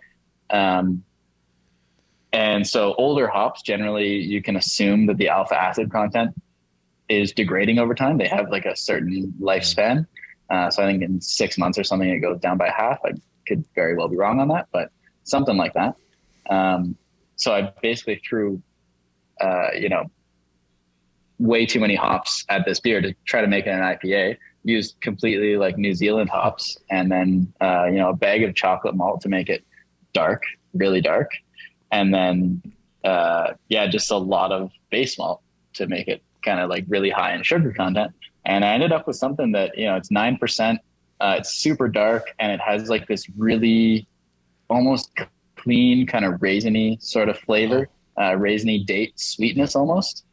Um, 0.50 1.04
and 2.36 2.68
so 2.68 2.94
older 2.96 3.30
hops, 3.30 3.62
generally, 3.62 4.18
you 4.18 4.42
can 4.42 4.58
assume 4.58 5.06
that 5.06 5.16
the 5.16 5.30
alpha 5.30 5.56
acid 5.56 5.90
content 5.90 6.36
is 7.08 7.32
degrading 7.32 7.80
over 7.80 7.96
time. 7.96 8.18
They 8.18 8.28
have 8.28 8.50
like 8.50 8.66
a 8.66 8.76
certain 8.76 9.34
lifespan. 9.40 10.06
Uh, 10.50 10.70
so 10.70 10.84
I 10.84 10.86
think 10.86 11.02
in 11.02 11.22
six 11.22 11.58
months 11.58 11.80
or 11.80 11.86
something, 11.86 12.10
it 12.10 12.20
goes 12.20 12.42
down 12.42 12.58
by 12.58 12.70
half. 12.70 13.00
I 13.06 13.12
could 13.48 13.64
very 13.74 13.96
well 13.96 14.10
be 14.10 14.18
wrong 14.18 14.42
on 14.42 14.50
that, 14.50 14.68
but 14.74 14.90
something 15.24 15.56
like 15.56 15.74
that. 15.76 15.96
Um, 16.50 16.98
so 17.38 17.56
I 17.56 17.72
basically 17.82 18.22
threw, 18.28 18.62
uh, 19.40 19.70
you 19.72 19.88
know, 19.88 20.12
way 21.40 21.66
too 21.66 21.80
many 21.80 21.96
hops 21.96 22.44
at 22.50 22.66
this 22.66 22.82
beer 22.82 23.00
to 23.00 23.16
try 23.24 23.40
to 23.40 23.48
make 23.48 23.66
it 23.66 23.70
an 23.70 23.80
IPA. 23.80 24.38
Used 24.66 25.00
completely 25.00 25.56
like 25.56 25.78
New 25.78 25.94
Zealand 25.94 26.30
hops, 26.30 26.78
and 26.90 27.10
then 27.10 27.54
uh, 27.62 27.86
you 27.86 27.98
know 27.98 28.10
a 28.10 28.16
bag 28.16 28.44
of 28.44 28.56
chocolate 28.56 28.96
malt 28.96 29.22
to 29.22 29.30
make 29.30 29.48
it 29.48 29.64
dark, 30.12 30.42
really 30.74 31.02
dark, 31.02 31.30
and 31.92 32.14
then 32.14 32.62
uh, 33.04 33.54
yeah, 33.70 33.88
just 33.88 34.12
a 34.12 34.18
lot 34.18 34.52
of 34.52 34.72
base 34.90 35.18
malt 35.18 35.42
to 35.74 35.88
make 35.88 36.08
it 36.08 36.24
kind 36.44 36.60
of 36.60 36.70
like 36.70 36.86
really 36.88 37.10
high 37.10 37.34
in 37.36 37.44
sugar 37.44 37.72
content. 37.72 38.12
And 38.46 38.64
I 38.64 38.74
ended 38.74 38.92
up 38.92 39.08
with 39.08 39.16
something 39.16 39.52
that 39.54 39.78
you 39.78 39.86
know 39.86 39.96
it's 39.96 40.12
nine 40.12 40.38
percent. 40.38 40.80
Uh, 41.22 41.36
it's 41.40 41.54
super 41.54 41.88
dark, 41.88 42.34
and 42.40 42.52
it 42.52 42.60
has 42.60 42.90
like 42.90 43.08
this 43.08 43.28
really 43.38 44.08
almost 44.70 45.12
clean 45.56 46.06
kind 46.06 46.26
of 46.26 46.34
raisiny 46.42 47.02
sort 47.02 47.30
of 47.30 47.38
flavor, 47.40 47.88
uh, 48.18 48.32
raisiny 48.32 48.86
date 48.86 49.20
sweetness 49.20 49.76
almost. 49.76 50.26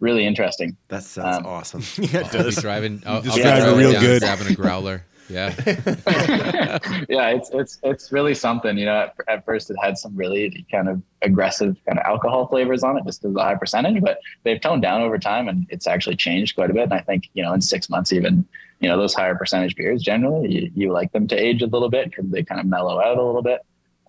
Really 0.00 0.26
interesting. 0.26 0.76
That 0.88 1.02
sounds 1.04 1.38
Um, 1.38 1.46
awesome. 1.46 1.82
yeah, 1.98 2.28
I'll 2.32 2.44
be 2.44 2.50
driving. 2.52 3.02
I'll, 3.06 3.16
I'll 3.16 3.22
be 3.22 3.30
driving 3.40 3.76
real 3.78 3.92
down 3.92 4.00
good. 4.00 4.20
grabbing 4.22 4.46
a 4.48 4.54
growler. 4.54 5.04
Yeah. 5.32 5.54
yeah, 7.08 7.28
it's 7.30 7.50
it's 7.50 7.78
it's 7.82 8.12
really 8.12 8.34
something. 8.34 8.76
You 8.76 8.84
know, 8.84 8.96
at, 8.96 9.14
at 9.28 9.44
first 9.44 9.70
it 9.70 9.76
had 9.82 9.96
some 9.96 10.14
really 10.14 10.66
kind 10.70 10.88
of 10.88 11.02
aggressive 11.22 11.76
kind 11.86 11.98
of 11.98 12.04
alcohol 12.04 12.46
flavors 12.48 12.82
on 12.82 12.98
it, 12.98 13.04
just 13.06 13.24
as 13.24 13.34
a 13.34 13.42
high 13.42 13.54
percentage. 13.54 14.02
But 14.02 14.18
they've 14.42 14.60
toned 14.60 14.82
down 14.82 15.00
over 15.00 15.18
time, 15.18 15.48
and 15.48 15.66
it's 15.70 15.86
actually 15.86 16.16
changed 16.16 16.54
quite 16.54 16.70
a 16.70 16.74
bit. 16.74 16.84
And 16.84 16.94
I 16.94 17.00
think 17.00 17.30
you 17.32 17.42
know, 17.42 17.54
in 17.54 17.62
six 17.62 17.88
months, 17.88 18.12
even 18.12 18.46
you 18.80 18.88
know, 18.88 18.98
those 18.98 19.14
higher 19.14 19.34
percentage 19.34 19.76
beers 19.76 20.02
generally 20.02 20.52
you, 20.52 20.70
you 20.74 20.92
like 20.92 21.12
them 21.12 21.28
to 21.28 21.36
age 21.36 21.62
a 21.62 21.66
little 21.66 21.88
bit 21.88 22.10
because 22.10 22.28
they 22.30 22.42
kind 22.42 22.60
of 22.60 22.66
mellow 22.66 23.00
out 23.00 23.16
a 23.16 23.22
little 23.22 23.42
bit 23.42 23.60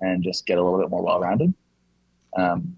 and 0.02 0.24
just 0.24 0.46
get 0.46 0.58
a 0.58 0.64
little 0.64 0.80
bit 0.80 0.90
more 0.90 1.04
well 1.04 1.20
rounded. 1.20 1.54
Um, 2.36 2.78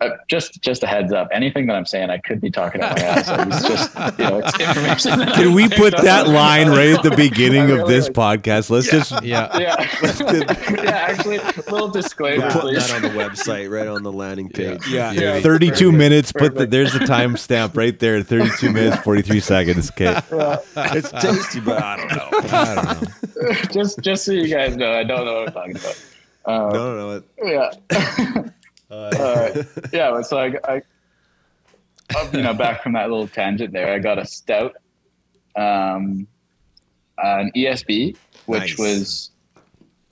uh, 0.00 0.10
just 0.28 0.60
just 0.62 0.82
a 0.82 0.86
heads 0.86 1.12
up. 1.12 1.28
Anything 1.32 1.66
that 1.66 1.74
I'm 1.76 1.86
saying, 1.86 2.10
I 2.10 2.18
could 2.18 2.40
be 2.40 2.50
talking 2.50 2.80
about 2.82 2.98
my 2.98 3.04
ass. 3.04 3.28
It's 3.28 3.68
just 3.68 4.18
you 4.18 4.24
know, 4.26 4.40
it's 4.44 4.60
information. 4.60 5.20
Can 5.34 5.54
we 5.54 5.68
put 5.70 5.96
that 5.96 6.28
line 6.28 6.68
right 6.68 6.90
at 6.90 7.02
the 7.02 7.10
beginning 7.16 7.70
I 7.72 7.78
of 7.78 7.88
this 7.88 8.06
like- 8.08 8.42
podcast? 8.42 8.68
Let's 8.68 8.90
just 8.90 9.12
Yeah. 9.24 9.48
yeah. 9.58 9.88
yeah, 10.02 10.90
actually, 10.90 11.38
little 11.38 11.88
disclaimer, 11.88 12.44
We're 12.44 12.50
putting 12.52 12.70
please. 12.74 12.88
that 12.88 12.96
on 12.96 13.02
the 13.02 13.08
website, 13.18 13.70
right 13.70 13.88
on 13.88 14.02
the 14.02 14.12
landing 14.12 14.50
page. 14.50 14.86
yeah, 14.88 15.12
Yeah. 15.12 15.40
32 15.40 15.72
Perfect. 15.72 15.92
minutes. 15.98 16.32
Put 16.32 16.42
the 16.42 16.50
Perfect. 16.66 16.70
there's 16.72 16.92
the 16.92 16.98
timestamp 17.00 17.76
right 17.76 17.98
there. 17.98 18.22
32 18.22 18.72
minutes 18.72 19.02
43 19.02 19.40
seconds. 19.40 19.90
Okay. 19.92 20.14
It's 20.76 21.10
tasty, 21.10 21.60
but 21.60 21.82
I 21.82 21.96
don't 21.96 22.08
know. 22.10 22.28
I 22.52 22.74
don't 22.74 23.02
know. 23.02 23.52
just, 23.72 24.00
just 24.00 24.24
so 24.26 24.32
you 24.32 24.48
guys 24.48 24.76
know, 24.76 24.92
I 24.92 25.04
don't 25.04 25.24
know 25.24 25.40
what 25.40 25.48
I'm 25.48 25.54
talking 25.54 25.76
about. 25.76 26.04
Um, 26.44 26.72
No, 26.72 26.96
no, 26.96 27.22
no. 27.42 27.70
Yeah. 27.90 28.42
Uh, 28.90 29.62
yeah. 29.92 30.20
So 30.22 30.38
I, 30.38 30.54
I, 30.64 30.82
you 32.32 32.42
know, 32.42 32.54
back 32.54 32.82
from 32.82 32.92
that 32.92 33.10
little 33.10 33.28
tangent 33.28 33.72
there, 33.72 33.92
I 33.92 33.98
got 33.98 34.18
a 34.18 34.26
stout, 34.26 34.76
um, 35.56 36.26
an 37.18 37.50
ESB, 37.56 38.16
which 38.46 38.78
Nice. 38.78 38.78
was 38.78 39.30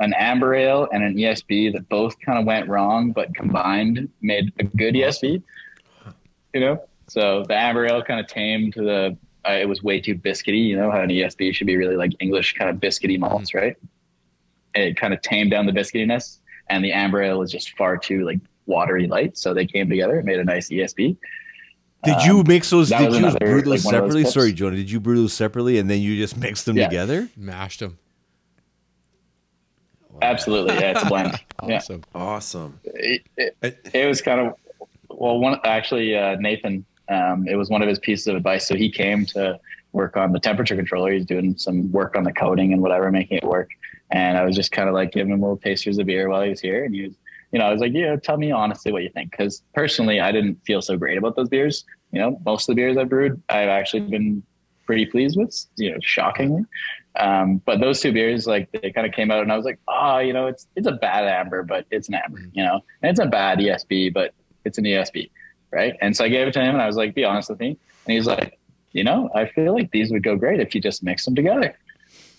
an 0.00 0.12
amber 0.14 0.54
ale 0.54 0.88
and 0.92 1.02
an 1.02 1.16
ESB 1.16 1.72
that 1.72 1.88
both 1.88 2.18
kind 2.20 2.38
of 2.38 2.44
went 2.44 2.68
wrong, 2.68 3.12
but 3.12 3.34
combined 3.34 4.08
made 4.20 4.52
a 4.58 4.64
good 4.64 4.94
ESB. 4.94 5.42
You 6.52 6.60
know, 6.60 6.84
so 7.08 7.44
the 7.46 7.54
amber 7.54 7.86
ale 7.86 8.02
kind 8.02 8.20
of 8.20 8.26
tamed 8.26 8.74
the. 8.74 9.16
Uh, 9.46 9.52
it 9.52 9.68
was 9.68 9.82
way 9.82 10.00
too 10.00 10.14
biscuity. 10.14 10.64
You 10.64 10.76
know 10.76 10.90
how 10.90 11.00
an 11.00 11.10
ESB 11.10 11.52
should 11.54 11.66
be 11.66 11.76
really 11.76 11.96
like 11.96 12.12
English 12.18 12.54
kind 12.54 12.70
of 12.70 12.76
biscuity 12.76 13.18
malts, 13.18 13.52
right? 13.52 13.76
It 14.74 14.96
kind 14.96 15.12
of 15.12 15.20
tamed 15.20 15.50
down 15.50 15.66
the 15.66 15.72
biscuitiness, 15.72 16.38
and 16.68 16.82
the 16.84 16.92
amber 16.92 17.22
ale 17.22 17.38
was 17.38 17.52
just 17.52 17.76
far 17.76 17.98
too 17.98 18.24
like 18.24 18.38
watery 18.66 19.06
light. 19.06 19.36
So 19.38 19.52
they 19.54 19.66
came 19.66 19.88
together, 19.88 20.16
and 20.16 20.24
made 20.26 20.38
a 20.40 20.44
nice 20.44 20.68
ESB. 20.70 21.16
Did 22.04 22.22
you 22.24 22.40
Um, 22.40 22.44
mix 22.46 22.68
those? 22.70 22.90
that 22.90 22.98
Did 23.00 23.12
you 23.12 23.18
another, 23.18 23.38
brew 23.38 23.62
those 23.62 23.84
like, 23.84 23.94
one 23.94 23.94
of 23.94 24.00
those 24.10 24.10
separately? 24.12 24.24
Sorry, 24.30 24.52
Jonah. 24.52 24.76
Did 24.76 24.90
you 24.90 25.00
brew 25.00 25.16
those 25.16 25.32
separately 25.32 25.78
and 25.78 25.88
then 25.90 26.00
you 26.02 26.16
just 26.18 26.36
mixed 26.46 26.66
them 26.66 26.76
Yeah. 26.76 26.88
together? 26.88 27.28
Mashed 27.36 27.80
them. 27.80 27.98
Absolutely, 30.22 30.74
yeah, 30.74 30.92
it's 30.92 31.02
a 31.02 31.06
blend. 31.06 31.32
Yeah. 31.66 31.76
Awesome. 31.76 32.02
Awesome. 32.14 32.80
it, 32.84 33.22
it, 33.38 33.56
It- 33.62 33.90
it 33.94 34.06
was 34.06 34.20
kind 34.20 34.38
of 34.40 34.52
well 35.08 35.38
one 35.38 35.58
actually 35.64 36.14
uh, 36.14 36.36
nathan 36.36 36.84
um, 37.08 37.46
it 37.48 37.54
was 37.56 37.70
one 37.70 37.80
of 37.80 37.88
his 37.88 37.98
pieces 38.00 38.26
of 38.26 38.36
advice 38.36 38.66
so 38.68 38.74
he 38.74 38.90
came 38.90 39.24
to 39.26 39.58
work 39.92 40.16
on 40.18 40.32
the 40.32 40.40
temperature 40.40 40.76
controller 40.76 41.10
he's 41.12 41.24
doing 41.24 41.56
some 41.56 41.90
work 41.90 42.16
on 42.16 42.24
the 42.24 42.32
coding 42.32 42.72
and 42.74 42.82
whatever 42.82 43.10
making 43.10 43.38
it 43.38 43.44
work 43.44 43.70
and 44.10 44.36
I 44.36 44.44
was 44.44 44.54
just 44.54 44.72
kind 44.72 44.88
of 44.90 44.94
like 44.94 45.12
giving 45.12 45.32
him 45.32 45.40
little 45.40 45.56
tasters 45.56 45.96
of 45.98 46.04
beer 46.06 46.28
while 46.28 46.42
he 46.42 46.50
was 46.50 46.60
here, 46.60 46.84
and 46.84 46.94
he 46.94 47.02
was, 47.04 47.14
you 47.54 47.60
know, 47.60 47.66
I 47.66 47.70
was 47.70 47.80
like, 47.80 47.92
yeah, 47.94 48.16
tell 48.16 48.36
me 48.36 48.50
honestly 48.50 48.90
what 48.90 49.04
you 49.04 49.10
think, 49.10 49.30
because 49.30 49.62
personally, 49.74 50.18
I 50.18 50.32
didn't 50.32 50.56
feel 50.66 50.82
so 50.82 50.96
great 50.96 51.16
about 51.16 51.36
those 51.36 51.48
beers. 51.48 51.84
You 52.10 52.18
know, 52.18 52.40
most 52.44 52.68
of 52.68 52.74
the 52.74 52.82
beers 52.82 52.96
I've 52.96 53.08
brewed, 53.08 53.40
I've 53.48 53.68
actually 53.68 54.00
been 54.00 54.42
pretty 54.86 55.06
pleased 55.06 55.38
with, 55.38 55.64
you 55.76 55.92
know, 55.92 55.98
shockingly. 56.02 56.64
Um, 57.14 57.58
but 57.64 57.78
those 57.78 58.00
two 58.00 58.10
beers, 58.10 58.48
like 58.48 58.72
they 58.72 58.90
kind 58.90 59.06
of 59.06 59.12
came 59.12 59.30
out, 59.30 59.44
and 59.44 59.52
I 59.52 59.56
was 59.56 59.64
like, 59.64 59.78
oh, 59.86 60.18
you 60.18 60.32
know, 60.32 60.48
it's 60.48 60.66
it's 60.74 60.88
a 60.88 60.92
bad 60.92 61.28
amber, 61.28 61.62
but 61.62 61.86
it's 61.92 62.08
an 62.08 62.14
amber, 62.14 62.40
you 62.52 62.64
know, 62.64 62.80
and 63.02 63.10
it's 63.10 63.20
a 63.20 63.26
bad 63.26 63.60
ESB, 63.60 64.12
but 64.12 64.34
it's 64.64 64.78
an 64.78 64.84
ESB, 64.84 65.30
right? 65.70 65.96
And 66.00 66.16
so 66.16 66.24
I 66.24 66.30
gave 66.30 66.48
it 66.48 66.54
to 66.54 66.60
him, 66.60 66.74
and 66.74 66.82
I 66.82 66.88
was 66.88 66.96
like, 66.96 67.14
be 67.14 67.24
honest 67.24 67.50
with 67.50 67.60
me, 67.60 67.78
and 68.06 68.16
he's 68.16 68.26
like, 68.26 68.58
you 68.90 69.04
know, 69.04 69.30
I 69.32 69.46
feel 69.46 69.74
like 69.74 69.92
these 69.92 70.10
would 70.10 70.24
go 70.24 70.34
great 70.34 70.58
if 70.58 70.74
you 70.74 70.80
just 70.80 71.04
mix 71.04 71.24
them 71.24 71.36
together. 71.36 71.76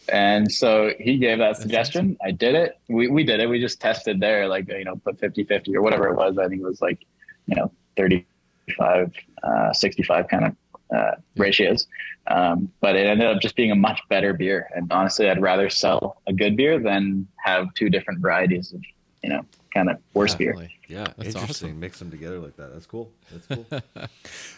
And 0.10 0.52
so 0.52 0.92
he 1.00 1.18
gave 1.18 1.40
that 1.40 1.58
suggestion. 1.58 2.18
I 2.24 2.32
did 2.32 2.56
it. 2.56 2.78
We, 2.88 3.08
we 3.08 3.24
did 3.24 3.40
it. 3.40 3.50
We 3.50 3.60
just 3.60 3.80
tested 3.80 4.20
there, 4.20 4.48
like, 4.48 4.68
you 4.70 4.84
know, 4.84 4.96
put 4.98 5.20
50 5.20 5.44
50 5.46 5.76
or 5.76 5.82
whatever 5.82 6.08
it 6.08 6.16
was. 6.16 6.38
I 6.38 6.48
think 6.48 6.62
it 6.62 6.66
was 6.66 6.82
like, 6.82 7.06
you 7.48 7.56
know, 7.56 7.72
35, 7.98 9.14
uh, 9.44 9.74
65 9.74 10.28
kind 10.28 10.46
of 10.46 10.56
uh, 10.96 11.12
ratios. 11.36 11.88
Um, 12.28 12.72
but 12.82 12.96
it 12.96 13.08
ended 13.08 13.28
up 13.28 13.42
just 13.42 13.56
being 13.56 13.72
a 13.72 13.76
much 13.76 14.02
better 14.10 14.34
beer. 14.34 14.70
And 14.76 14.92
honestly, 14.92 15.30
I'd 15.30 15.42
rather 15.42 15.70
sell 15.70 16.22
a 16.28 16.34
good 16.34 16.58
beer 16.58 16.80
than 16.80 17.28
have 17.44 17.74
two 17.76 17.90
different 17.90 18.22
varieties 18.22 18.74
of, 18.74 18.82
you 19.24 19.30
know, 19.30 19.46
kind 19.74 19.90
of 19.90 19.98
worse 20.14 20.36
beer. 20.36 20.70
Yeah, 20.88 21.06
That's 21.18 21.36
interesting. 21.36 21.70
awesome. 21.70 21.80
Mix 21.80 22.00
them 22.00 22.12
together 22.12 22.40
like 22.40 22.56
that. 22.58 22.74
That's 22.74 22.86
cool. 22.86 23.12
That's 23.32 23.48
cool. 23.48 24.08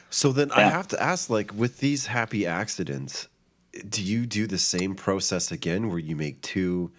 So 0.09 0.31
then 0.31 0.51
I 0.51 0.61
have 0.61 0.87
to 0.89 1.03
ask, 1.03 1.29
like, 1.29 1.53
with 1.53 1.79
these 1.79 2.05
happy 2.05 2.45
accidents, 2.45 3.27
do 3.89 4.01
you 4.03 4.25
do 4.25 4.47
the 4.47 4.57
same 4.57 4.95
process 4.95 5.51
again 5.51 5.89
where 5.89 5.99
you 5.99 6.15
make 6.15 6.41
two 6.41 6.91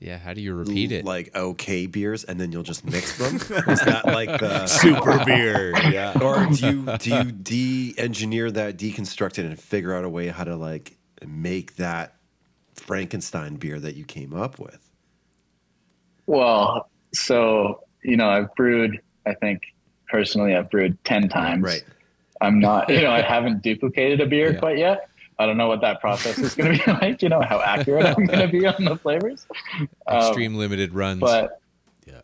Yeah, 0.00 0.18
how 0.18 0.32
do 0.34 0.40
you 0.40 0.54
repeat 0.54 0.92
it? 0.92 1.04
like 1.04 1.34
okay 1.36 1.86
beers 1.86 2.24
and 2.24 2.38
then 2.40 2.52
you'll 2.52 2.62
just 2.62 2.84
mix 2.84 3.16
them? 3.18 3.36
Is 3.68 3.80
that 3.80 4.02
like 4.06 4.28
the 4.40 4.66
Super 4.82 5.24
beer. 5.24 5.72
Yeah. 5.90 6.18
or 6.22 6.46
do 6.46 6.66
you 6.66 6.96
do 6.98 7.10
you 7.10 7.32
de-engineer 7.32 8.50
that, 8.52 8.76
deconstruct 8.78 9.38
it, 9.38 9.44
and 9.46 9.58
figure 9.58 9.94
out 9.94 10.04
a 10.04 10.08
way 10.08 10.28
how 10.28 10.44
to 10.44 10.56
like 10.56 10.96
make 11.26 11.76
that 11.76 12.14
Frankenstein 12.74 13.56
beer 13.56 13.78
that 13.80 13.96
you 13.96 14.04
came 14.04 14.32
up 14.32 14.58
with? 14.58 14.78
Well, 16.26 16.88
so, 17.14 17.84
you 18.02 18.16
know, 18.16 18.28
I've 18.28 18.54
brewed, 18.54 19.00
I 19.26 19.34
think 19.34 19.62
personally, 20.08 20.54
I've 20.54 20.70
brewed 20.70 21.02
10 21.04 21.28
times. 21.28 21.62
Right. 21.62 21.82
I'm 22.40 22.60
not, 22.60 22.88
you 22.88 23.00
know, 23.02 23.10
I 23.10 23.22
haven't 23.22 23.62
duplicated 23.62 24.20
a 24.20 24.26
beer 24.26 24.52
Yeah. 24.52 24.58
quite 24.60 24.78
yet. 24.78 25.08
I 25.38 25.46
don't 25.46 25.56
know 25.56 25.68
what 25.68 25.80
that 25.82 26.00
process 26.00 26.38
is 26.38 26.54
going 26.54 26.78
to 26.78 26.84
be 26.84 26.92
like, 27.00 27.22
you 27.22 27.28
know, 27.28 27.40
how 27.40 27.60
accurate 27.60 28.06
I'm 28.06 28.26
going 28.26 28.40
to 28.40 28.48
be 28.48 28.66
on 28.66 28.84
the 28.84 28.96
flavors. 28.96 29.46
Um, 30.06 30.18
Extreme 30.18 30.56
limited 30.56 30.92
runs. 30.92 31.20
but 31.20 31.60
yeah, 32.06 32.22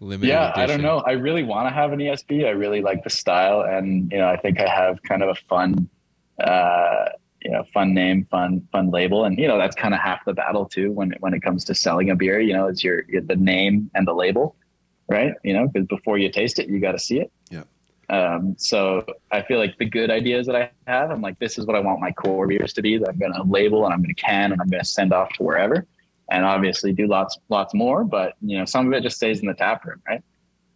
limited 0.00 0.28
yeah, 0.28 0.50
edition. 0.50 0.62
I 0.62 0.66
don't 0.66 0.82
know. 0.82 0.98
I 0.98 1.12
really 1.12 1.42
want 1.42 1.68
to 1.68 1.74
have 1.74 1.92
an 1.92 1.98
ESB. 1.98 2.46
I 2.46 2.50
really 2.50 2.80
like 2.80 3.02
the 3.02 3.10
style. 3.10 3.62
And, 3.62 4.10
you 4.12 4.18
know, 4.18 4.28
I 4.28 4.36
think 4.36 4.60
I 4.60 4.68
have 4.68 5.02
kind 5.02 5.22
of 5.22 5.30
a 5.30 5.34
fun, 5.48 5.88
uh, 6.42 7.06
you 7.40 7.50
know, 7.50 7.64
fun 7.74 7.94
name, 7.94 8.26
fun, 8.30 8.66
fun 8.70 8.90
label. 8.90 9.24
And, 9.24 9.36
you 9.38 9.48
know, 9.48 9.58
that's 9.58 9.74
kind 9.74 9.92
of 9.92 9.98
half 9.98 10.24
the 10.24 10.32
battle 10.32 10.66
too, 10.66 10.92
when, 10.92 11.12
when 11.18 11.34
it 11.34 11.42
comes 11.42 11.64
to 11.64 11.74
selling 11.74 12.10
a 12.10 12.16
beer, 12.16 12.38
you 12.38 12.52
know, 12.52 12.68
it's 12.68 12.84
your, 12.84 13.02
your 13.08 13.22
the 13.22 13.34
name 13.34 13.90
and 13.96 14.06
the 14.06 14.14
label, 14.14 14.54
right? 15.08 15.34
You 15.42 15.54
know, 15.54 15.66
because 15.66 15.88
before 15.88 16.16
you 16.18 16.30
taste 16.30 16.60
it, 16.60 16.68
you 16.68 16.78
got 16.78 16.92
to 16.92 17.00
see 17.00 17.18
it. 17.18 17.32
Um, 18.12 18.54
so 18.58 19.06
I 19.30 19.40
feel 19.40 19.58
like 19.58 19.78
the 19.78 19.86
good 19.86 20.10
ideas 20.10 20.46
that 20.46 20.54
I 20.54 20.70
have, 20.86 21.10
I'm 21.10 21.22
like, 21.22 21.38
this 21.38 21.56
is 21.58 21.64
what 21.64 21.74
I 21.74 21.80
want 21.80 21.98
my 21.98 22.12
core 22.12 22.46
beers 22.46 22.74
to 22.74 22.82
be 22.82 22.98
that 22.98 23.08
I'm 23.08 23.18
going 23.18 23.32
to 23.32 23.42
label 23.42 23.86
and 23.86 23.94
I'm 23.94 24.02
going 24.02 24.14
to 24.14 24.22
can 24.22 24.52
and 24.52 24.60
I'm 24.60 24.68
going 24.68 24.82
to 24.82 24.88
send 24.88 25.14
off 25.14 25.32
to 25.34 25.42
wherever. 25.42 25.86
And 26.30 26.44
obviously 26.44 26.92
do 26.92 27.06
lots, 27.06 27.38
lots 27.48 27.72
more, 27.72 28.04
but 28.04 28.34
you 28.42 28.58
know, 28.58 28.66
some 28.66 28.86
of 28.86 28.92
it 28.92 29.02
just 29.02 29.16
stays 29.16 29.40
in 29.40 29.46
the 29.46 29.54
tap 29.54 29.84
room, 29.86 30.02
right? 30.06 30.22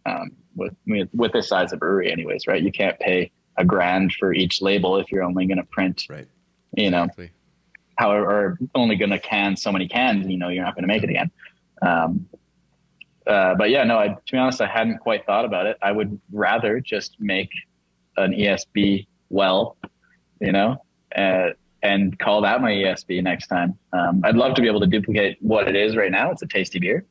Um, 0.07 0.31
with, 0.55 0.73
with, 0.87 1.09
with 1.13 1.31
this 1.31 1.47
size 1.49 1.73
of 1.73 1.79
brewery 1.79 2.11
anyways, 2.11 2.47
right? 2.47 2.61
You 2.61 2.71
can't 2.71 2.99
pay 2.99 3.31
a 3.57 3.63
grand 3.63 4.13
for 4.13 4.33
each 4.33 4.59
label 4.61 4.97
if 4.97 5.11
you're 5.11 5.23
only 5.23 5.45
going 5.45 5.57
to 5.59 5.63
print, 5.65 6.05
Right. 6.09 6.27
you 6.75 6.89
know, 6.89 7.03
Exactly. 7.03 7.31
however, 7.97 8.25
or 8.25 8.59
only 8.73 8.95
going 8.95 9.11
to 9.11 9.19
can 9.19 9.55
so 9.55 9.71
many 9.71 9.87
cans, 9.87 10.25
you 10.27 10.37
know, 10.37 10.49
you're 10.49 10.63
not 10.63 10.73
going 10.73 10.83
to 10.83 10.87
make 10.87 11.03
it 11.03 11.09
again. 11.11 11.29
Um, 11.83 12.27
uh, 13.27 13.55
but 13.55 13.69
yeah, 13.69 13.83
no, 13.83 13.97
I, 13.97 14.09
to 14.09 14.31
be 14.31 14.37
honest, 14.37 14.61
I 14.61 14.67
hadn't 14.67 14.99
quite 14.99 15.25
thought 15.25 15.45
about 15.45 15.65
it. 15.65 15.77
I 15.81 15.91
would 15.91 16.19
rather 16.31 16.79
just 16.79 17.15
make 17.19 17.49
an 18.17 18.31
ESB 18.33 19.07
well, 19.29 19.77
you 20.39 20.51
know, 20.51 20.77
uh, 21.15 21.49
and 21.83 22.17
call 22.19 22.41
that 22.41 22.61
my 22.61 22.71
ESB 22.71 23.21
next 23.21 23.47
time. 23.47 23.77
Um, 23.93 24.21
I'd 24.23 24.35
love 24.35 24.55
to 24.55 24.61
be 24.61 24.67
able 24.67 24.79
to 24.79 24.87
duplicate 24.87 25.37
what 25.41 25.67
it 25.67 25.75
is 25.75 25.95
right 25.95 26.11
now. 26.11 26.31
It's 26.31 26.41
a 26.41 26.47
tasty 26.47 26.79
beer. 26.79 27.05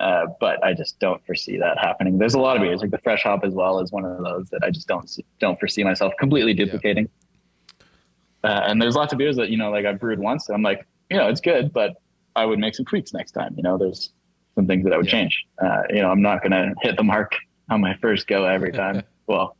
Uh, 0.00 0.26
but 0.40 0.62
I 0.64 0.74
just 0.74 0.98
don't 0.98 1.24
foresee 1.24 1.56
that 1.58 1.78
happening. 1.78 2.18
There's 2.18 2.34
a 2.34 2.40
lot 2.40 2.56
of 2.56 2.62
beers, 2.62 2.80
like 2.80 2.90
the 2.90 2.98
fresh 2.98 3.22
hop 3.22 3.44
as 3.44 3.54
well, 3.54 3.78
is 3.78 3.92
one 3.92 4.04
of 4.04 4.22
those 4.24 4.50
that 4.50 4.64
I 4.64 4.70
just 4.70 4.88
don't 4.88 5.08
see, 5.08 5.24
don't 5.38 5.58
foresee 5.58 5.84
myself 5.84 6.12
completely 6.18 6.52
duplicating. 6.52 7.08
Uh, 8.42 8.62
and 8.66 8.82
there's 8.82 8.96
lots 8.96 9.12
of 9.12 9.18
beers 9.18 9.36
that 9.36 9.50
you 9.50 9.56
know, 9.56 9.70
like 9.70 9.86
I 9.86 9.92
brewed 9.92 10.18
once, 10.18 10.48
and 10.48 10.56
I'm 10.56 10.62
like, 10.62 10.84
you 11.10 11.16
know, 11.16 11.28
it's 11.28 11.40
good, 11.40 11.72
but 11.72 11.94
I 12.34 12.44
would 12.44 12.58
make 12.58 12.74
some 12.74 12.84
tweaks 12.84 13.14
next 13.14 13.32
time. 13.32 13.54
You 13.56 13.62
know, 13.62 13.78
there's 13.78 14.12
some 14.54 14.66
things 14.66 14.84
that 14.84 14.92
I 14.92 14.96
would 14.96 15.06
Yeah. 15.06 15.12
change. 15.12 15.44
Uh, 15.62 15.82
you 15.90 16.00
know, 16.02 16.10
I'm 16.10 16.22
not 16.22 16.42
going 16.42 16.52
to 16.52 16.74
hit 16.82 16.96
the 16.96 17.02
mark 17.02 17.32
on 17.70 17.80
my 17.80 17.94
first 18.00 18.26
go 18.26 18.44
every 18.44 18.72
time. 18.82 19.02
well, 19.26 19.56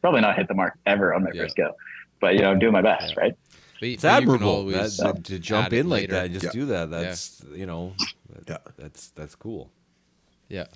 probably 0.00 0.20
not 0.20 0.36
hit 0.36 0.48
the 0.48 0.54
mark 0.54 0.78
ever 0.86 1.14
on 1.14 1.24
my 1.24 1.30
Yeah. 1.32 1.42
first 1.42 1.56
go, 1.56 1.74
but 2.20 2.34
you 2.34 2.40
know, 2.40 2.50
I'm 2.50 2.58
doing 2.58 2.72
my 2.72 2.82
best, 2.82 3.14
Yeah. 3.16 3.20
right? 3.22 3.34
But, 3.80 3.88
It's 3.88 4.02
but 4.02 4.08
admirable 4.12 4.48
always 4.48 4.96
that, 4.98 5.14
that- 5.16 5.24
to 5.24 5.38
jump 5.38 5.66
add 5.66 5.72
it 5.72 5.78
in 5.80 5.88
like 5.88 6.02
later. 6.02 6.12
that. 6.14 6.24
and 6.26 6.34
Just 6.34 6.44
Yeah. 6.46 6.60
do 6.60 6.66
that. 6.66 6.90
That's 6.90 7.42
you 7.54 7.66
know, 7.66 7.94
that- 8.46 8.48
Yeah. 8.48 8.72
that's 8.78 9.08
that's 9.10 9.34
cool. 9.34 9.70
Yeah. 10.48 10.66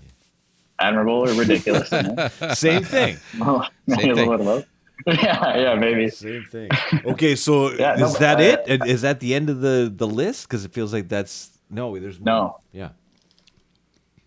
Admirable 0.78 1.28
or 1.28 1.32
ridiculous? 1.34 1.88
Same 2.58 2.82
thing. 2.82 3.16
Maybe 3.86 4.10
a 4.10 4.14
thing. 4.14 4.28
little 4.28 4.30
bit 4.38 4.40
of 4.40 4.46
both. 4.46 4.66
yeah, 5.06 5.56
yeah, 5.56 5.74
maybe. 5.74 6.08
Same 6.08 6.44
thing. 6.50 6.68
Okay, 7.04 7.36
so 7.36 7.70
Yeah, 7.70 7.94
is 7.94 8.12
but, 8.14 8.18
that 8.20 8.38
uh, 8.38 8.62
it? 8.72 8.86
Is 8.86 9.02
that 9.02 9.20
the 9.20 9.34
end 9.34 9.50
of 9.50 9.60
the 9.60 9.92
the 9.94 10.06
list? 10.06 10.48
Because 10.48 10.64
it 10.64 10.72
feels 10.72 10.92
like 10.92 11.08
that's 11.08 11.50
no. 11.70 11.96
There's 11.98 12.18
more. 12.18 12.24
No. 12.26 12.58
Yeah. 12.72 12.88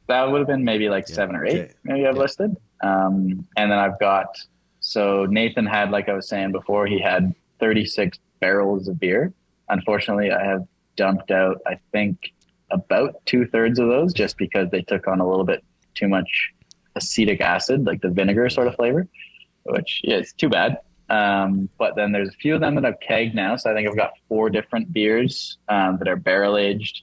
That 0.09 0.29
would 0.29 0.39
have 0.39 0.47
been 0.47 0.63
maybe 0.63 0.89
like 0.89 1.07
seven 1.07 1.35
or 1.35 1.45
eight 1.45 1.61
Okay. 1.61 1.73
maybe 1.85 2.05
i've 2.05 2.15
Yeah. 2.15 2.21
listed 2.21 2.57
um, 2.81 3.47
and 3.57 3.71
then 3.71 3.79
i've 3.79 3.99
got 3.99 4.27
so 4.81 5.25
nathan 5.29 5.65
had 5.65 5.91
like 5.91 6.09
i 6.09 6.13
was 6.13 6.27
saying 6.27 6.51
before 6.51 6.85
he 6.85 6.99
had 6.99 7.33
36 7.59 8.17
barrels 8.41 8.87
of 8.89 8.99
beer 8.99 9.33
unfortunately 9.69 10.31
i 10.31 10.43
have 10.43 10.65
dumped 10.97 11.31
out 11.31 11.57
i 11.67 11.77
think 11.93 12.17
about 12.71 13.15
two-thirds 13.25 13.79
of 13.79 13.87
those 13.87 14.13
just 14.13 14.37
because 14.37 14.69
they 14.71 14.81
took 14.81 15.07
on 15.07 15.19
a 15.19 15.27
little 15.29 15.45
bit 15.45 15.63
too 15.95 16.07
much 16.07 16.51
acetic 16.95 17.39
acid 17.41 17.85
like 17.85 18.01
the 18.01 18.09
vinegar 18.09 18.49
sort 18.49 18.67
of 18.67 18.75
flavor 18.75 19.07
which 19.63 20.01
yeah, 20.03 20.17
it's 20.17 20.33
too 20.33 20.49
bad 20.49 20.77
um, 21.09 21.69
but 21.79 21.95
then 21.95 22.11
there's 22.11 22.29
a 22.29 22.33
few 22.33 22.53
of 22.53 22.61
them 22.61 22.75
that 22.75 22.85
I've 22.85 22.99
kegged 22.99 23.33
now. 23.33 23.55
So 23.55 23.71
I 23.71 23.73
think 23.73 23.89
I've 23.89 23.95
got 23.95 24.11
four 24.27 24.51
different 24.51 24.93
beers 24.93 25.57
um, 25.67 25.97
that 25.97 26.07
are 26.07 26.15
barrel 26.15 26.55
aged, 26.55 27.01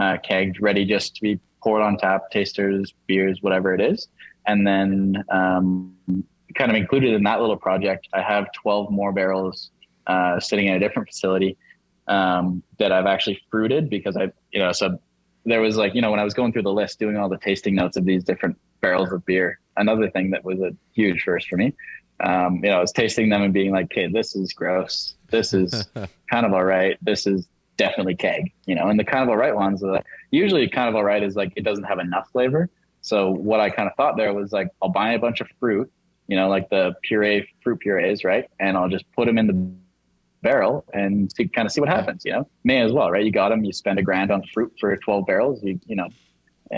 uh, 0.00 0.16
kegged, 0.24 0.58
ready 0.60 0.84
just 0.84 1.16
to 1.16 1.22
be 1.22 1.40
poured 1.62 1.82
on 1.82 1.96
tap, 1.96 2.30
tasters, 2.30 2.94
beers, 3.06 3.38
whatever 3.42 3.74
it 3.74 3.80
is. 3.80 4.08
And 4.46 4.66
then 4.66 5.24
um, 5.30 5.94
kind 6.54 6.70
of 6.70 6.76
included 6.76 7.14
in 7.14 7.22
that 7.24 7.40
little 7.40 7.56
project, 7.56 8.08
I 8.12 8.22
have 8.22 8.46
12 8.52 8.90
more 8.90 9.12
barrels 9.12 9.70
uh, 10.06 10.40
sitting 10.40 10.66
in 10.66 10.74
a 10.74 10.78
different 10.78 11.08
facility 11.08 11.56
um, 12.06 12.62
that 12.78 12.92
I've 12.92 13.06
actually 13.06 13.40
fruited 13.50 13.90
because 13.90 14.16
I, 14.16 14.32
you 14.52 14.60
know, 14.60 14.72
so 14.72 14.98
there 15.44 15.60
was 15.60 15.76
like, 15.76 15.94
you 15.94 16.00
know, 16.00 16.10
when 16.10 16.20
I 16.20 16.24
was 16.24 16.34
going 16.34 16.52
through 16.52 16.62
the 16.62 16.72
list, 16.72 16.98
doing 16.98 17.16
all 17.16 17.28
the 17.28 17.38
tasting 17.38 17.74
notes 17.74 17.96
of 17.96 18.04
these 18.04 18.24
different 18.24 18.56
barrels 18.80 19.12
of 19.12 19.24
beer, 19.26 19.60
another 19.76 20.10
thing 20.10 20.30
that 20.30 20.44
was 20.44 20.60
a 20.60 20.70
huge 20.92 21.22
first 21.22 21.48
for 21.48 21.56
me. 21.56 21.74
Um, 22.20 22.56
you 22.56 22.70
know, 22.70 22.78
I 22.78 22.80
was 22.80 22.92
tasting 22.92 23.28
them 23.28 23.42
and 23.42 23.52
being 23.52 23.70
like, 23.70 23.86
okay, 23.86 24.08
this 24.08 24.34
is 24.34 24.52
gross. 24.52 25.14
This 25.30 25.54
is 25.54 25.86
kind 26.30 26.46
of 26.46 26.52
all 26.52 26.64
right. 26.64 26.98
This 27.02 27.26
is 27.26 27.46
definitely 27.76 28.16
keg, 28.16 28.52
you 28.66 28.74
know, 28.74 28.88
and 28.88 28.98
the 28.98 29.04
kind 29.04 29.22
of 29.22 29.28
all 29.28 29.36
right 29.36 29.54
ones 29.54 29.82
are 29.82 29.92
like, 29.92 30.06
usually 30.30 30.68
kind 30.68 30.88
of 30.88 30.94
all 30.94 31.04
right 31.04 31.22
is 31.22 31.36
like, 31.36 31.52
it 31.56 31.64
doesn't 31.64 31.84
have 31.84 31.98
enough 31.98 32.28
flavor. 32.30 32.68
So 33.00 33.30
what 33.30 33.60
I 33.60 33.70
kind 33.70 33.88
of 33.88 33.94
thought 33.96 34.16
there 34.16 34.34
was 34.34 34.52
like, 34.52 34.68
I'll 34.82 34.88
buy 34.88 35.12
a 35.12 35.18
bunch 35.18 35.40
of 35.40 35.48
fruit, 35.58 35.90
you 36.26 36.36
know, 36.36 36.48
like 36.48 36.68
the 36.68 36.94
puree 37.02 37.48
fruit 37.62 37.80
purees, 37.80 38.24
right? 38.24 38.44
And 38.60 38.76
I'll 38.76 38.88
just 38.88 39.04
put 39.12 39.26
them 39.26 39.38
in 39.38 39.46
the 39.46 39.70
barrel 40.42 40.84
and 40.92 41.30
see, 41.32 41.48
kind 41.48 41.66
of 41.66 41.72
see 41.72 41.80
what 41.80 41.88
happens, 41.88 42.22
you 42.24 42.32
know, 42.32 42.48
may 42.64 42.80
as 42.80 42.92
well, 42.92 43.10
right? 43.10 43.24
You 43.24 43.32
got 43.32 43.48
them, 43.48 43.64
you 43.64 43.72
spend 43.72 43.98
a 43.98 44.02
grand 44.02 44.30
on 44.30 44.42
fruit 44.52 44.72
for 44.78 44.96
12 44.96 45.26
barrels, 45.26 45.62
you, 45.62 45.80
you 45.86 45.96
know, 45.96 46.08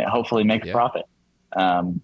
hopefully 0.09 0.45
make 0.45 0.65
Yeah. 0.65 0.71
a 0.71 0.75
profit. 0.75 1.03
Um, 1.57 2.01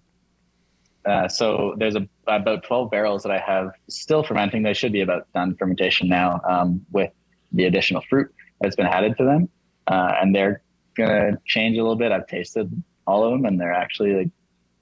uh, 1.05 1.27
so 1.29 1.73
there's 1.77 1.95
a, 1.95 2.07
about 2.27 2.63
12 2.63 2.91
barrels 2.91 3.23
that 3.23 3.31
I 3.31 3.39
have 3.39 3.71
still 3.89 4.23
fermenting. 4.23 4.61
They 4.63 4.73
should 4.73 4.91
be 4.91 5.01
about 5.01 5.31
done 5.33 5.55
fermentation 5.55 6.09
now 6.09 6.41
um, 6.47 6.85
with 6.91 7.11
the 7.53 7.63
additional 7.65 8.03
fruit 8.09 8.29
that's 8.59 8.75
been 8.75 8.87
added 8.87 9.17
to 9.17 9.23
them. 9.23 9.47
Uh, 9.87 10.15
and 10.21 10.35
they're 10.35 10.61
gonna 10.97 11.37
change 11.45 11.77
a 11.77 11.81
little 11.81 11.95
bit. 11.95 12.11
I've 12.11 12.27
tasted 12.27 12.71
all 13.05 13.23
of 13.23 13.31
them, 13.31 13.45
and 13.45 13.59
they're 13.59 13.73
actually 13.73 14.13
like 14.13 14.29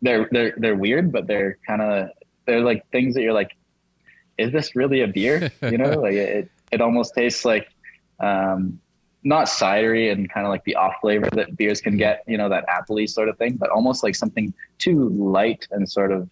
they're 0.02 0.28
they're 0.32 0.54
they're 0.58 0.76
weird, 0.76 1.12
but 1.12 1.28
they're 1.28 1.58
kind 1.68 1.82
of 1.82 2.10
they're 2.46 2.62
like 2.62 2.90
things 2.92 3.16
that 3.16 3.22
you're 3.22 3.34
like, 3.34 3.56
is 4.38 4.52
this 4.52 4.76
really 4.76 5.02
a 5.02 5.08
beer? 5.08 5.52
You 5.62 5.78
know, 5.78 6.00
like 6.00 6.14
it 6.14 6.50
it 6.72 6.82
almost 6.82 7.14
tastes 7.14 7.46
like 7.46 7.70
um, 8.20 8.80
not 9.26 9.48
cidery 9.48 10.12
and 10.12 10.30
kind 10.30 10.46
of 10.46 10.52
like 10.52 10.64
the 10.66 10.76
off 10.76 10.94
flavor 11.02 11.28
that 11.34 11.58
beers 11.58 11.82
can 11.82 11.98
get, 11.98 12.24
you 12.28 12.38
know, 12.38 12.48
that 12.48 12.64
appley 12.68 13.10
sort 13.10 13.28
of 13.28 13.38
thing, 13.38 13.56
but 13.56 13.70
almost 13.72 14.04
like 14.04 14.16
something 14.16 14.54
too 14.78 15.10
light 15.10 15.68
and 15.72 15.90
sort 15.90 16.12
of, 16.12 16.30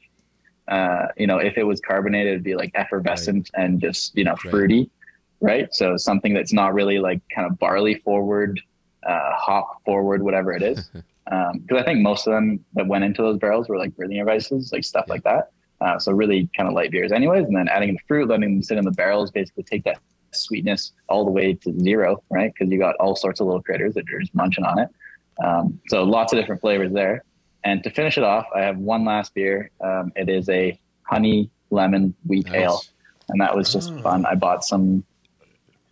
uh, 0.68 1.08
you 1.18 1.26
know, 1.26 1.40
if 1.40 1.58
it 1.58 1.64
was 1.64 1.82
carbonated, 1.82 2.34
it'd 2.34 2.44
be 2.44 2.56
like 2.56 2.72
effervescent 2.76 3.50
and 3.56 3.82
just, 3.82 4.16
you 4.16 4.24
know, 4.24 4.36
fruity, 4.36 4.90
right? 5.42 5.74
So 5.74 5.98
something 5.98 6.36
that's 6.36 6.54
not 6.54 6.76
really 6.76 7.00
like 7.00 7.20
kind 7.34 7.50
of 7.50 7.58
barley 7.58 7.96
forward, 7.96 8.62
uh, 9.08 9.32
hop 9.36 9.84
forward, 9.86 10.24
whatever 10.24 10.52
it 10.54 10.62
is. 10.64 10.90
Um, 11.32 11.66
cause 11.70 11.80
I 11.80 11.84
think 11.84 12.02
most 12.02 12.28
of 12.28 12.34
them 12.34 12.64
that 12.74 12.86
went 12.86 13.06
into 13.06 13.22
those 13.22 13.38
barrels 13.38 13.70
were 13.70 13.78
like 13.78 13.96
Berliner 13.96 14.26
Weisses, 14.26 14.74
like 14.74 14.84
stuff 14.84 15.06
like 15.08 15.24
that. 15.24 15.52
Uh, 15.80 15.98
so 15.98 16.12
really 16.12 16.50
kind 16.56 16.68
of 16.68 16.76
light 16.76 16.92
beers 16.92 17.14
anyways, 17.14 17.46
and 17.46 17.56
then 17.56 17.70
adding 17.70 17.94
the 17.94 18.00
fruit, 18.10 18.28
letting 18.28 18.56
them 18.56 18.62
sit 18.62 18.78
in 18.78 18.84
the 18.84 18.92
barrels, 18.92 19.32
basically 19.32 19.64
take 19.64 19.86
that 19.86 20.00
sweetness 20.34 20.92
all 21.08 21.24
the 21.24 21.32
way 21.32 21.54
to 21.54 21.80
zero, 21.80 22.22
right? 22.30 22.54
Because 22.54 22.70
you 22.70 22.78
got 22.78 22.98
all 22.98 23.16
sorts 23.16 23.40
of 23.40 23.48
little 23.48 23.62
critters 23.64 23.94
that 23.94 24.04
are 24.14 24.20
just 24.20 24.36
munching 24.36 24.66
on 24.66 24.80
it. 24.80 24.90
Um, 25.42 25.80
so 25.88 26.04
lots 26.04 26.34
of 26.34 26.40
different 26.40 26.60
flavors 26.60 26.92
there. 26.92 27.24
And 27.64 27.82
to 27.86 27.90
finish 27.90 28.18
it 28.18 28.26
off, 28.26 28.46
I 28.54 28.60
have 28.60 28.78
one 28.78 29.06
last 29.06 29.34
beer. 29.34 29.70
Um, 29.80 30.12
it 30.18 30.28
is 30.28 30.50
a 30.50 30.78
honey 31.04 31.50
lemon 31.70 32.14
wheat 32.28 32.48
Nice. 32.48 32.56
ale, 32.56 32.82
and 33.30 33.40
that 33.40 33.56
was 33.56 33.72
just 33.72 33.98
fun. 34.02 34.26
I 34.26 34.36
bought 34.36 34.66
some. 34.66 35.06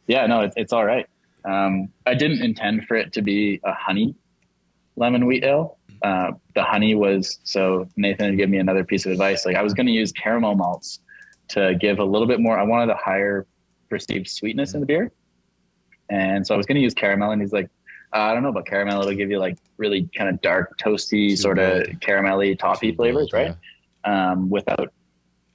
Yeah, 0.07 0.25
no, 0.27 0.41
it's 0.41 0.55
it's 0.57 0.73
all 0.73 0.85
right. 0.85 1.07
Um, 1.45 1.89
I 2.05 2.13
didn't 2.13 2.41
intend 2.41 2.85
for 2.87 2.95
it 2.95 3.13
to 3.13 3.21
be 3.21 3.59
a 3.63 3.73
honey 3.73 4.15
lemon 4.95 5.25
wheat 5.25 5.43
ale. 5.43 5.77
Uh, 6.03 6.31
the 6.55 6.63
honey 6.63 6.95
was 6.95 7.39
so 7.43 7.87
Nathan 7.95 8.25
had 8.25 8.37
given 8.37 8.51
me 8.51 8.57
another 8.57 8.83
piece 8.83 9.05
of 9.05 9.11
advice. 9.11 9.45
Like 9.45 9.55
I 9.55 9.61
was 9.61 9.73
going 9.73 9.85
to 9.87 9.91
use 9.91 10.11
caramel 10.11 10.55
malts 10.55 10.99
to 11.49 11.75
give 11.79 11.99
a 11.99 12.03
little 12.03 12.27
bit 12.27 12.39
more. 12.39 12.57
I 12.57 12.63
wanted 12.63 12.89
a 12.89 12.97
higher 12.97 13.45
perceived 13.89 14.27
sweetness 14.27 14.73
in 14.73 14.79
the 14.79 14.85
beer, 14.85 15.11
and 16.09 16.45
so 16.45 16.53
I 16.53 16.57
was 16.57 16.65
going 16.65 16.75
to 16.75 16.81
use 16.81 16.93
caramel. 16.93 17.31
And 17.31 17.41
he's 17.41 17.53
like, 17.53 17.69
uh, 18.13 18.19
I 18.19 18.33
don't 18.33 18.43
know 18.43 18.49
about 18.49 18.65
caramel. 18.65 19.01
It'll 19.01 19.13
give 19.13 19.29
you 19.29 19.39
like 19.39 19.57
really 19.77 20.09
kind 20.15 20.29
of 20.29 20.41
dark, 20.41 20.77
toasty, 20.79 21.37
sort 21.37 21.59
of 21.59 21.83
caramelly, 21.99 22.57
toffee 22.57 22.93
flavors, 22.93 23.31
right? 23.33 23.55
um, 24.03 24.49
without, 24.49 24.91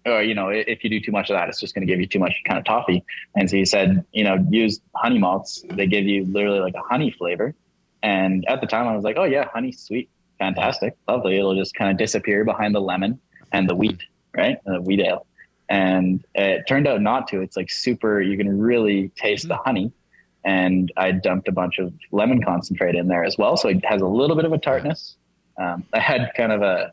or 0.06 0.22
you 0.22 0.34
know, 0.34 0.48
if 0.48 0.82
you 0.84 0.90
do 0.90 1.00
too 1.00 1.12
much 1.12 1.30
of 1.30 1.34
that, 1.34 1.48
it's 1.48 1.60
just 1.60 1.74
going 1.74 1.86
to 1.86 1.92
give 1.92 2.00
you 2.00 2.06
too 2.06 2.18
much 2.18 2.34
kind 2.46 2.58
of 2.58 2.64
toffee. 2.64 3.04
And 3.34 3.50
so 3.50 3.56
he 3.56 3.64
said, 3.64 4.04
you 4.12 4.24
know, 4.24 4.44
use 4.50 4.80
honey 4.94 5.18
malts. 5.18 5.64
They 5.70 5.86
give 5.86 6.04
you 6.04 6.24
literally 6.24 6.60
like 6.60 6.74
a 6.74 6.82
honey 6.82 7.10
flavor. 7.10 7.54
And 8.02 8.44
at 8.48 8.60
the 8.60 8.66
time, 8.66 8.86
I 8.86 8.94
was 8.94 9.04
like, 9.04 9.16
oh 9.18 9.24
yeah, 9.24 9.48
honey, 9.52 9.72
sweet, 9.72 10.08
fantastic, 10.38 10.96
lovely. 11.08 11.36
It'll 11.38 11.56
just 11.56 11.74
kind 11.74 11.90
of 11.90 11.98
disappear 11.98 12.44
behind 12.44 12.74
the 12.74 12.80
lemon 12.80 13.20
and 13.52 13.68
the 13.68 13.74
wheat, 13.74 14.00
right? 14.36 14.58
The 14.64 14.80
wheat 14.80 15.00
ale. 15.00 15.26
And 15.68 16.24
it 16.34 16.66
turned 16.68 16.86
out 16.86 17.02
not 17.02 17.26
to. 17.28 17.40
It's 17.40 17.56
like 17.56 17.70
super. 17.70 18.20
You 18.22 18.36
can 18.36 18.58
really 18.58 19.08
taste 19.16 19.48
the 19.48 19.56
honey. 19.56 19.92
And 20.44 20.92
I 20.96 21.10
dumped 21.10 21.48
a 21.48 21.52
bunch 21.52 21.78
of 21.80 21.92
lemon 22.12 22.40
concentrate 22.40 22.94
in 22.94 23.08
there 23.08 23.24
as 23.24 23.36
well, 23.36 23.56
so 23.56 23.68
it 23.68 23.84
has 23.84 24.00
a 24.00 24.06
little 24.06 24.36
bit 24.36 24.44
of 24.44 24.52
a 24.52 24.58
tartness. 24.58 25.16
Um, 25.58 25.82
I 25.92 25.98
had 25.98 26.30
kind 26.36 26.52
of 26.52 26.62
a 26.62 26.92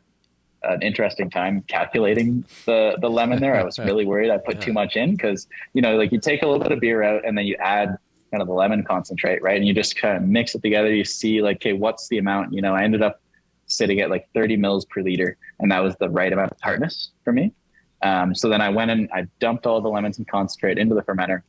an 0.68 0.82
interesting 0.82 1.30
time 1.30 1.62
calculating 1.68 2.44
the 2.66 2.96
the 3.00 3.08
lemon 3.08 3.40
there. 3.40 3.56
I 3.56 3.64
was 3.64 3.78
really 3.88 4.04
worried 4.04 4.30
I 4.30 4.38
put 4.38 4.60
too 4.60 4.72
much 4.72 4.96
in 4.96 5.12
because 5.12 5.46
you 5.72 5.82
know, 5.82 5.96
like 5.96 6.12
you 6.12 6.20
take 6.20 6.42
a 6.42 6.46
little 6.46 6.62
bit 6.62 6.72
of 6.72 6.80
beer 6.80 7.02
out 7.02 7.26
and 7.26 7.36
then 7.36 7.46
you 7.46 7.56
add 7.56 7.96
kind 8.34 8.42
of 8.42 8.48
the 8.48 8.54
lemon 8.54 8.82
concentrate, 8.82 9.40
right? 9.42 9.56
And 9.56 9.66
you 9.66 9.72
just 9.72 9.96
kind 9.96 10.16
of 10.16 10.24
mix 10.24 10.56
it 10.56 10.62
together. 10.62 10.92
You 10.92 11.04
see, 11.04 11.40
like, 11.40 11.58
okay, 11.58 11.72
what's 11.72 12.08
the 12.08 12.18
amount? 12.18 12.52
You 12.52 12.62
know, 12.62 12.74
I 12.74 12.82
ended 12.82 13.00
up 13.00 13.20
sitting 13.66 14.00
at 14.00 14.10
like 14.10 14.28
30 14.34 14.56
mils 14.56 14.84
per 14.86 15.02
liter, 15.02 15.36
and 15.60 15.70
that 15.70 15.78
was 15.80 15.94
the 15.96 16.10
right 16.10 16.32
amount 16.32 16.50
of 16.50 16.60
tartness 16.60 17.10
for 17.22 17.32
me. 17.32 17.52
Um, 18.02 18.34
so 18.34 18.48
then 18.48 18.60
I 18.60 18.70
went 18.70 18.90
and 18.90 19.08
I 19.14 19.28
dumped 19.38 19.66
all 19.66 19.80
the 19.80 19.88
lemons 19.88 20.18
and 20.18 20.26
concentrate 20.26 20.78
into 20.78 20.96
the 20.96 21.02
fermenter, 21.02 21.42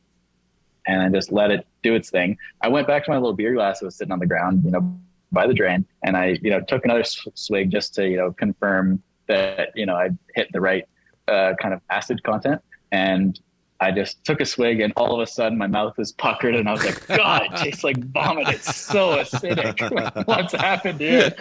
and 0.86 1.02
I 1.02 1.08
just 1.08 1.32
let 1.32 1.50
it 1.50 1.66
do 1.82 1.94
its 1.94 2.10
thing. 2.10 2.38
I 2.60 2.68
went 2.68 2.86
back 2.86 3.04
to 3.06 3.10
my 3.10 3.16
little 3.16 3.34
beer 3.34 3.54
glass 3.54 3.80
that 3.80 3.86
was 3.86 3.96
sitting 3.96 4.12
on 4.12 4.20
the 4.20 4.26
ground, 4.26 4.62
you 4.64 4.70
know, 4.70 4.96
by 5.32 5.46
the 5.46 5.54
drain, 5.54 5.84
and 6.04 6.16
I, 6.16 6.38
you 6.40 6.50
know, 6.50 6.60
took 6.60 6.84
another 6.84 7.02
swig 7.04 7.70
just 7.70 7.94
to, 7.94 8.08
you 8.08 8.16
know, 8.16 8.32
confirm 8.32 9.02
that, 9.28 9.70
you 9.74 9.86
know, 9.86 9.96
I 9.96 10.10
hit 10.34 10.48
the 10.52 10.60
right 10.60 10.84
uh, 11.28 11.54
kind 11.60 11.74
of 11.74 11.80
acid 11.90 12.22
content, 12.22 12.60
and 12.92 13.38
I 13.78 13.90
just 13.92 14.24
took 14.24 14.40
a 14.40 14.46
swig, 14.46 14.80
and 14.80 14.92
all 14.96 15.14
of 15.14 15.20
a 15.20 15.30
sudden 15.30 15.58
my 15.58 15.66
mouth 15.66 15.98
was 15.98 16.12
puckered, 16.12 16.54
and 16.54 16.68
I 16.68 16.72
was 16.72 16.84
like, 16.84 17.06
God, 17.16 17.42
it 17.42 17.56
tastes 17.56 17.84
like 17.84 17.98
vomit. 17.98 18.48
It's 18.48 18.74
so 18.74 19.16
acidic. 19.16 20.26
What's 20.26 20.52
happened 20.52 21.00
here? 21.00 21.34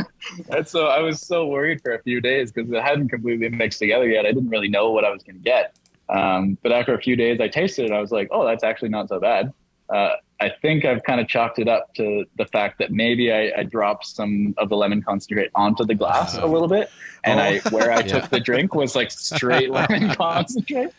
and 0.50 0.66
so 0.66 0.86
I 0.86 1.00
was 1.00 1.20
so 1.20 1.46
worried 1.46 1.80
for 1.82 1.94
a 1.94 2.02
few 2.02 2.20
days 2.20 2.52
because 2.52 2.70
it 2.70 2.82
hadn't 2.82 3.08
completely 3.08 3.48
mixed 3.48 3.80
together 3.80 4.08
yet. 4.08 4.26
I 4.26 4.32
didn't 4.32 4.50
really 4.50 4.68
know 4.68 4.90
what 4.90 5.04
I 5.04 5.10
was 5.10 5.22
going 5.22 5.36
to 5.36 5.42
get. 5.42 5.76
Um, 6.08 6.58
but 6.62 6.72
after 6.72 6.94
a 6.94 7.00
few 7.00 7.16
days, 7.16 7.40
I 7.40 7.48
tasted 7.48 7.86
it. 7.86 7.92
I 7.92 8.00
was 8.00 8.10
like, 8.10 8.28
oh, 8.30 8.44
that's 8.44 8.64
actually 8.64 8.88
not 8.88 9.08
so 9.08 9.20
bad. 9.20 9.52
Uh, 9.88 10.10
I 10.40 10.48
think 10.62 10.84
I've 10.84 11.02
kind 11.02 11.20
of 11.20 11.28
chalked 11.28 11.58
it 11.58 11.68
up 11.68 11.94
to 11.94 12.24
the 12.38 12.46
fact 12.46 12.78
that 12.78 12.90
maybe 12.90 13.32
I, 13.32 13.52
I 13.58 13.62
dropped 13.62 14.06
some 14.06 14.54
of 14.56 14.68
the 14.68 14.76
lemon 14.76 15.02
concentrate 15.02 15.50
onto 15.54 15.84
the 15.84 15.94
glass 15.94 16.36
a 16.36 16.46
little 16.46 16.68
bit, 16.68 16.90
and 17.24 17.40
I 17.40 17.60
oh. 17.66 17.70
where 17.70 17.92
I 17.92 18.02
took 18.14 18.30
the 18.30 18.40
drink 18.40 18.74
was 18.74 18.96
like 18.96 19.10
straight 19.10 19.70
lemon 19.70 20.14
concentrate 20.14 20.92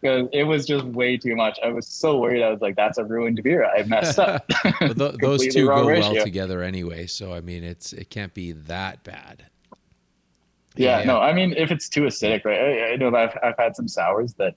because 0.00 0.28
it 0.32 0.44
was 0.44 0.66
just 0.66 0.84
way 0.84 1.16
too 1.16 1.36
much. 1.36 1.58
I 1.62 1.68
was 1.68 1.86
so 1.86 2.18
worried. 2.18 2.42
I 2.42 2.50
was 2.50 2.60
like, 2.60 2.76
"That's 2.76 2.98
a 2.98 3.04
ruined 3.04 3.42
beer. 3.42 3.64
I 3.64 3.82
messed 3.82 4.18
up." 4.18 4.48
Th- 4.80 5.14
those 5.20 5.46
two 5.48 5.66
go 5.66 5.86
well 5.86 6.14
together 6.16 6.62
anyway, 6.62 7.06
so 7.06 7.34
I 7.34 7.40
mean, 7.40 7.64
it's 7.64 7.92
it 7.92 8.10
can't 8.10 8.32
be 8.32 8.52
that 8.52 9.04
bad. 9.04 9.46
Yeah, 10.76 11.00
Yeah. 11.00 11.04
no, 11.04 11.20
I 11.20 11.32
mean, 11.32 11.54
if 11.54 11.70
it's 11.70 11.88
too 11.88 12.02
acidic, 12.02 12.44
right? 12.44 12.60
I, 12.60 12.92
I 12.92 12.96
know 12.96 13.14
I've, 13.14 13.36
I've 13.42 13.56
had 13.58 13.74
some 13.74 13.88
sours 13.88 14.34
that, 14.34 14.54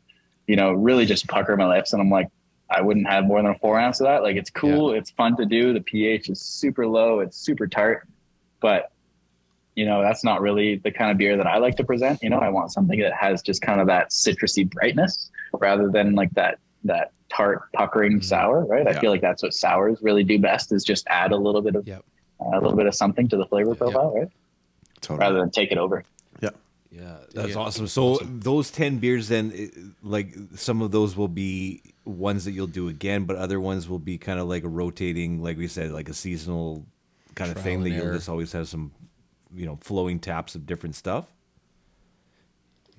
you 0.47 0.55
know, 0.57 0.73
really 0.73 1.05
just 1.05 1.27
pucker 1.27 1.55
my 1.55 1.67
lips, 1.67 1.93
and 1.93 2.01
I'm 2.01 2.09
like, 2.09 2.27
I 2.69 2.81
wouldn't 2.81 3.07
have 3.07 3.25
more 3.25 3.41
than 3.41 3.51
a 3.51 3.57
four 3.59 3.79
ounce 3.79 3.99
of 3.99 4.05
that. 4.05 4.21
Like, 4.21 4.35
it's 4.35 4.49
cool, 4.49 4.91
it's 4.93 5.09
fun 5.11 5.35
to 5.37 5.45
do. 5.45 5.73
The 5.73 5.81
pH 5.81 6.29
is 6.29 6.39
super 6.41 6.85
low, 6.87 7.19
it's 7.19 7.37
super 7.37 7.67
tart, 7.67 8.07
but 8.59 8.91
you 9.75 9.85
know, 9.85 10.01
that's 10.01 10.25
not 10.25 10.41
really 10.41 10.75
the 10.75 10.91
kind 10.91 11.09
of 11.09 11.17
beer 11.17 11.37
that 11.37 11.47
I 11.47 11.57
like 11.57 11.77
to 11.77 11.85
present. 11.85 12.21
You 12.21 12.29
know, 12.29 12.39
I 12.39 12.49
want 12.49 12.73
something 12.73 12.99
that 12.99 13.13
has 13.13 13.41
just 13.41 13.61
kind 13.61 13.79
of 13.79 13.87
that 13.87 14.09
citrusy 14.09 14.69
brightness 14.69 15.31
rather 15.53 15.89
than 15.89 16.15
like 16.15 16.31
that 16.31 16.59
that 16.83 17.11
tart 17.29 17.71
puckering 17.73 18.21
sour, 18.21 18.65
right? 18.65 18.87
I 18.87 18.99
feel 18.99 19.09
like 19.11 19.21
that's 19.21 19.41
what 19.41 19.53
sours 19.53 19.99
really 20.01 20.23
do 20.23 20.37
best 20.37 20.71
is 20.73 20.83
just 20.83 21.07
add 21.07 21.31
a 21.31 21.37
little 21.37 21.61
bit 21.61 21.75
of 21.75 21.87
Yep. 21.87 22.03
uh, 22.41 22.57
a 22.57 22.59
little 22.59 22.75
bit 22.75 22.87
of 22.87 22.95
something 22.95 23.27
to 23.29 23.37
the 23.37 23.45
flavor 23.45 23.73
profile, 23.73 24.13
right? 24.15 24.27
Totally. 25.01 25.19
Rather 25.19 25.39
than 25.39 25.49
take 25.51 25.71
it 25.71 25.77
over. 25.77 26.03
Yeah. 26.91 27.01
Yeah, 27.01 27.17
that's 27.33 27.49
Yeah. 27.49 27.55
awesome. 27.55 27.87
So 27.87 28.17
those 28.23 28.71
ten 28.71 28.97
beers, 28.97 29.27
then, 29.27 29.95
like 30.01 30.33
some 30.55 30.81
of 30.81 30.91
those 30.91 31.15
will 31.15 31.27
be 31.27 31.81
ones 32.05 32.45
that 32.45 32.51
you'll 32.51 32.67
do 32.67 32.87
again, 32.87 33.25
but 33.25 33.35
other 33.35 33.59
ones 33.59 33.87
will 33.87 33.99
be 33.99 34.17
kind 34.17 34.39
of 34.39 34.47
like 34.47 34.63
a 34.63 34.67
rotating, 34.69 35.41
like 35.43 35.57
we 35.57 35.67
said, 35.67 35.91
like 35.91 36.09
a 36.09 36.13
seasonal 36.13 36.85
kind 37.35 37.51
of 37.51 37.61
thing 37.61 37.75
and 37.77 37.85
that 37.85 37.89
you'll 37.91 38.05
error. 38.05 38.15
just 38.15 38.27
always 38.29 38.51
have 38.53 38.67
some, 38.67 38.91
you 39.53 39.65
know, 39.65 39.77
flowing 39.81 40.19
taps 40.19 40.55
of 40.55 40.65
different 40.65 40.95
stuff. 40.95 41.25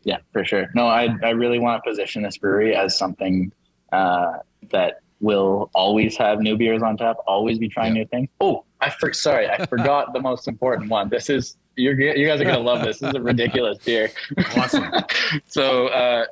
Yeah, 0.04 0.18
for 0.32 0.44
sure. 0.44 0.70
No, 0.74 0.86
I 0.86 1.08
I 1.22 1.30
really 1.30 1.58
want 1.58 1.82
to 1.82 1.90
position 1.90 2.22
this 2.22 2.38
brewery 2.38 2.74
as 2.74 2.96
something 2.96 3.52
uh, 3.92 4.38
that 4.70 5.00
will 5.20 5.70
always 5.74 6.16
have 6.16 6.40
new 6.40 6.56
beers 6.56 6.82
on 6.82 6.96
tap, 6.96 7.16
always 7.26 7.58
be 7.58 7.68
trying 7.68 7.94
Yeah. 7.94 8.02
new 8.02 8.06
things. 8.08 8.28
Oh, 8.40 8.64
I 8.80 8.88
for, 8.88 9.12
sorry, 9.12 9.46
I 9.50 9.66
forgot 9.66 10.14
the 10.14 10.20
most 10.20 10.48
important 10.48 10.88
one. 10.88 11.10
This 11.10 11.28
is 11.28 11.56
you're 11.76 11.98
you 12.00 12.26
guys 12.26 12.40
are 12.40 12.44
gonna 12.44 12.58
love 12.58 12.84
this. 12.84 12.98
This 12.98 13.10
is 13.10 13.14
a 13.14 13.20
ridiculous 13.32 13.78
beer. 13.78 14.10
Awesome. 14.56 14.92
so 15.46 15.88
uh, 15.88 16.26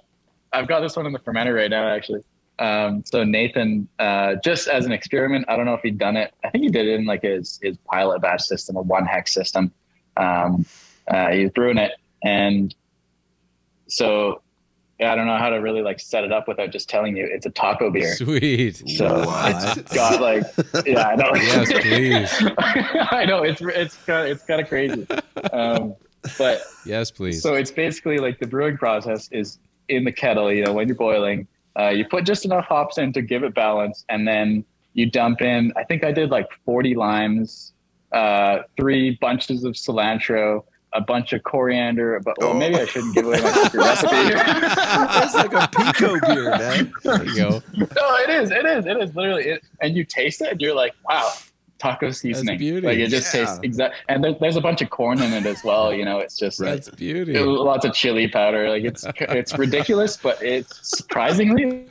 I've 0.53 0.69
got 0.69 0.81
this 0.81 0.97
one 0.97 1.07
in 1.07 1.13
the 1.13 1.19
fermenter 1.19 1.55
right 1.55 1.71
now, 1.71 1.89
actually. 1.89 2.23
Um, 2.59 3.05
so 3.07 3.23
Nathan, 3.23 3.89
uh, 3.99 4.35
just 4.45 4.67
as 4.67 4.85
an 4.85 4.93
experiment, 4.93 5.45
I 5.49 5.57
don't 5.57 5.65
know 5.65 5.75
if 5.75 5.83
he'd 5.83 5.99
done 5.99 6.17
it. 6.17 6.35
I 6.43 6.51
think 6.51 6.65
he 6.65 6.71
did 6.71 6.87
it 6.87 6.99
in 6.99 7.07
like 7.07 7.23
his 7.23 7.61
his 7.63 7.77
pilot 7.79 8.21
batch 8.21 8.43
system, 8.43 8.77
a 8.77 8.83
one 8.83 9.07
hex 9.07 9.33
system. 9.33 9.73
Um, 10.17 10.67
uh, 11.07 11.31
he 11.31 11.43
was 11.45 11.53
brewing 11.53 11.79
it, 11.79 11.93
and 12.25 12.75
so 13.87 14.43
yeah, 14.99 15.13
I 15.13 15.15
don't 15.15 15.27
know 15.27 15.37
how 15.39 15.49
to 15.51 15.57
really 15.57 15.83
like 15.83 16.01
set 16.01 16.25
it 16.25 16.33
up 16.33 16.49
without 16.49 16.71
just 16.71 16.89
telling 16.89 17.17
you 17.17 17.25
it's 17.31 17.47
a 17.47 17.51
taco 17.51 17.91
beer. 17.91 18.15
Sweet. 18.17 18.83
So 18.97 19.25
What? 19.27 19.79
it's 19.79 19.95
got 19.95 20.21
like 20.21 20.43
yeah, 20.87 21.09
I 21.09 21.15
know. 21.17 21.31
Yes, 21.35 21.73
please. 21.73 22.51
I 22.59 23.25
know 23.27 23.43
it's 23.45 23.61
it's 23.61 23.97
kind 24.07 24.27
of, 24.29 24.37
it's 24.37 24.45
kind 24.45 24.61
of 24.61 24.69
crazy, 24.69 25.07
um, 25.53 25.95
but 26.37 26.63
Yes, 26.85 27.11
please. 27.11 27.43
so 27.43 27.55
it's 27.55 27.71
basically 27.71 28.19
like 28.19 28.39
the 28.41 28.47
brewing 28.47 28.77
process 28.77 29.29
is 29.33 29.59
in 29.89 30.05
the 30.05 30.13
kettle. 30.13 30.53
You 30.53 30.65
know, 30.65 30.73
when 30.73 30.89
you're 30.89 30.97
boiling, 30.97 31.47
uh, 31.79 31.89
you 31.91 32.05
put 32.05 32.25
just 32.27 32.45
enough 32.45 32.67
hops 32.67 32.99
in 32.99 33.13
to 33.13 33.23
give 33.23 33.45
it 33.45 33.55
balance, 33.55 34.05
and 34.09 34.27
then 34.27 34.65
you 34.95 35.09
dump 35.11 35.41
in. 35.43 35.73
I 35.77 35.85
think 35.85 36.03
I 36.05 36.11
did 36.11 36.31
like 36.31 36.47
40 36.65 36.97
limes, 36.97 37.73
uh, 38.13 38.61
three 38.77 39.17
bunches 39.21 39.63
of 39.65 39.75
cilantro, 39.75 40.65
a 40.93 41.01
bunch 41.01 41.33
of 41.33 41.43
coriander. 41.43 42.21
But 42.25 42.39
well, 42.39 42.55
maybe 42.55 42.77
I 42.77 42.83
oh. 42.83 42.87
shouldn't 42.87 43.15
give 43.15 43.27
away 43.27 43.41
my 43.41 43.51
secret 43.53 43.79
recipe. 43.81 44.11
That's 44.35 45.35
like 45.35 45.53
a 45.53 45.69
pico 45.69 46.19
beer, 46.21 46.51
man. 46.51 46.93
there 47.03 47.25
you 47.25 47.37
go. 47.37 47.63
no, 47.77 47.87
it 48.17 48.31
is. 48.31 48.51
It 48.51 48.65
is. 48.65 48.87
It 48.87 48.97
is 48.97 49.15
literally. 49.15 49.45
It, 49.45 49.65
and 49.81 49.97
you 49.97 50.05
taste 50.05 50.41
it, 50.41 50.53
and 50.53 50.61
you're 50.61 50.75
like, 50.75 50.95
wow, 51.09 51.33
taco 51.79 52.11
seasoning. 52.11 52.59
beauty. 52.59 52.87
Like 52.87 52.99
it 52.99 53.09
just 53.09 53.33
Yeah. 53.35 53.45
tastes 53.45 53.61
exact. 53.63 53.97
And 54.09 54.23
there, 54.23 54.35
there's 54.41 54.57
a 54.57 54.61
bunch 54.61 54.83
of 54.83 54.91
corn 54.91 55.21
in 55.23 55.33
it 55.33 55.47
as 55.47 55.63
well. 55.65 55.93
You 55.93 56.05
know, 56.05 56.19
it's 56.19 56.37
just 56.37 56.61
like 56.61 56.71
That's 56.71 56.91
beauty. 56.91 57.39
lots 57.39 57.85
of 57.85 57.93
chili 57.95 58.29
powder. 58.29 58.69
Like 58.69 58.85
it's 58.85 59.07
it's 59.21 59.57
ridiculous, 59.57 60.17
but 60.17 60.43
it's 60.43 60.97
surprisingly 60.97 61.89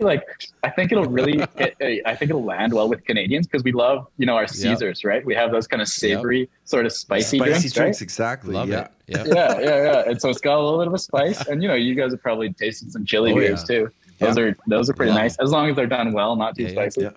like 0.00 0.24
I 0.62 0.70
think 0.70 0.92
it'll 0.92 1.04
really 1.04 1.38
hit, 1.56 1.76
I 2.06 2.14
think 2.14 2.30
it'll 2.30 2.44
land 2.44 2.72
well 2.72 2.88
with 2.88 3.04
Canadians 3.04 3.46
because 3.46 3.62
we 3.64 3.72
love 3.72 4.06
you 4.18 4.26
know 4.26 4.36
our 4.36 4.46
Caesars, 4.46 5.04
right? 5.04 5.24
We 5.24 5.34
have 5.34 5.50
those 5.52 5.66
kind 5.66 5.80
of 5.82 5.88
savory, 5.88 6.48
sort 6.64 6.86
of 6.86 6.92
spicy, 6.92 7.38
Spicy 7.38 7.50
drinks, 7.50 7.72
drinks, 7.72 7.98
right? 7.98 8.02
exactly. 8.02 8.54
Love 8.54 8.68
yeah. 8.68 8.80
it. 8.80 8.90
Yeah. 9.06 9.24
yeah, 9.26 9.60
yeah, 9.60 9.82
yeah. 9.84 10.02
And 10.06 10.20
so 10.20 10.28
it's 10.28 10.40
got 10.40 10.58
a 10.58 10.62
little 10.62 10.78
bit 10.78 10.88
of 10.88 10.94
a 10.94 10.98
spice, 10.98 11.46
and 11.48 11.62
you 11.62 11.68
know, 11.68 11.74
you 11.74 11.94
guys 11.94 12.12
have 12.12 12.22
probably 12.22 12.52
tasted 12.52 12.92
some 12.92 13.04
chili 13.04 13.32
Oh, 13.32 13.36
beers 13.36 13.64
yeah. 13.68 13.76
too. 13.78 13.90
Those 14.18 14.38
are 14.38 14.56
those 14.66 14.90
are 14.90 14.94
pretty 14.94 15.12
Love 15.12 15.20
nice 15.22 15.36
as 15.38 15.50
long 15.50 15.70
as 15.70 15.76
they're 15.76 15.86
done 15.86 16.12
well, 16.12 16.36
not 16.36 16.56
too 16.56 16.64
Yeah, 16.64 16.68
yeah, 16.68 16.74
spicy. 16.74 17.00
yeah. 17.02 17.10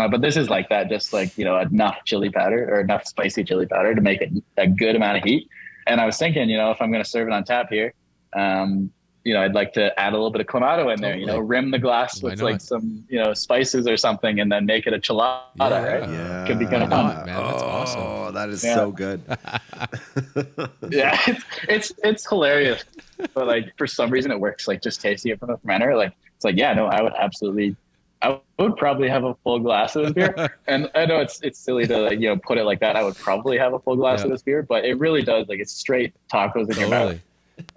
Uh, 0.00 0.08
but 0.08 0.20
this 0.20 0.36
is 0.36 0.48
like 0.50 0.68
that, 0.70 0.88
just 0.88 1.12
like 1.12 1.36
you 1.38 1.44
know, 1.44 1.58
enough 1.58 1.98
chili 2.04 2.30
powder 2.30 2.68
or 2.72 2.80
enough 2.80 3.06
spicy 3.06 3.44
chili 3.44 3.66
powder 3.66 3.94
to 3.94 4.00
make 4.00 4.20
it 4.22 4.30
a 4.56 4.66
good 4.66 4.96
amount 4.96 5.18
of 5.18 5.22
heat. 5.24 5.48
And 5.86 6.00
I 6.00 6.06
was 6.06 6.16
thinking, 6.16 6.48
you 6.48 6.56
know, 6.56 6.70
if 6.70 6.80
I'm 6.80 6.90
going 6.90 7.04
to 7.04 7.08
serve 7.08 7.28
it 7.28 7.32
on 7.34 7.44
tap 7.44 7.68
here, 7.70 7.92
um, 8.32 8.90
you 9.24 9.32
know, 9.32 9.40
I'd 9.40 9.54
like 9.54 9.72
to 9.72 9.98
add 9.98 10.12
a 10.12 10.16
little 10.16 10.30
bit 10.30 10.42
of 10.42 10.46
clamato 10.46 10.92
in 10.92 11.00
there. 11.00 11.16
You 11.16 11.24
know, 11.24 11.38
rim 11.38 11.70
the 11.70 11.78
glass 11.78 12.22
Why 12.22 12.30
with 12.30 12.40
not? 12.40 12.44
like 12.44 12.60
some 12.60 13.04
you 13.08 13.18
know 13.22 13.32
spices 13.32 13.88
or 13.88 13.96
something, 13.96 14.38
and 14.40 14.52
then 14.52 14.66
make 14.66 14.86
it 14.86 14.92
a 14.92 14.98
chilada, 14.98 15.40
Yeah. 15.58 15.78
right? 15.82 16.08
Yeah. 16.10 16.44
Could 16.46 16.58
be 16.58 16.66
kinda 16.66 16.88
fun. 16.88 17.16
Man, 17.24 17.26
that's 17.26 17.62
oh, 17.62 17.66
awesome. 17.66 18.00
Oh, 18.02 18.30
that 18.32 18.50
is 18.50 18.62
Yeah. 18.62 18.74
so 18.74 18.90
good. 18.92 19.22
yeah, 20.90 21.18
it's, 21.26 21.44
it's 21.68 21.92
it's 22.02 22.28
hilarious, 22.28 22.84
but 23.32 23.46
like 23.46 23.72
for 23.78 23.86
some 23.86 24.10
reason 24.10 24.30
it 24.30 24.38
works. 24.38 24.68
Like 24.68 24.82
just 24.82 25.00
tasting 25.00 25.32
it 25.32 25.38
from 25.40 25.48
the 25.48 25.56
fermenter, 25.58 25.96
like 25.96 26.12
it's 26.36 26.44
like 26.44 26.56
yeah, 26.56 26.74
no, 26.74 26.86
I 26.86 27.00
would 27.00 27.14
absolutely, 27.18 27.76
I 28.20 28.38
would 28.58 28.76
probably 28.76 29.08
have 29.08 29.24
a 29.24 29.34
full 29.36 29.58
glass 29.58 29.96
of 29.96 30.04
this 30.04 30.12
beer. 30.12 30.54
and 30.66 30.90
I 30.94 31.06
know 31.06 31.20
it's 31.20 31.40
it's 31.42 31.58
silly 31.58 31.86
to 31.86 31.96
like 31.98 32.20
you 32.20 32.28
know 32.28 32.36
put 32.36 32.58
it 32.58 32.64
like 32.64 32.80
that. 32.80 32.94
I 32.94 33.02
would 33.02 33.16
probably 33.16 33.56
have 33.56 33.72
a 33.72 33.78
full 33.78 33.96
glass 33.96 34.18
Yeah. 34.20 34.26
of 34.26 34.30
this 34.32 34.42
beer, 34.42 34.62
but 34.62 34.84
it 34.84 34.98
really 34.98 35.22
does 35.22 35.48
like 35.48 35.60
it's 35.60 35.72
straight 35.72 36.12
tacos 36.30 36.70
in 36.70 36.78
your 36.78 36.90
mouth. 36.90 37.18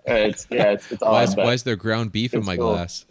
Totally. 0.08 0.30
It's 0.30 0.48
yeah, 0.50 0.72
it's 0.72 0.92
it's 0.92 1.02
Why 1.02 1.22
odd. 1.22 1.30
is, 1.30 1.36
but 1.36 1.46
why 1.46 1.54
is 1.54 1.64
there 1.64 1.76
ground 1.76 2.12
beef 2.12 2.34
in 2.34 2.44
my 2.46 2.58
cool. 2.58 2.74
glass? 2.74 3.06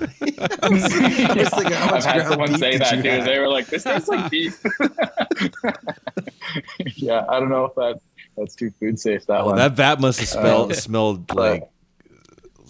I 0.00 0.68
was 0.68 0.86
thinking, 0.86 1.72
how 1.72 1.90
much 1.90 2.06
I've 2.06 2.22
had 2.22 2.28
someone 2.28 2.56
say 2.56 2.78
that 2.78 2.96
you 2.96 3.02
too. 3.02 3.08
have? 3.10 3.24
They 3.24 3.38
were 3.40 3.48
like, 3.48 3.66
"This 3.66 3.82
tastes 3.82 4.08
like 4.08 4.30
beef." 4.30 4.62
yeah, 6.96 7.26
I 7.28 7.40
don't 7.40 7.48
know 7.50 7.64
if 7.64 7.74
that 7.74 7.98
that's 8.36 8.54
too 8.54 8.70
food 8.78 8.98
safe. 9.00 9.26
That 9.26 9.40
Oh, 9.40 9.46
one. 9.46 9.56
that 9.56 9.72
vat 9.72 10.00
must 10.00 10.20
have 10.20 10.28
smelled 10.28 10.72
Uh, 10.72 10.76
smelled 10.76 11.34
like 11.34 11.68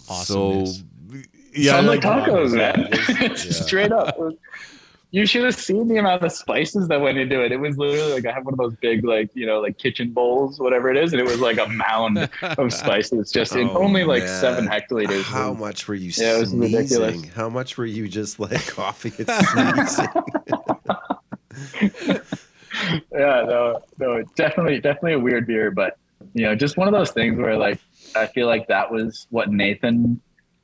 so. 0.07 0.61
Awesomeness. 0.61 0.83
Yeah, 1.53 1.71
Sound 1.73 1.87
like 1.87 1.99
tacos, 2.01 2.53
man. 2.55 2.87
yeah. 3.21 3.35
Straight 3.35 3.91
up. 3.91 4.17
You 5.11 5.25
should 5.25 5.43
have 5.43 5.55
seen 5.55 5.87
the 5.87 5.97
amount 5.97 6.21
of 6.23 6.31
spices 6.31 6.87
that 6.89 7.01
went 7.01 7.17
into 7.17 7.43
it. 7.43 7.51
It 7.51 7.57
was 7.59 7.77
literally 7.79 8.13
like 8.13 8.27
I 8.27 8.31
have 8.31 8.45
one 8.45 8.53
of 8.53 8.59
those 8.59 8.75
big, 8.75 9.03
like 9.03 9.31
you 9.33 9.47
know, 9.47 9.59
like 9.59 9.79
kitchen 9.79 10.11
bowls, 10.11 10.59
whatever 10.59 10.91
it 10.91 10.97
is, 10.97 11.13
and 11.13 11.19
it 11.21 11.25
was 11.25 11.39
like 11.39 11.57
a 11.57 11.67
mound 11.67 12.29
of 12.43 12.71
spices, 12.73 13.31
just 13.31 13.55
in 13.55 13.67
Oh, 13.69 13.73
only 13.79 14.03
like 14.03 14.27
seven 14.27 14.67
hectoliters. 14.67 15.23
How 15.23 15.53
much 15.53 15.87
were 15.87 15.95
you 15.95 16.11
Yeah, 16.15 16.35
it 16.35 16.39
was 16.41 16.49
sneezing? 16.51 16.77
ridiculous. 16.77 17.25
How 17.33 17.49
much 17.49 17.75
were 17.77 17.87
you 17.87 18.07
just 18.07 18.39
like 18.39 18.67
coughing 18.75 19.13
and 19.27 19.89
sneezing? 19.89 20.07
yeah, 23.11 23.43
no, 23.47 23.81
no, 23.97 24.23
definitely, 24.35 24.79
definitely 24.79 25.13
a 25.13 25.19
weird 25.19 25.47
beer, 25.47 25.71
but 25.71 25.97
you 26.33 26.43
know, 26.45 26.55
just 26.55 26.77
one 26.77 26.87
of 26.87 26.93
those 26.93 27.11
things 27.11 27.37
where 27.37 27.57
like 27.57 27.79
I 28.15 28.27
feel 28.27 28.47
like 28.47 28.67
that 28.67 28.91
was 28.91 29.27
what 29.31 29.49
Nathan 29.51 30.21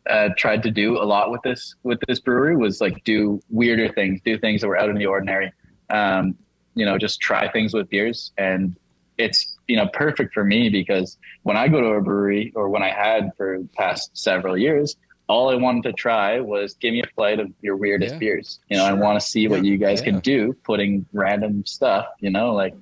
uh, 0.09 0.29
tried 0.37 0.61
to 0.63 0.71
do 0.71 0.97
a 0.97 1.03
lot 1.05 1.31
with 1.31 1.41
this 1.43 1.75
with 1.83 1.99
this 2.07 2.19
brewery 2.19 2.55
was 2.55 2.81
like 2.81 3.03
do 3.03 3.39
weirder 3.49 3.89
things, 3.93 4.21
do 4.23 4.37
things 4.37 4.61
that 4.61 4.67
were 4.67 4.77
out 4.77 4.89
of 4.89 4.97
the 4.97 5.05
ordinary. 5.05 5.51
Um, 5.89 6.35
you 6.75 6.85
know, 6.85 6.97
just 6.97 7.19
try 7.21 7.49
things 7.51 7.73
with 7.73 7.89
beers, 7.89 8.31
and 8.37 8.75
it's 9.17 9.57
you 9.67 9.77
know 9.77 9.87
perfect 9.93 10.33
for 10.33 10.43
me 10.43 10.69
because 10.69 11.17
when 11.43 11.57
I 11.57 11.67
go 11.67 11.81
to 11.81 11.87
a 11.87 12.01
brewery 12.01 12.51
or 12.55 12.69
when 12.69 12.83
I 12.83 12.89
had 12.91 13.31
for 13.37 13.57
the 13.59 13.69
past 13.75 14.11
several 14.13 14.57
years. 14.57 14.95
All 15.27 15.49
I 15.49 15.55
wanted 15.55 15.81
to 15.85 15.93
try 15.93 16.39
was 16.39 16.75
give 16.75 16.93
me 16.93 17.01
a 17.01 17.07
flight 17.15 17.39
of 17.39 17.51
your 17.59 17.77
weirdest 17.77 18.13
Yeah. 18.13 18.19
beers. 18.19 18.59
You 18.69 18.77
know, 18.77 18.85
I 18.85 18.93
want 18.93 19.19
to 19.19 19.25
see 19.25 19.47
what 19.47 19.65
you 19.65 19.75
guys 19.75 20.01
Yeah. 20.01 20.11
can 20.11 20.19
do 20.19 20.53
putting 20.63 21.03
random 21.13 21.65
stuff, 21.65 22.05
you 22.19 22.29
know, 22.29 22.53
like 22.53 22.75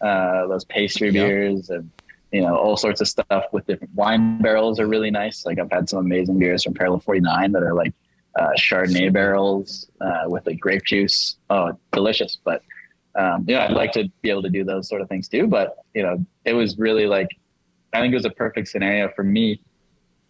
uh, 0.00 0.46
those 0.46 0.64
pastry 0.64 1.08
Yeah. 1.08 1.26
beers 1.26 1.68
and 1.68 1.90
you 2.32 2.40
know 2.40 2.56
all 2.56 2.76
sorts 2.76 3.00
of 3.00 3.08
stuff 3.08 3.44
with 3.52 3.66
different 3.66 3.94
wine 3.94 4.38
barrels 4.38 4.80
are 4.80 4.86
really 4.88 5.10
nice. 5.10 5.44
Like 5.46 5.58
I've 5.58 5.70
had 5.70 5.88
some 5.88 5.98
amazing 6.00 6.38
beers 6.38 6.64
from 6.64 6.74
Parallel 6.74 7.00
49 7.00 7.52
that 7.52 7.62
are 7.62 7.74
like 7.74 7.92
uh, 8.38 8.48
Chardonnay 8.58 9.12
barrels 9.12 9.90
uh, 10.00 10.24
with 10.26 10.46
like 10.46 10.58
grape 10.58 10.84
juice. 10.84 11.36
Oh, 11.50 11.78
delicious! 11.92 12.38
But 12.42 12.62
um, 13.14 13.44
you 13.46 13.54
know, 13.54 13.60
I'd 13.60 13.72
like 13.72 13.92
to 13.92 14.08
be 14.22 14.30
able 14.30 14.42
to 14.42 14.48
do 14.48 14.64
those 14.64 14.88
sort 14.88 15.02
of 15.02 15.08
things 15.08 15.28
too. 15.28 15.46
But 15.46 15.76
you 15.94 16.02
know, 16.02 16.24
it 16.44 16.54
was 16.54 16.78
really 16.78 17.06
like 17.06 17.28
I 17.92 18.00
think 18.00 18.12
it 18.12 18.16
was 18.16 18.24
a 18.24 18.30
perfect 18.30 18.68
scenario 18.68 19.10
for 19.14 19.22
me 19.22 19.60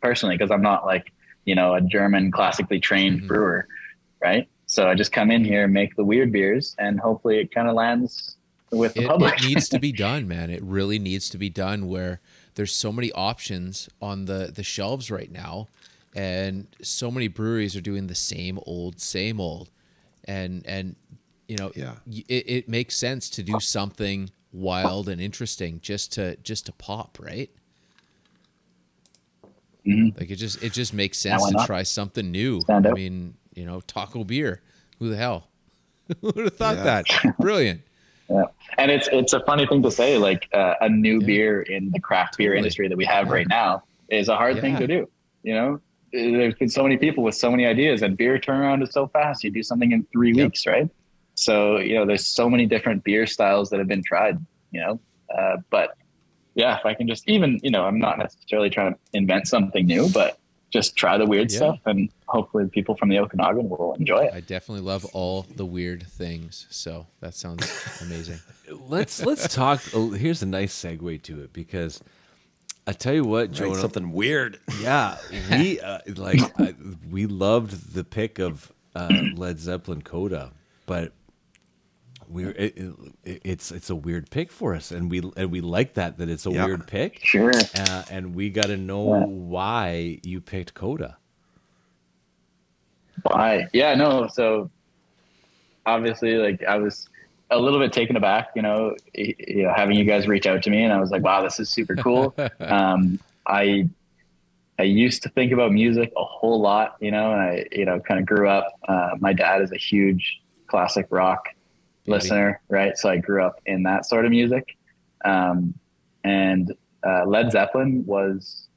personally 0.03 0.37
because 0.37 0.51
I'm 0.51 0.63
not 0.63 0.85
like 0.85 1.13
you 1.45 1.55
know 1.55 1.75
a 1.75 1.81
German 1.81 2.33
classically 2.33 2.81
trained 2.81 3.23
Mhm. 3.23 3.29
brewer, 3.29 3.69
right? 4.23 4.49
So 4.67 4.89
I 4.89 4.95
just 4.95 5.13
come 5.13 5.31
in 5.31 5.45
here, 5.45 5.69
make 5.69 5.95
the 5.97 6.05
weird 6.05 6.33
beers, 6.33 6.75
and 6.79 6.99
hopefully 6.99 7.39
it 7.39 7.55
kind 7.55 7.69
of 7.69 7.75
lands 7.75 8.37
with 8.73 8.95
the 8.95 9.03
It, 9.03 9.09
public. 9.09 9.35
it 9.35 9.47
needs 9.47 9.69
to 9.69 9.79
be 9.79 9.93
done, 9.93 10.27
man. 10.27 10.51
It 10.51 10.63
really 10.63 10.99
needs 10.99 11.29
to 11.31 11.39
be 11.39 11.49
done 11.51 11.87
where 11.89 12.21
there's 12.55 12.73
so 12.75 12.91
many 12.93 13.13
options 13.13 13.89
on 14.01 14.25
the 14.25 14.51
the 14.55 14.63
shelves 14.63 15.11
right 15.11 15.31
now, 15.31 15.69
and 16.15 16.67
so 16.83 17.11
many 17.11 17.29
breweries 17.29 17.77
are 17.77 17.81
doing 17.81 18.07
the 18.07 18.15
same 18.15 18.59
old, 18.67 19.01
same 19.01 19.41
old, 19.41 19.71
and 20.25 20.67
and 20.67 20.97
you 21.49 21.57
know, 21.57 21.71
Yeah. 21.77 21.97
it, 22.29 22.45
it 22.49 22.69
makes 22.69 22.97
sense 22.97 23.29
to 23.31 23.43
do 23.43 23.61
something 23.61 24.31
wild 24.53 25.09
and 25.09 25.21
interesting 25.21 25.81
just 25.83 26.13
to 26.13 26.37
just 26.37 26.67
to 26.67 26.73
pop, 26.73 27.19
right? 27.21 27.51
Mhm. 29.87 30.19
Like 30.19 30.31
it 30.31 30.37
just 30.37 30.63
it 30.63 30.73
just 30.73 30.95
makes 30.95 31.19
sense 31.19 31.45
to 31.51 31.67
try 31.67 31.83
something 31.83 32.31
new. 32.31 32.61
Stand 32.63 32.87
I 32.87 32.93
mean, 32.93 33.35
you 33.55 33.67
know, 33.67 33.81
taco 33.81 34.25
beer. 34.25 34.63
Who 34.99 35.09
the 35.09 35.17
hell? 35.17 35.49
Who 36.21 36.29
would 36.35 36.45
have 36.45 36.57
thought 36.57 36.77
Yeah. 36.77 37.03
that? 37.03 37.37
Brilliant. 37.39 37.83
Yeah. 38.33 38.45
And 38.79 38.91
it's 38.91 39.09
it's 39.13 39.33
a 39.33 39.41
funny 39.41 39.67
thing 39.67 39.83
to 39.83 39.91
say, 39.91 40.17
like 40.19 40.49
uh, 40.55 40.75
a 40.81 40.89
new 40.89 41.21
Yeah. 41.21 41.27
beer 41.27 41.63
in 41.63 41.91
the 41.91 42.01
craft 42.01 42.39
beer 42.39 42.51
Totally. 42.51 42.59
industry 42.59 42.89
that 42.89 42.97
we 42.97 43.05
have 43.05 43.27
Yeah. 43.27 43.33
right 43.35 43.49
now 43.49 43.83
is 44.09 44.29
a 44.29 44.37
hard 44.37 44.61
thing 44.61 44.77
to 44.79 44.87
do. 44.87 45.09
You 45.43 45.55
know, 45.55 45.81
there's 46.13 46.55
been 46.55 46.69
so 46.69 46.83
many 46.83 46.97
people 46.97 47.23
with 47.25 47.35
so 47.35 47.51
many 47.51 47.67
ideas, 47.67 48.03
and 48.03 48.17
beer 48.17 48.39
turnaround 48.39 48.83
is 48.83 48.91
so 48.93 49.09
fast. 49.09 49.45
You 49.45 49.51
do 49.51 49.63
something 49.63 49.93
in 49.93 50.07
three 50.13 50.33
Yep. 50.33 50.45
weeks, 50.47 50.67
right? 50.67 50.89
So 51.35 51.79
you 51.79 51.95
know, 51.97 52.07
there's 52.07 52.27
so 52.27 52.49
many 52.49 52.65
different 52.67 53.05
beer 53.05 53.27
styles 53.27 53.69
that 53.71 53.79
have 53.79 53.89
been 53.89 54.03
tried. 54.05 54.39
You 54.71 54.81
know, 54.81 55.01
uh, 55.37 55.57
but 55.71 55.91
yeah, 56.55 56.79
if 56.79 56.87
I 56.87 56.95
can 56.95 57.07
just 57.09 57.29
even 57.29 57.61
you 57.63 57.71
know, 57.71 57.85
I'm 57.85 57.99
not 57.99 58.19
necessarily 58.19 58.71
trying 58.71 58.95
to 58.95 58.99
invent 59.13 59.47
something 59.49 59.85
new, 59.87 60.09
but 60.11 60.39
just 60.73 60.97
try 60.97 61.19
the 61.19 61.27
weird 61.27 61.51
Yeah. 61.53 61.57
stuff, 61.59 61.79
and 61.87 62.09
hopefully, 62.27 62.67
people 62.69 62.97
from 62.97 63.09
the 63.11 63.19
Okanagan 63.19 63.69
will 63.69 63.95
enjoy 63.99 64.25
it. 64.25 64.35
I 64.35 64.41
definitely 64.41 64.83
love 64.85 65.05
all 65.13 65.43
the 65.57 65.67
weird 65.67 66.03
things. 66.07 66.67
So 66.71 67.07
that 67.21 67.35
sounds 67.35 67.63
amazing. 68.01 68.39
let's 68.89 69.25
let's 69.25 69.53
talk. 69.55 69.83
oh, 69.95 70.11
Here's 70.11 70.43
a 70.43 70.47
nice 70.47 70.75
segue 70.75 71.23
to 71.23 71.43
it 71.43 71.53
because 71.53 72.03
I 72.87 72.93
tell 72.93 73.15
you 73.15 73.25
what, 73.25 73.59
Right, 73.61 73.77
something 73.77 74.13
weird. 74.13 74.59
Yeah, 74.81 75.17
we 75.51 75.79
uh, 75.81 75.99
like 76.17 76.41
I, 76.59 76.75
we 77.11 77.27
loved 77.27 77.95
the 77.95 78.03
pick 78.05 78.39
of 78.39 78.73
uh, 78.97 79.25
Led 79.35 79.59
Zeppelin 79.61 80.03
Coda, 80.03 80.53
but 80.87 81.13
we 82.33 82.47
it, 82.47 82.75
it, 83.25 83.41
it's 83.45 83.71
it's 83.71 83.91
a 83.91 83.95
weird 83.95 84.31
pick 84.31 84.51
for 84.51 84.75
us, 84.75 84.91
and 84.91 85.11
we 85.11 85.23
and 85.37 85.51
we 85.51 85.61
like 85.61 85.95
that 85.95 86.19
that 86.19 86.29
it's 86.29 86.47
a 86.47 86.51
Yeah. 86.51 86.67
weird 86.67 86.87
pick, 86.87 87.21
Sure. 87.25 87.51
uh, 87.75 88.05
and 88.11 88.35
we 88.35 88.51
got 88.51 88.67
to 88.67 88.77
know 88.77 89.19
Yeah. 89.19 89.25
why 89.27 90.21
you 90.23 90.41
picked 90.41 90.75
Coda. 90.75 91.19
Why? 93.23 93.69
Yeah, 93.73 93.95
no. 93.95 94.27
So 94.29 94.71
obviously, 95.87 96.37
like 96.37 96.63
I 96.65 96.77
was 96.79 97.09
a 97.51 97.59
little 97.59 97.79
bit 97.79 97.93
taken 97.93 98.17
aback, 98.17 98.49
you 98.57 98.63
know, 98.63 98.97
you 99.15 99.65
know, 99.65 99.73
having 99.75 99.97
you 99.97 100.05
guys 100.05 100.27
reach 100.27 100.47
out 100.47 100.63
to 100.63 100.71
me, 100.71 100.83
and 100.85 100.93
I 100.93 100.99
was 101.01 101.11
like, 101.11 101.23
wow, 101.23 101.43
this 101.43 101.61
is 101.61 101.69
super 101.69 101.95
cool. 101.97 102.35
um, 102.61 103.19
I 103.47 103.89
I 104.79 104.85
used 104.85 105.23
to 105.25 105.29
think 105.29 105.53
about 105.53 105.73
music 105.73 106.13
a 106.17 106.25
whole 106.25 106.61
lot, 106.61 106.97
you 107.01 107.11
know, 107.11 107.33
and 107.33 107.41
I 107.41 107.67
you 107.73 107.85
know 107.85 108.01
kind 108.01 108.19
of 108.19 108.27
grew 108.27 108.49
up. 108.49 108.67
Uh, 108.89 109.11
my 109.21 109.33
dad 109.33 109.63
is 109.63 109.73
a 109.73 109.77
huge 109.77 110.41
classic 110.67 111.07
rock. 111.11 111.49
Listener, 112.07 112.61
right? 112.69 112.97
So 112.97 113.09
I 113.09 113.17
grew 113.19 113.43
up 113.45 113.61
in 113.67 113.83
that 113.85 114.07
sort 114.07 114.25
of 114.25 114.31
music, 114.31 114.77
um, 115.25 115.75
and 116.25 116.73
uh, 117.07 117.25
Led 117.27 117.51
Zeppelin 117.53 118.05
was 118.07 118.69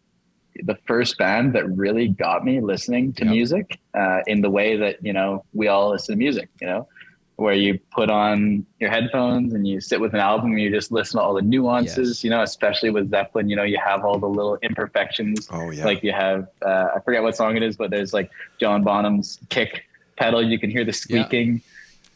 the 0.63 0.77
first 0.87 1.17
band 1.17 1.53
that 1.53 1.69
really 1.75 2.07
got 2.07 2.45
me 2.45 2.61
listening 2.61 3.11
to 3.13 3.25
Yep. 3.25 3.31
music 3.31 3.79
uh, 3.93 4.21
in 4.27 4.41
the 4.41 4.49
way 4.49 4.77
that 4.77 5.03
you 5.03 5.13
know 5.13 5.43
we 5.53 5.67
all 5.67 5.89
listen 5.91 6.15
to 6.15 6.17
music. 6.19 6.49
You 6.61 6.67
know, 6.67 6.87
where 7.37 7.53
you 7.53 7.77
put 7.91 8.09
on 8.09 8.65
your 8.79 8.89
headphones 8.89 9.53
and 9.53 9.67
you 9.67 9.81
sit 9.81 9.99
with 9.99 10.13
an 10.13 10.21
album 10.21 10.51
and 10.51 10.61
you 10.61 10.71
just 10.71 10.91
listen 10.91 11.19
to 11.19 11.23
all 11.23 11.33
the 11.33 11.41
nuances. 11.41 12.09
Yes. 12.09 12.23
You 12.23 12.29
know, 12.29 12.41
especially 12.41 12.89
with 12.91 13.09
Zeppelin, 13.09 13.49
you 13.49 13.57
know, 13.57 13.63
you 13.63 13.77
have 13.83 14.05
all 14.05 14.17
the 14.17 14.29
little 14.29 14.57
imperfections. 14.63 15.47
Oh 15.51 15.69
yeah. 15.71 15.83
Like 15.83 16.01
you 16.01 16.13
have, 16.13 16.47
uh, 16.65 16.87
I 16.95 16.99
forget 17.01 17.21
what 17.23 17.35
song 17.35 17.57
it 17.57 17.63
is, 17.63 17.75
but 17.75 17.91
there's 17.91 18.13
like 18.13 18.31
John 18.59 18.83
Bonham's 18.83 19.39
kick 19.49 19.83
pedal. 20.15 20.41
You 20.41 20.57
can 20.57 20.69
hear 20.69 20.85
the 20.85 20.93
squeaking, 20.93 21.61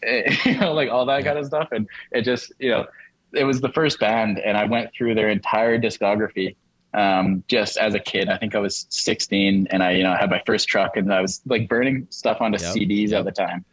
you 0.03 0.57
know, 0.59 0.73
like 0.73 0.89
all 0.89 1.05
that 1.05 1.23
kind 1.23 1.37
of 1.37 1.45
stuff. 1.45 1.69
And 1.71 1.87
it 2.11 2.23
just, 2.23 2.51
you 2.59 2.69
know, 2.69 2.85
it 3.33 3.43
was 3.43 3.61
the 3.61 3.69
first 3.69 3.99
band, 3.99 4.39
and 4.39 4.57
I 4.57 4.65
went 4.65 4.91
through 4.97 5.15
their 5.15 5.29
entire 5.29 5.79
discography 5.79 6.55
um, 6.93 7.43
just 7.47 7.77
as 7.77 7.93
a 7.93 7.99
kid. 7.99 8.29
I 8.29 8.37
think 8.37 8.55
I 8.55 8.59
was 8.59 8.87
16 8.89 9.67
and 9.69 9.83
I, 9.83 9.91
you 9.91 10.03
know, 10.03 10.15
had 10.15 10.29
my 10.31 10.41
first 10.45 10.67
truck 10.67 10.97
and 10.97 11.13
I 11.13 11.21
was 11.21 11.39
like 11.45 11.69
burning 11.69 12.07
stuff 12.09 12.41
onto 12.41 12.57
Yep, 12.63 12.75
CDs 12.75 13.09
yep. 13.09 13.19
at 13.19 13.25
the 13.25 13.31
time 13.31 13.63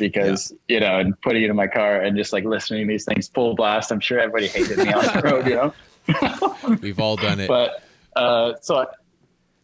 because, 0.00 0.52
you 0.66 0.80
know, 0.80 0.98
and 0.98 1.20
putting 1.20 1.44
it 1.44 1.50
in 1.50 1.54
my 1.56 1.68
car 1.68 2.00
and 2.00 2.16
just 2.16 2.32
like 2.32 2.42
listening 2.44 2.88
to 2.88 2.92
these 2.92 3.04
things 3.04 3.28
full 3.28 3.54
blast. 3.54 3.92
I'm 3.92 4.00
sure 4.00 4.18
everybody 4.18 4.48
hated 4.48 4.78
me 4.78 4.92
on 4.92 5.04
the 5.04 5.22
road, 5.24 5.46
you 5.46 5.54
know, 5.54 6.78
We've 6.82 6.98
all 6.98 7.14
done 7.16 7.38
it. 7.38 7.46
but, 7.46 7.84
uh, 8.16 8.54
so 8.60 8.78
I, 8.78 8.86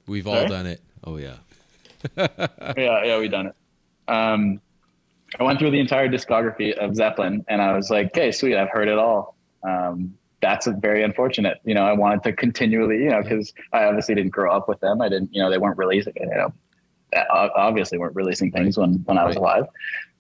We've 0.06 0.28
all 0.28 0.36
Sorry? 0.36 0.48
done 0.48 0.66
it. 0.66 0.80
Oh 1.02 1.16
yeah. 1.16 1.34
yeah, 2.16 2.36
yeah, 2.76 3.18
we 3.18 3.26
done 3.28 3.46
it. 3.48 3.54
Um, 4.06 4.60
I 5.38 5.44
went 5.44 5.58
through 5.58 5.70
the 5.70 5.80
entire 5.80 6.08
discography 6.08 6.76
of 6.76 6.96
Zeppelin, 6.96 7.44
and 7.48 7.62
I 7.62 7.76
was 7.76 7.90
like, 7.90 8.08
"Okay, 8.08 8.32
sweet, 8.32 8.56
I've 8.56 8.70
heard 8.70 8.88
it 8.88 8.98
all." 8.98 9.36
Um, 9.62 10.14
that's 10.40 10.66
a 10.66 10.72
very 10.72 11.02
unfortunate. 11.02 11.58
You 11.64 11.74
know, 11.74 11.84
I 11.84 11.92
wanted 11.92 12.22
to 12.24 12.32
continually, 12.32 12.98
you 12.98 13.10
know, 13.10 13.22
because 13.22 13.52
I 13.72 13.84
obviously 13.84 14.14
didn't 14.14 14.32
grow 14.32 14.52
up 14.52 14.68
with 14.68 14.80
them. 14.80 15.00
I 15.00 15.08
didn't, 15.08 15.32
you 15.34 15.42
know, 15.42 15.50
they 15.50 15.58
weren't 15.58 15.78
releasing, 15.78 16.14
you 16.16 16.26
know, 16.26 16.52
obviously 17.30 17.98
weren't 17.98 18.16
releasing 18.16 18.50
things 18.50 18.78
when 18.78 18.94
when 19.04 19.18
I 19.18 19.24
was 19.24 19.36
alive. 19.36 19.66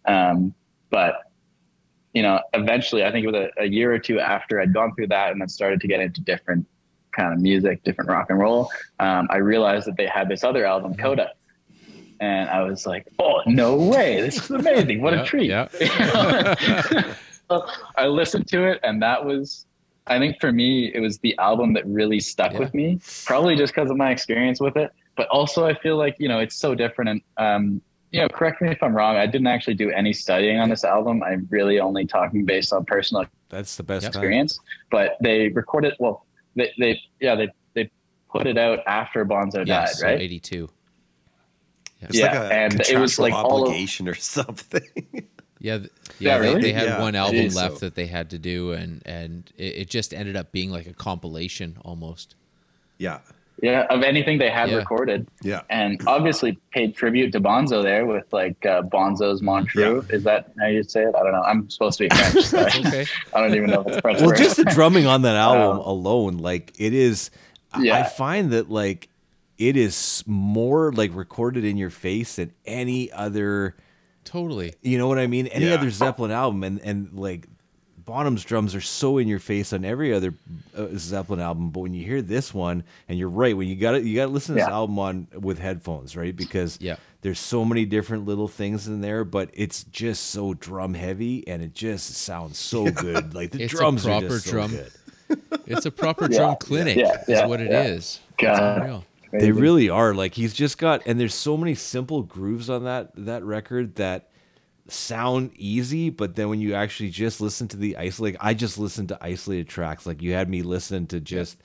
Um, 0.06 0.54
but 0.90 1.22
you 2.12 2.22
know, 2.22 2.40
eventually, 2.54 3.04
I 3.04 3.12
think 3.12 3.24
it 3.24 3.32
was 3.32 3.48
a, 3.58 3.62
a 3.62 3.66
year 3.66 3.92
or 3.92 3.98
two 3.98 4.18
after 4.18 4.60
I'd 4.60 4.74
gone 4.74 4.94
through 4.94 5.08
that 5.08 5.30
and 5.30 5.40
then 5.40 5.48
started 5.48 5.80
to 5.80 5.88
get 5.88 6.00
into 6.00 6.20
different 6.20 6.66
kind 7.12 7.32
of 7.32 7.40
music, 7.40 7.82
different 7.84 8.10
rock 8.10 8.26
and 8.30 8.38
roll. 8.38 8.70
Um, 8.98 9.28
I 9.30 9.36
realized 9.38 9.86
that 9.86 9.96
they 9.96 10.06
had 10.06 10.28
this 10.28 10.44
other 10.44 10.64
album, 10.64 10.94
Coda. 10.94 11.30
And 12.20 12.50
I 12.50 12.62
was 12.62 12.86
like, 12.86 13.06
oh, 13.18 13.40
no 13.46 13.76
way. 13.76 14.20
This 14.20 14.36
is 14.36 14.50
amazing. 14.50 15.00
What 15.00 15.14
Yeah, 15.14 15.22
a 15.22 15.24
treat. 15.26 15.48
yeah. 15.50 15.68
So 17.50 17.66
I 17.96 18.06
listened 18.06 18.46
to 18.48 18.64
it, 18.70 18.78
and 18.84 19.02
that 19.02 19.24
was, 19.24 19.66
I 20.06 20.20
think 20.20 20.36
for 20.40 20.52
me, 20.52 20.92
it 20.94 21.00
was 21.00 21.18
the 21.18 21.36
album 21.38 21.72
that 21.72 21.84
really 21.84 22.20
stuck 22.20 22.52
Yeah. 22.52 22.60
with 22.60 22.72
me, 22.74 23.00
probably 23.26 23.56
just 23.56 23.74
because 23.74 23.90
of 23.90 23.96
my 23.96 24.12
experience 24.12 24.60
with 24.60 24.76
it. 24.76 24.90
But 25.16 25.26
also, 25.30 25.66
I 25.66 25.74
feel 25.74 25.96
like, 25.96 26.14
you 26.20 26.28
know, 26.28 26.38
it's 26.38 26.54
so 26.54 26.76
different. 26.76 27.10
And, 27.10 27.22
um, 27.38 27.82
you 28.12 28.20
know, 28.20 28.28
correct 28.28 28.62
me 28.62 28.70
if 28.70 28.80
I'm 28.84 28.94
wrong. 28.94 29.16
I 29.16 29.26
didn't 29.26 29.48
actually 29.48 29.74
do 29.74 29.90
any 29.90 30.12
studying 30.12 30.60
on 30.60 30.68
this 30.68 30.84
album. 30.84 31.24
I'm 31.24 31.48
really 31.50 31.80
only 31.80 32.06
talking 32.06 32.44
based 32.44 32.72
on 32.72 32.84
personal 32.84 33.26
That's 33.48 33.76
the 33.76 33.82
best 33.82 34.04
Yep. 34.04 34.12
kind. 34.12 34.22
experience. 34.22 34.58
But 34.92 35.16
they 35.20 35.48
recorded, 35.48 35.94
well, 35.98 36.26
they, 36.54 36.70
they 36.78 37.00
yeah, 37.20 37.34
they, 37.34 37.48
they 37.74 37.90
put 38.30 38.46
it 38.46 38.58
out 38.58 38.78
after 38.86 39.24
Bonzo 39.24 39.66
Yeah, 39.66 39.80
died, 39.86 39.88
so 39.96 40.06
right? 40.06 40.20
82. 40.20 40.70
It's 42.02 42.16
Yeah, 42.18 42.26
like 42.26 42.50
a 42.50 42.54
and 42.54 42.72
it 42.74 42.78
was 42.98 43.16
contractual 43.16 43.24
like 43.24 43.34
all 43.34 43.56
of- 43.62 43.68
obligation 43.68 44.08
or 44.08 44.14
something. 44.36 44.82
Yeah, 45.62 45.78
th- 45.78 45.90
Yeah, 46.18 46.36
yeah, 46.36 46.38
they, 46.38 46.48
really? 46.48 46.60
they 46.62 46.72
had 46.72 46.84
Yeah. 46.88 47.00
one 47.02 47.14
album 47.14 47.36
Jeez. 47.36 47.54
left 47.54 47.80
that 47.80 47.94
they 47.94 48.06
had 48.06 48.30
to 48.30 48.38
do, 48.38 48.72
and 48.72 49.02
and 49.04 49.50
it, 49.58 49.62
it 49.76 49.90
just 49.90 50.14
ended 50.14 50.34
up 50.36 50.52
being 50.52 50.70
like 50.70 50.86
a 50.86 50.94
compilation 50.94 51.76
almost. 51.84 52.34
yeah, 52.98 53.18
Yeah, 53.62 53.82
of 53.90 54.02
anything 54.02 54.38
they 54.38 54.48
had 54.48 54.70
Yeah. 54.70 54.76
recorded. 54.76 55.26
yeah. 55.42 55.60
and 55.68 56.00
obviously 56.06 56.58
paid 56.72 56.94
tribute 56.96 57.32
to 57.32 57.40
Bonzo 57.42 57.82
there 57.82 58.06
with 58.06 58.24
like 58.32 58.64
uh, 58.64 58.80
Bonzo's 58.84 59.42
Montreux. 59.42 60.02
Is 60.08 60.24
that 60.24 60.50
how 60.58 60.66
you 60.68 60.82
say 60.82 61.02
it? 61.02 61.14
I 61.14 61.22
don't 61.22 61.32
know. 61.32 61.42
I'm 61.42 61.68
supposed 61.68 61.98
to 61.98 62.08
be 62.08 62.14
French. 62.16 62.46
So 62.46 62.58
Okay. 62.86 63.04
I 63.34 63.40
don't 63.42 63.54
even 63.54 63.68
know 63.68 63.82
if 63.82 63.88
it's 63.88 64.00
French. 64.00 64.20
Well, 64.20 64.28
word. 64.30 64.38
just 64.38 64.56
the 64.56 64.64
drumming 64.64 65.04
on 65.06 65.20
that 65.22 65.36
album 65.36 65.76
Um, 65.80 65.84
alone, 65.86 66.38
like 66.38 66.72
it 66.78 66.94
is. 66.94 67.30
I- 67.74 67.90
I 67.90 68.02
find 68.04 68.50
that 68.52 68.70
like 68.70 69.09
it 69.60 69.76
is 69.76 70.24
more 70.26 70.90
like 70.92 71.14
recorded 71.14 71.64
in 71.64 71.76
your 71.76 71.90
face 71.90 72.36
than 72.36 72.52
any 72.66 73.12
other. 73.12 73.76
Totally. 74.24 74.74
You 74.82 74.98
know 74.98 75.06
what 75.06 75.18
I 75.18 75.26
mean? 75.28 75.46
Any 75.48 75.66
Yeah. 75.66 75.74
other 75.74 75.90
Zeppelin 75.90 76.30
album, 76.32 76.64
and 76.64 76.80
and 76.80 77.12
like 77.18 77.46
Bonham's 78.04 78.42
drums 78.42 78.74
are 78.74 78.80
so 78.80 79.18
in 79.18 79.28
your 79.28 79.38
face 79.38 79.72
on 79.72 79.84
every 79.84 80.12
other 80.12 80.34
uh, 80.76 80.86
Zeppelin 80.96 81.38
album, 81.38 81.70
but 81.70 81.80
when 81.80 81.94
you 81.94 82.04
hear 82.04 82.20
this 82.22 82.52
one, 82.52 82.82
and 83.08 83.18
you're 83.18 83.28
right, 83.28 83.56
when 83.56 83.68
you 83.68 83.76
got 83.76 83.92
to 83.92 84.02
you 84.02 84.16
got 84.16 84.26
to 84.26 84.32
listen 84.32 84.56
to 84.56 84.60
this 84.62 84.68
album 84.68 84.98
on 84.98 85.26
with 85.34 85.58
headphones, 85.60 86.16
right? 86.16 86.34
Because 86.34 86.78
Yeah. 86.80 86.96
there's 87.20 87.38
so 87.38 87.64
many 87.64 87.84
different 87.84 88.26
little 88.26 88.48
things 88.48 88.88
in 88.88 89.00
there, 89.00 89.24
but 89.24 89.50
it's 89.54 89.84
just 89.84 90.26
so 90.28 90.54
drum 90.54 90.94
heavy, 90.94 91.46
and 91.46 91.62
it 91.62 91.72
just 91.74 92.14
sounds 92.14 92.58
so 92.58 92.90
good. 92.90 93.32
Like 93.34 93.52
the 93.52 93.62
It's 93.62 93.74
a 93.74 93.76
drums 93.76 94.06
are 94.06 94.20
proper 94.20 94.28
just 94.28 94.44
so 94.46 94.50
drum- 94.52 94.70
good. 94.70 94.92
It's 95.66 95.86
a 95.86 95.90
proper 95.92 96.24
Yeah, 96.30 96.38
drum 96.38 96.50
yeah, 96.50 96.56
clinic, 96.56 96.96
yeah, 96.96 97.24
is 97.28 97.48
what 97.48 97.60
it 97.60 97.70
yeah. 97.70 97.82
is. 97.84 98.20
God. 98.38 99.04
It's. 99.32 99.42
They 99.44 99.52
really 99.52 99.88
are. 99.88 100.12
Like 100.14 100.34
he's 100.34 100.52
just 100.54 100.78
got, 100.78 101.02
and 101.06 101.18
there's 101.20 101.34
so 101.34 101.56
many 101.56 101.74
simple 101.74 102.22
grooves 102.22 102.68
on 102.68 102.84
that 102.84 103.10
that 103.14 103.42
record 103.44 103.94
that 103.96 104.28
sound 104.88 105.52
easy, 105.54 106.10
but 106.10 106.34
then 106.34 106.48
when 106.48 106.60
you 106.60 106.74
actually 106.74 107.10
just 107.10 107.40
listen 107.40 107.68
to 107.68 107.76
the 107.76 107.96
isolate, 107.96 108.36
I 108.40 108.54
just 108.54 108.76
listened 108.78 109.08
to 109.10 109.18
isolated 109.20 109.68
tracks. 109.68 110.04
Like 110.06 110.20
you 110.20 110.32
had 110.32 110.48
me 110.48 110.62
listen 110.62 111.06
to 111.08 111.20
just, 111.20 111.58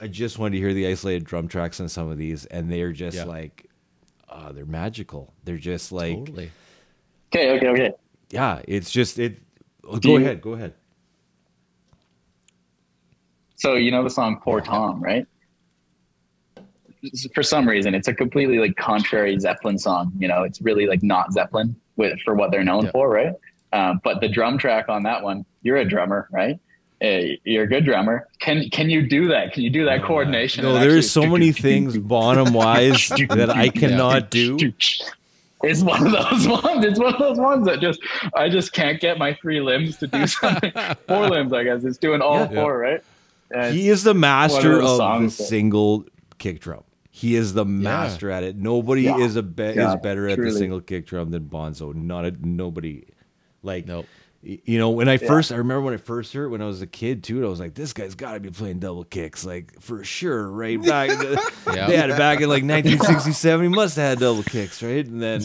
I 0.00 0.06
just 0.08 0.38
wanted 0.38 0.52
to 0.52 0.58
hear 0.60 0.72
the 0.72 0.86
isolated 0.86 1.24
drum 1.24 1.48
tracks 1.48 1.80
on 1.80 1.88
some 1.90 2.08
of 2.10 2.16
these, 2.16 2.46
and 2.46 2.70
they're 2.72 2.92
just 2.92 3.18
Yeah. 3.18 3.24
like, 3.24 3.68
uh, 4.30 4.52
they're 4.52 4.64
magical. 4.64 5.34
They're 5.44 5.58
just 5.58 5.92
like, 5.92 6.16
Totally. 6.16 6.50
Okay, 7.34 7.50
okay, 7.58 7.68
okay. 7.68 7.92
yeah, 8.30 8.62
it's 8.66 8.90
just 8.90 9.18
it. 9.18 9.38
oh, 9.84 9.98
go 9.98 10.12
you- 10.12 10.16
ahead, 10.24 10.40
go 10.40 10.54
ahead. 10.54 10.72
So 13.56 13.74
you 13.74 13.90
know 13.90 14.02
the 14.02 14.10
song 14.10 14.40
"Poor 14.42 14.60
Tom," 14.60 15.02
right? 15.02 15.26
For 17.34 17.42
some 17.42 17.68
reason, 17.68 17.94
it's 17.94 18.08
a 18.08 18.14
completely 18.14 18.58
like 18.58 18.76
contrary 18.76 19.38
Zeppelin 19.38 19.78
song. 19.78 20.12
You 20.18 20.28
know, 20.28 20.42
it's 20.42 20.60
really 20.62 20.86
like 20.86 21.02
not 21.02 21.32
Zeppelin 21.32 21.74
with 21.96 22.18
for 22.24 22.34
what 22.34 22.50
they're 22.50 22.64
known 22.64 22.84
Yeah. 22.86 22.90
for, 22.92 23.08
right? 23.08 23.32
Um, 23.72 24.00
but 24.04 24.20
the 24.20 24.28
drum 24.28 24.58
track 24.58 24.88
on 24.88 25.02
that 25.04 25.22
one, 25.22 25.44
you're 25.62 25.76
a 25.76 25.84
drummer, 25.84 26.28
right? 26.30 26.58
Hey, 27.00 27.38
you're 27.44 27.64
a 27.64 27.66
good 27.66 27.84
drummer. 27.84 28.26
Can 28.38 28.70
can 28.70 28.88
you 28.88 29.06
do 29.06 29.28
that? 29.28 29.52
Can 29.52 29.62
you 29.64 29.70
do 29.70 29.84
that 29.84 30.02
coordination? 30.02 30.64
No, 30.64 30.74
and 30.76 30.82
there's 30.82 31.06
actually- 31.06 31.26
so 31.26 31.30
many 31.32 31.52
things 31.52 31.98
Bonham 32.14 32.52
wise 32.54 33.08
that 33.28 33.50
I 33.50 33.68
cannot 33.68 34.30
do. 34.30 34.56
It's 35.62 35.80
one 35.82 36.06
of 36.06 36.12
those 36.12 36.46
ones. 36.46 36.84
It's 36.84 36.98
one 37.00 37.14
of 37.14 37.18
those 37.18 37.38
ones 37.38 37.66
that 37.66 37.80
just 37.80 37.98
I 38.36 38.50
just 38.50 38.74
can't 38.74 39.00
get 39.00 39.16
my 39.18 39.32
three 39.40 39.60
limbs 39.62 39.96
to 39.96 40.06
do 40.06 40.26
something. 40.26 40.70
four 41.08 41.30
limbs, 41.30 41.52
I 41.54 41.64
guess. 41.64 41.82
It's 41.82 41.96
doing 41.96 42.20
all 42.20 42.40
Yeah. 42.40 42.48
four, 42.48 42.78
right? 42.78 43.00
And 43.50 43.74
He 43.74 43.88
is 43.88 44.02
the 44.04 44.12
master 44.12 44.80
those 44.82 45.00
of 45.00 45.22
the 45.22 45.30
single 45.30 46.04
kick 46.38 46.60
drum. 46.60 46.82
He 47.16 47.34
is 47.34 47.54
the 47.54 47.64
master 47.64 48.30
at 48.30 48.42
it. 48.42 48.56
Nobody 48.56 49.04
Yeah. 49.04 49.16
is 49.16 49.36
a 49.36 49.42
be- 49.42 49.72
Yeah, 49.74 49.94
is 49.94 50.00
better 50.02 50.28
at 50.28 50.38
the 50.38 50.52
single 50.52 50.82
kick 50.82 51.06
drum 51.06 51.30
than 51.30 51.46
Bonzo. 51.46 51.94
Not 51.94 52.26
a, 52.26 52.36
nobody. 52.46 53.04
Like 53.62 53.86
no. 53.86 54.04
you 54.42 54.78
know, 54.78 54.90
when 54.90 55.08
I 55.08 55.16
first, 55.16 55.50
I 55.50 55.56
remember 55.56 55.80
when 55.80 55.94
I 55.94 55.96
first 55.96 56.34
heard 56.34 56.44
it 56.44 56.48
when 56.48 56.60
I 56.60 56.66
was 56.66 56.82
a 56.82 56.86
kid 56.86 57.24
too. 57.24 57.42
I 57.42 57.48
was 57.48 57.58
like, 57.58 57.72
this 57.72 57.94
guy's 57.94 58.14
got 58.14 58.34
to 58.34 58.40
be 58.40 58.50
playing 58.50 58.80
double 58.80 59.04
kicks, 59.04 59.46
like 59.46 59.80
for 59.80 60.04
sure, 60.04 60.46
right 60.50 60.80
back. 60.82 61.08
Yeah. 61.74 61.86
They 61.88 61.96
had 61.96 62.10
it 62.10 62.18
back 62.18 62.42
in 62.42 62.50
like 62.50 62.62
1967. 62.62 63.62
He 63.62 63.68
must 63.70 63.96
have 63.96 64.10
had 64.10 64.18
double 64.18 64.42
kicks, 64.42 64.82
right? 64.82 65.04
And 65.06 65.20
then 65.22 65.40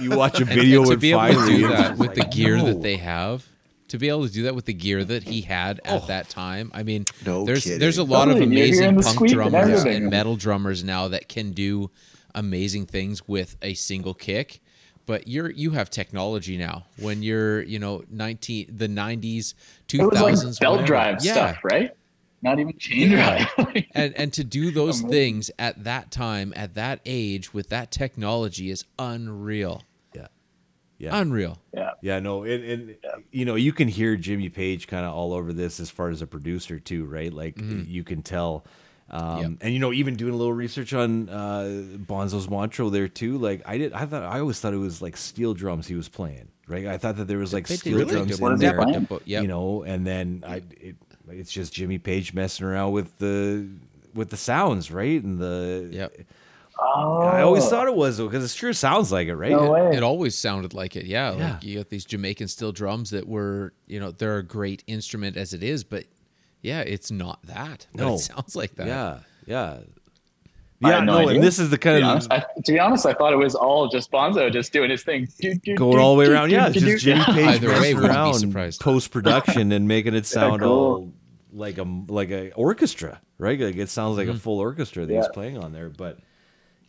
you 0.00 0.10
watch 0.10 0.40
a 0.40 0.44
video 0.44 0.78
and 0.78 0.86
to 0.86 0.92
and, 0.92 1.00
be 1.00 1.10
able 1.10 1.20
to 1.20 1.34
finally 1.34 1.56
do 1.56 1.68
that 1.68 1.98
with 1.98 2.08
like, 2.08 2.14
the 2.16 2.24
gear 2.24 2.56
no. 2.56 2.66
that 2.66 2.82
they 2.82 2.96
have, 2.98 3.44
to 3.90 3.98
be 3.98 4.08
able 4.08 4.26
to 4.26 4.32
do 4.32 4.44
that 4.44 4.54
with 4.54 4.64
the 4.64 4.72
gear 4.72 5.04
that 5.04 5.24
he 5.24 5.40
had 5.42 5.80
at 5.84 6.02
oh. 6.02 6.06
that 6.06 6.28
time. 6.28 6.70
I 6.72 6.82
mean, 6.84 7.06
No 7.26 7.44
there's 7.44 7.64
kidding. 7.64 7.80
there's 7.80 7.98
a 7.98 8.04
lot 8.04 8.28
of 8.28 8.40
amazing 8.40 8.94
punk 8.94 9.04
squeak 9.04 9.32
and 9.32 9.50
drummers 9.50 9.84
and, 9.84 10.10
metal 10.10 10.36
drummers 10.36 10.84
now 10.84 11.08
that 11.08 11.28
can 11.28 11.50
do 11.50 11.90
amazing 12.34 12.86
things 12.86 13.26
with 13.28 13.56
a 13.62 13.74
single 13.74 14.14
kick. 14.14 14.60
But 15.06 15.26
you're 15.26 15.50
you 15.50 15.72
have 15.72 15.90
technology 15.90 16.56
now. 16.56 16.86
When 16.98 17.22
you're 17.22 17.62
you 17.62 17.80
know 17.80 18.04
19 18.10 18.76
the 18.76 18.88
90s, 18.88 19.54
2000s, 19.88 19.88
it 19.88 20.00
was 20.02 20.44
like 20.44 20.60
belt 20.60 20.86
drive 20.86 21.16
yeah. 21.22 21.32
stuff, 21.32 21.64
right? 21.64 21.90
Not 22.42 22.60
even 22.60 22.78
chain 22.78 23.10
drive. 23.10 23.48
and 23.94 24.14
and 24.16 24.32
to 24.34 24.44
do 24.44 24.70
those 24.70 25.00
things 25.00 25.50
at 25.58 25.82
that 25.82 26.12
time 26.12 26.52
at 26.54 26.74
that 26.74 27.00
age 27.04 27.52
with 27.52 27.70
that 27.70 27.90
technology 27.90 28.70
is 28.70 28.84
unreal 29.00 29.82
yeah, 31.00 31.10
yeah. 31.14 31.20
unreal 31.20 31.58
yeah. 31.74 31.90
Yeah, 32.02 32.20
no, 32.20 32.44
and, 32.44 32.64
and 32.64 32.96
you 33.32 33.44
know 33.44 33.56
you 33.56 33.72
can 33.72 33.88
hear 33.88 34.16
Jimmy 34.16 34.48
Page 34.48 34.86
kind 34.86 35.04
of 35.04 35.12
all 35.14 35.32
over 35.32 35.52
this 35.52 35.80
as 35.80 35.90
far 35.90 36.08
as 36.10 36.22
a 36.22 36.26
producer 36.26 36.78
too, 36.78 37.04
right? 37.04 37.32
Like 37.32 37.58
you 37.58 38.04
can 38.04 38.22
tell, 38.22 38.64
um, 39.10 39.38
Yep. 39.40 39.50
and 39.62 39.72
you 39.74 39.78
know 39.80 39.92
even 39.92 40.14
doing 40.16 40.32
a 40.32 40.36
little 40.36 40.52
research 40.54 40.94
on 40.94 41.28
uh, 41.28 41.64
Bonzo's 42.06 42.48
Montreux 42.48 42.90
there 42.90 43.08
too. 43.08 43.36
Like 43.38 43.62
I 43.66 43.76
did, 43.78 43.92
I 43.92 44.06
thought 44.06 44.22
I 44.22 44.40
always 44.40 44.60
thought 44.60 44.72
it 44.72 44.78
was 44.78 45.02
like 45.02 45.16
steel 45.16 45.52
drums 45.54 45.86
he 45.88 45.94
was 45.94 46.08
playing, 46.08 46.48
right? 46.68 46.86
I 46.86 46.96
thought 46.96 47.16
that 47.16 47.26
there 47.28 47.38
was 47.38 47.52
like 47.52 47.66
They 47.66 47.76
steel 47.76 47.98
really 47.98 48.12
drums 48.12 48.40
in 48.40 48.56
there, 48.56 49.00
But, 49.08 49.26
yep. 49.26 49.42
you 49.42 49.48
know, 49.48 49.82
and 49.82 50.06
then 50.06 50.42
I 50.46 50.62
it, 50.80 50.96
it's 51.28 51.52
just 51.52 51.72
Jimmy 51.74 51.98
Page 51.98 52.32
messing 52.34 52.64
around 52.66 52.92
with 52.92 53.18
the 53.18 53.68
with 54.14 54.30
the 54.30 54.36
sounds, 54.38 54.90
right? 54.90 55.22
And 55.22 55.38
the 55.38 55.88
Yep. 55.92 56.16
Oh, 56.82 57.20
I 57.22 57.42
always 57.42 57.64
oh. 57.64 57.70
thought 57.70 57.86
it 57.86 57.94
was 57.94 58.18
because 58.18 58.44
it 58.44 58.56
sure 58.56 58.72
sounds 58.72 59.12
like 59.12 59.28
it, 59.28 59.36
right? 59.36 59.50
No 59.52 59.70
way. 59.70 59.90
it 59.94 60.02
always 60.02 60.36
sounded 60.36 60.72
like 60.74 60.96
it 60.96 61.06
yeah, 61.06 61.36
Yeah. 61.36 61.52
like 61.52 61.64
you 61.64 61.76
got 61.78 61.88
these 61.88 62.04
jamaican 62.04 62.48
steel 62.48 62.72
drums 62.72 63.10
that 63.10 63.28
were 63.28 63.72
you 63.86 64.00
know 64.00 64.10
they're 64.10 64.38
a 64.38 64.42
great 64.42 64.82
instrument 64.86 65.36
as 65.36 65.52
it 65.52 65.62
is 65.62 65.84
but 65.84 66.04
yeah 66.62 66.80
it's 66.80 67.10
not 67.10 67.42
that 67.44 67.86
but 67.92 68.04
No. 68.04 68.14
it 68.14 68.18
sounds 68.18 68.56
like 68.56 68.76
that 68.76 68.86
Yeah, 68.86 69.18
yeah, 69.46 69.78
yeah. 70.80 70.96
had 70.96 71.04
no 71.04 71.22
No, 71.22 71.28
and 71.28 71.42
this 71.42 71.58
is 71.58 71.70
the 71.70 71.78
kind 71.78 71.98
be, 71.98 72.02
of 72.02 72.08
honest, 72.08 72.32
I, 72.32 72.44
to 72.64 72.72
be 72.72 72.78
honest, 72.78 73.04
I 73.04 73.12
thought 73.12 73.32
it 73.32 73.36
was 73.36 73.54
all 73.54 73.88
just 73.88 74.10
Bonzo 74.10 74.50
just 74.50 74.72
doing 74.72 74.90
his 74.90 75.02
thing, 75.02 75.28
going 75.76 75.98
all 75.98 76.14
the 76.14 76.20
way 76.20 76.26
around. 76.26 76.50
Yeah, 76.50 76.70
just 76.70 77.04
Jimmy 77.04 77.24
Page 77.24 77.62
Either 77.62 77.68
way, 77.68 77.92
wouldn't 77.94 78.00
be 78.00 78.08
around 78.08 78.34
surprised. 78.34 78.80
post 78.82 79.10
production 79.10 79.72
and 79.72 79.86
making 79.86 80.14
it 80.14 80.24
sound 80.24 80.62
cool. 80.62 80.70
all 80.70 81.12
like 81.52 81.78
a 81.78 81.82
like 82.08 82.30
a 82.30 82.52
orchestra, 82.52 83.20
right? 83.38 83.60
Like 83.60 83.76
it 83.76 83.90
sounds 83.90 84.16
like 84.16 84.28
a 84.28 84.30
mm-hmm. 84.30 84.38
full 84.38 84.58
orchestra 84.58 85.06
that 85.06 85.14
he's 85.14 85.28
playing 85.28 85.58
on 85.58 85.72
there. 85.72 85.90
But 85.90 86.18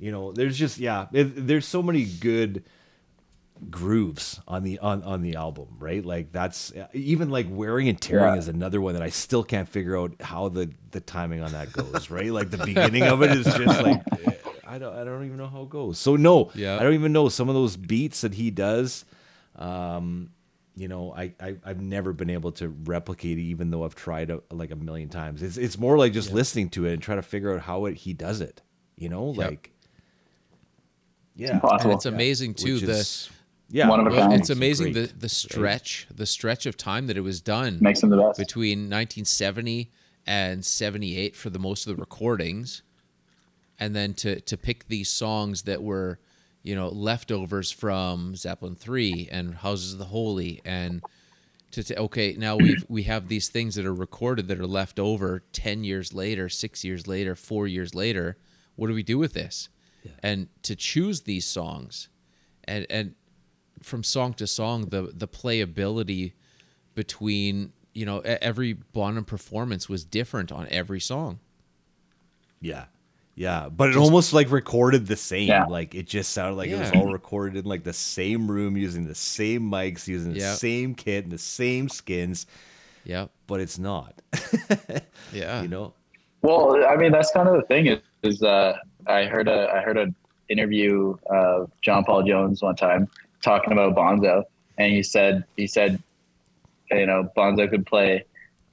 you 0.01 0.11
know, 0.11 0.31
there's 0.33 0.57
just 0.57 0.77
yeah, 0.79 1.05
it, 1.13 1.47
there's 1.47 1.65
so 1.65 1.81
many 1.81 2.03
good 2.03 2.63
grooves 3.69 4.39
on 4.47 4.63
the 4.63 4.79
on 4.79 5.03
on 5.03 5.21
the 5.21 5.35
album, 5.35 5.67
right? 5.79 6.03
Like 6.03 6.31
that's 6.31 6.73
even 6.93 7.29
like 7.29 7.45
wearing 7.49 7.87
and 7.89 8.01
tearing 8.01 8.33
Yeah. 8.33 8.39
is 8.39 8.47
another 8.47 8.81
one 8.81 8.93
that 8.95 9.03
I 9.03 9.09
still 9.09 9.43
can't 9.43 9.69
figure 9.69 9.97
out 9.97 10.19
how 10.19 10.49
the 10.49 10.71
the 10.91 10.99
timing 10.99 11.41
on 11.41 11.51
that 11.51 11.71
goes, 11.71 12.09
right? 12.09 12.31
Like 12.31 12.49
the 12.49 12.57
beginning 12.57 13.03
of 13.03 13.21
it 13.21 13.31
is 13.31 13.45
just 13.45 13.81
like 13.81 14.01
I 14.67 14.79
don't 14.79 14.95
I 14.95 15.03
don't 15.03 15.25
even 15.25 15.37
know 15.37 15.47
how 15.47 15.61
it 15.63 15.69
goes. 15.69 15.99
So 15.99 16.15
no, 16.15 16.51
Yeah. 16.55 16.77
I 16.77 16.83
don't 16.83 16.93
even 16.95 17.13
know 17.13 17.29
some 17.29 17.49
of 17.49 17.55
those 17.55 17.77
beats 17.77 18.21
that 18.21 18.33
he 18.33 18.49
does. 18.51 19.05
Um, 19.55 20.31
you 20.75 20.87
know, 20.87 21.13
I, 21.13 21.33
I 21.39 21.57
I've 21.63 21.81
never 21.81 22.13
been 22.13 22.29
able 22.29 22.53
to 22.53 22.69
replicate 22.69 23.37
it, 23.37 23.41
even 23.41 23.69
though 23.69 23.83
I've 23.83 23.93
tried 23.95 24.31
a, 24.31 24.41
like 24.49 24.71
a 24.71 24.75
million 24.75 25.09
times. 25.09 25.43
It's 25.43 25.57
it's 25.57 25.77
more 25.77 25.97
like 25.97 26.13
just 26.13 26.31
listening 26.31 26.69
to 26.71 26.85
it 26.87 26.93
and 26.93 27.01
trying 27.01 27.17
to 27.19 27.21
figure 27.23 27.53
out 27.53 27.61
how 27.61 27.85
it 27.85 27.97
he 27.97 28.13
does 28.13 28.41
it. 28.41 28.61
You 28.95 29.09
know, 29.09 29.27
Yep. 29.33 29.37
like 29.37 29.70
yeah, 31.35 31.53
Impossible. 31.53 31.91
and 31.91 31.97
it's 31.97 32.05
amazing 32.05 32.53
too. 32.53 32.75
which 32.75 32.83
The 32.83 32.91
is 32.91 33.29
yeah, 33.69 33.87
One 33.89 34.05
of 34.05 34.13
a 34.13 34.17
kind. 34.17 34.33
it's 34.33 34.49
amazing 34.49 34.93
Great. 34.93 35.09
the 35.13 35.19
the 35.19 35.29
stretch 35.29 36.07
the 36.13 36.25
stretch 36.25 36.65
of 36.65 36.75
time 36.77 37.07
that 37.07 37.17
it 37.17 37.21
was 37.21 37.39
done 37.41 37.77
Makes 37.81 38.01
them 38.01 38.09
the 38.09 38.17
best. 38.17 38.37
between 38.37 38.79
1970 38.89 39.91
and 40.27 40.63
78 40.65 41.35
for 41.35 41.49
the 41.49 41.59
most 41.59 41.87
of 41.87 41.95
the 41.95 42.01
recordings 42.01 42.83
and 43.79 43.95
then 43.95 44.13
to 44.15 44.39
to 44.41 44.57
pick 44.57 44.87
these 44.87 45.09
songs 45.09 45.63
that 45.63 45.81
were 45.81 46.19
you 46.63 46.75
know 46.75 46.89
leftovers 46.89 47.71
from 47.71 48.35
Zeppelin 48.35 48.75
3 48.75 49.29
and 49.31 49.55
Houses 49.55 49.93
of 49.93 49.99
the 49.99 50.05
Holy 50.05 50.61
and 50.65 51.01
to, 51.71 51.81
to 51.83 51.97
okay 51.97 52.35
now 52.37 52.57
we 52.57 52.75
we 52.89 53.03
have 53.03 53.29
these 53.29 53.47
things 53.47 53.75
that 53.75 53.85
are 53.85 53.93
recorded 53.93 54.47
that 54.49 54.59
are 54.59 54.67
left 54.67 54.99
over 54.99 55.43
10 55.53 55.83
years 55.85 56.13
later 56.13 56.49
6 56.49 56.83
years 56.83 57.07
later 57.07 57.35
4 57.35 57.67
years 57.67 57.95
later 57.95 58.37
what 58.75 58.87
do 58.87 58.93
we 58.93 59.01
do 59.03 59.17
with 59.17 59.33
this 59.33 59.69
and 60.23 60.47
to 60.63 60.75
choose 60.75 61.21
these 61.21 61.45
songs 61.45 62.09
and 62.65 62.85
and 62.89 63.15
from 63.81 64.03
song 64.03 64.33
to 64.35 64.47
song 64.47 64.89
the 64.89 65.11
the 65.13 65.27
playability 65.27 66.33
between 66.95 67.73
you 67.93 68.05
know 68.05 68.19
every 68.19 68.73
Bonham 68.73 69.25
performance 69.25 69.89
was 69.89 70.03
different 70.03 70.51
on 70.51 70.67
every 70.69 70.99
song. 70.99 71.39
Yeah. 72.61 72.85
Yeah. 73.35 73.69
But 73.69 73.89
it 73.89 73.95
almost 73.95 74.33
like 74.33 74.51
recorded 74.51 75.07
the 75.07 75.15
same. 75.15 75.47
Yeah. 75.47 75.65
Like 75.65 75.95
it 75.95 76.05
just 76.05 76.31
sounded 76.31 76.55
like 76.55 76.69
it 76.69 76.77
was 76.77 76.91
all 76.91 77.11
recorded 77.11 77.57
in 77.57 77.65
like 77.65 77.83
the 77.83 77.93
same 77.93 78.49
room 78.49 78.77
using 78.77 79.07
the 79.07 79.15
same 79.15 79.61
mics, 79.69 80.07
using 80.07 80.33
the 80.33 80.39
Yeah. 80.39 80.53
same 80.53 80.93
kit 80.93 81.23
and 81.23 81.31
the 81.33 81.37
same 81.37 81.89
skins, 81.89 82.45
Yeah, 83.03 83.27
but 83.47 83.59
it's 83.61 83.79
not. 83.79 84.21
yeah, 85.33 85.61
you 85.63 85.69
know? 85.69 85.93
Well, 86.43 86.85
I 86.85 86.95
mean, 86.97 87.11
that's 87.11 87.31
kind 87.31 87.47
of 87.47 87.55
the 87.55 87.63
thing 87.67 87.87
is, 87.87 87.99
is 88.23 88.43
uh, 88.43 88.77
I 89.07 89.25
heard 89.25 89.47
a 89.47 89.71
I 89.73 89.81
heard 89.81 89.97
an 89.97 90.15
interview 90.49 91.15
of 91.29 91.71
John 91.81 92.03
Paul 92.03 92.23
Jones 92.23 92.61
one 92.61 92.75
time 92.75 93.09
talking 93.41 93.73
about 93.73 93.95
Bonzo, 93.95 94.43
and 94.77 94.91
he 94.91 95.03
said 95.03 95.45
he 95.57 95.67
said, 95.67 96.01
you 96.91 97.05
know, 97.05 97.29
Bonzo 97.35 97.69
could 97.69 97.85
play 97.85 98.25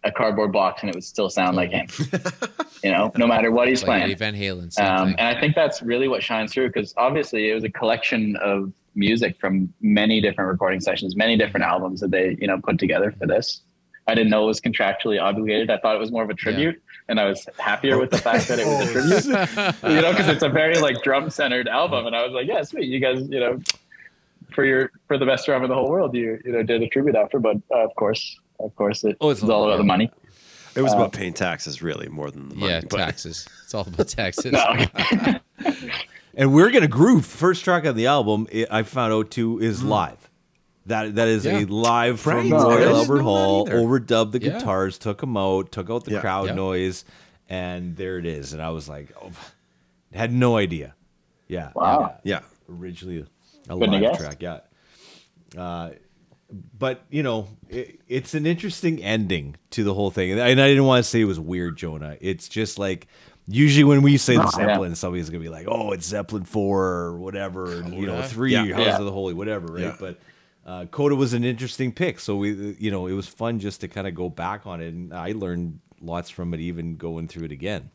a 0.05 0.13
cardboard 0.13 0.53
box 0.53 0.83
and 0.83 0.91
it 0.91 0.95
would 0.95 1.05
still 1.05 1.29
sound 1.29 1.57
like 1.57 1.71
him. 1.71 1.87
you 2.85 2.91
know, 2.91 3.11
no 3.17 3.27
matter 3.27 3.51
what 3.51 3.69
he's 3.69 3.83
like 3.83 4.03
playing. 4.03 4.17
Van 4.17 4.35
Halen. 4.35 4.79
Um, 4.81 5.09
and 5.19 5.37
I 5.37 5.41
think 5.41 5.55
that's 5.55 5.83
really 5.83 6.09
what 6.09 6.23
shines 6.23 6.53
through 6.53 6.69
because 6.69 6.95
obviously 6.97 7.51
it 7.51 7.55
was 7.55 7.65
a 7.65 7.71
collection 7.71 8.37
of 8.37 8.73
music 8.95 9.37
from 9.41 9.73
many 9.81 10.21
different 10.21 10.51
recording 10.51 10.81
sessions, 10.81 11.17
many 11.17 11.37
different 11.37 11.65
albums 11.65 12.01
that 12.01 12.11
they, 12.11 12.37
you 12.41 12.47
know, 12.47 12.59
put 12.59 12.79
together 12.79 13.13
for 13.19 13.27
this. 13.27 13.63
I 14.09 14.15
didn't 14.15 14.31
know 14.31 14.43
it 14.45 14.47
was 14.47 14.61
contractually 14.61 15.23
obligated. 15.23 15.71
I 15.71 15.77
thought 15.79 15.95
it 15.95 15.99
was 16.01 16.11
more 16.11 16.25
of 16.25 16.31
a 16.31 16.35
tribute, 16.35 16.83
and 17.09 17.21
I 17.21 17.27
was 17.27 17.47
happier 17.59 17.99
with 17.99 18.11
the 18.11 18.19
fact 18.19 18.49
that 18.49 18.59
it 18.59 18.67
was 18.67 18.89
a 18.89 18.93
tribute. 18.93 19.75
you 19.95 20.01
know, 20.03 20.11
because 20.13 20.29
it's 20.29 20.43
a 20.43 20.49
very 20.49 20.79
like 20.81 21.03
drum 21.03 21.31
centered 21.31 21.69
album, 21.69 22.07
and 22.07 22.17
I 22.17 22.25
was 22.25 22.33
like, 22.33 22.47
yeah, 22.49 22.63
sweet, 22.63 22.89
you 22.89 22.99
guys, 23.01 23.29
you 23.29 23.39
know, 23.39 23.61
for 24.55 24.65
your 24.65 24.91
for 25.07 25.19
the 25.19 25.27
best 25.27 25.47
drum 25.47 25.63
in 25.63 25.69
the 25.69 25.75
whole 25.75 25.89
world, 25.91 26.15
you 26.15 26.41
you 26.45 26.53
know 26.53 26.63
did 26.63 26.83
a 26.83 26.89
tribute 26.89 27.15
after, 27.17 27.39
but 27.39 27.57
uh, 27.71 27.85
of 27.85 27.95
course, 27.97 28.39
of 28.59 28.75
course, 28.77 29.05
it, 29.05 29.17
Oh, 29.21 29.31
it's 29.31 29.43
it's 29.43 29.51
all 29.51 29.65
about 29.67 29.77
the 29.77 29.85
money. 29.85 30.11
It 30.75 30.83
was 30.83 30.93
about 30.93 31.13
paying 31.13 31.33
taxes, 31.35 31.83
really, 31.83 32.09
more 32.09 32.31
than 32.31 32.49
the 32.51 32.55
money. 32.55 32.73
yeah, 32.73 32.81
but- 32.89 32.97
taxes. 32.99 33.47
It's 33.65 33.75
all 33.75 33.87
about 33.87 34.09
taxes. 34.09 34.55
And 36.35 36.53
we're 36.55 36.71
gonna 36.71 36.87
groove. 36.87 37.27
First 37.27 37.65
track 37.65 37.85
on 37.85 37.97
the 37.97 38.07
album, 38.07 38.47
I 38.71 38.85
found 38.85 39.13
out 39.13 39.31
too, 39.33 39.59
is 39.59 39.81
Hmm. 39.81 39.89
live. 39.89 40.28
That 40.89 41.15
that 41.15 41.29
is 41.29 41.45
Yeah. 41.45 41.61
a 41.61 41.65
live 41.67 42.19
from 42.21 42.37
Right. 42.37 42.47
No, 42.51 42.57
Royal 42.65 42.79
didn't 42.79 42.95
Albert 42.97 43.23
Hall. 43.23 43.67
Overdubbed 43.69 44.33
the 44.33 44.41
Yeah. 44.43 44.59
guitars, 44.59 44.99
took 44.99 45.21
them 45.21 45.37
out, 45.37 45.71
took 45.73 45.89
out 45.91 46.05
the 46.05 46.13
Yeah. 46.13 46.21
crowd 46.21 46.49
Yeah. 46.49 46.55
noise, 46.55 47.05
and 47.49 47.97
there 47.97 48.19
it 48.19 48.27
is. 48.27 48.53
And 48.53 48.61
I 48.63 48.71
was 48.71 48.89
like, 48.89 49.13
oh, 49.23 49.31
had 50.13 50.33
no 50.33 50.57
idea. 50.57 50.95
Yeah, 51.47 51.71
Wow. 51.75 52.17
Yeah. 52.25 52.41
originally 52.71 53.25
a 53.69 53.73
Couldn't 53.79 54.03
live 54.03 54.19
track. 54.19 54.39
Yeah. 54.41 54.61
Uh, 55.57 55.91
but 56.79 57.03
you 57.11 57.23
know, 57.23 57.49
it, 57.69 58.01
it's 58.09 58.35
an 58.35 58.47
interesting 58.47 59.03
ending 59.03 59.57
to 59.71 59.85
the 59.85 59.93
whole 59.95 60.11
thing, 60.11 60.33
and 60.33 60.41
I, 60.41 60.49
and 60.49 60.61
I 60.61 60.69
didn't 60.69 60.85
want 60.85 61.05
to 61.05 61.09
say 61.09 61.21
it 61.21 61.25
was 61.25 61.39
weird, 61.41 61.77
Jonah. 61.77 62.17
It's 62.21 62.49
just 62.49 62.79
like 62.79 63.07
usually 63.47 63.85
when 63.85 64.01
we 64.03 64.17
say 64.17 64.35
the 64.37 64.43
No, 64.45 64.51
yeah. 64.59 64.67
Zeppelin, 64.67 64.95
somebody's 64.95 65.29
gonna 65.31 65.43
be 65.43 65.49
like, 65.51 65.67
"Oh, 65.69 65.93
it's 65.93 66.07
Zeppelin 66.07 66.45
four 66.45 66.85
or 66.87 67.19
whatever," 67.19 67.79
and 67.81 67.93
you 67.95 68.07
know, 68.07 68.23
three 68.23 68.53
Yeah. 68.53 68.65
House 68.65 68.87
Yeah. 68.87 68.99
of 68.99 69.05
the 69.05 69.13
Holy, 69.13 69.35
whatever, 69.35 69.67
right? 69.75 69.83
Yeah. 69.85 69.97
But 70.01 70.19
uh, 70.69 70.85
Coda 70.87 71.17
was 71.17 71.33
an 71.33 71.45
interesting 71.45 71.93
pick, 71.93 72.21
so 72.21 72.37
we, 72.37 72.77
you 72.79 72.91
know, 72.91 73.07
it 73.07 73.15
was 73.15 73.27
fun 73.27 73.59
just 73.59 73.81
to 73.81 73.89
kind 73.89 74.07
of 74.07 74.15
go 74.15 74.29
back 74.29 74.67
on 74.67 74.83
it, 74.83 74.93
and 74.93 75.15
I 75.15 75.33
learned 75.33 75.81
lots 76.03 76.29
from 76.29 76.53
it, 76.53 76.61
even 76.61 76.97
going 76.97 77.27
through 77.27 77.47
it 77.47 77.53
again. 77.53 77.91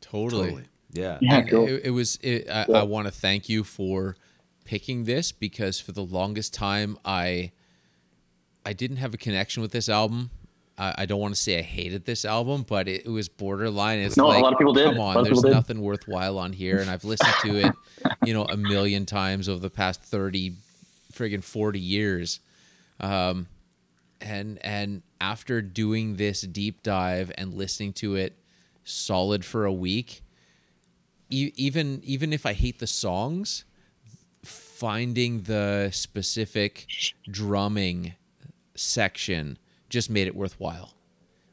totally. 0.00 0.44
Totally. 0.46 0.64
Yeah. 0.90 1.18
Yeah, 1.20 1.42
cool. 1.42 1.68
it, 1.68 1.82
it 1.84 1.90
was. 1.90 2.18
It, 2.22 2.48
I, 2.48 2.64
I 2.72 2.82
want 2.84 3.08
to 3.08 3.12
thank 3.12 3.50
you 3.50 3.62
for 3.62 4.16
picking 4.64 5.04
this 5.04 5.32
because 5.32 5.78
for 5.78 5.92
the 5.92 6.02
longest 6.02 6.54
time 6.54 6.98
I 7.04 7.52
I 8.64 8.72
didn't 8.72 8.96
have 8.98 9.12
a 9.12 9.18
connection 9.18 9.60
with 9.60 9.72
this 9.72 9.90
album. 9.90 10.30
I, 10.78 10.94
I 10.98 11.06
don't 11.06 11.20
want 11.20 11.34
to 11.34 11.40
say 11.40 11.58
I 11.58 11.62
hated 11.62 12.06
this 12.06 12.24
album, 12.24 12.64
but 12.66 12.88
it, 12.88 13.04
it 13.04 13.10
was 13.10 13.28
borderline. 13.28 13.98
It's 13.98 14.16
No, 14.16 14.26
a 14.26 14.38
lot 14.38 14.52
of 14.54 14.58
people 14.58 14.72
did. 14.72 14.86
Come 14.86 15.00
on, 15.00 15.24
there's 15.24 15.28
people 15.28 15.42
did. 15.42 15.52
nothing 15.52 15.80
worthwhile 15.82 16.38
on 16.38 16.54
here, 16.54 16.78
and 16.78 16.88
I've 16.88 17.04
listened 17.04 17.34
to 17.42 17.66
it, 17.66 17.72
you 18.24 18.32
know, 18.32 18.44
a 18.44 18.56
million 18.56 19.04
times 19.04 19.48
over 19.48 19.60
the 19.60 19.70
past 19.70 20.02
thirty, 20.02 20.54
friggin' 21.18 21.42
forty 21.42 21.80
years. 21.80 22.40
Um, 23.00 23.46
and 24.20 24.58
and 24.64 25.02
after 25.20 25.60
doing 25.62 26.16
this 26.16 26.42
deep 26.42 26.82
dive 26.82 27.30
and 27.36 27.54
listening 27.54 27.92
to 27.92 28.16
it 28.16 28.36
solid 28.84 29.44
for 29.44 29.64
a 29.64 29.72
week 29.72 30.22
e- 31.30 31.52
even 31.56 32.00
even 32.04 32.32
if 32.32 32.46
i 32.46 32.52
hate 32.52 32.78
the 32.78 32.86
songs 32.86 33.64
finding 34.44 35.42
the 35.42 35.90
specific 35.92 36.86
drumming 37.30 38.14
section 38.74 39.58
just 39.88 40.08
made 40.10 40.26
it 40.26 40.34
worthwhile 40.34 40.94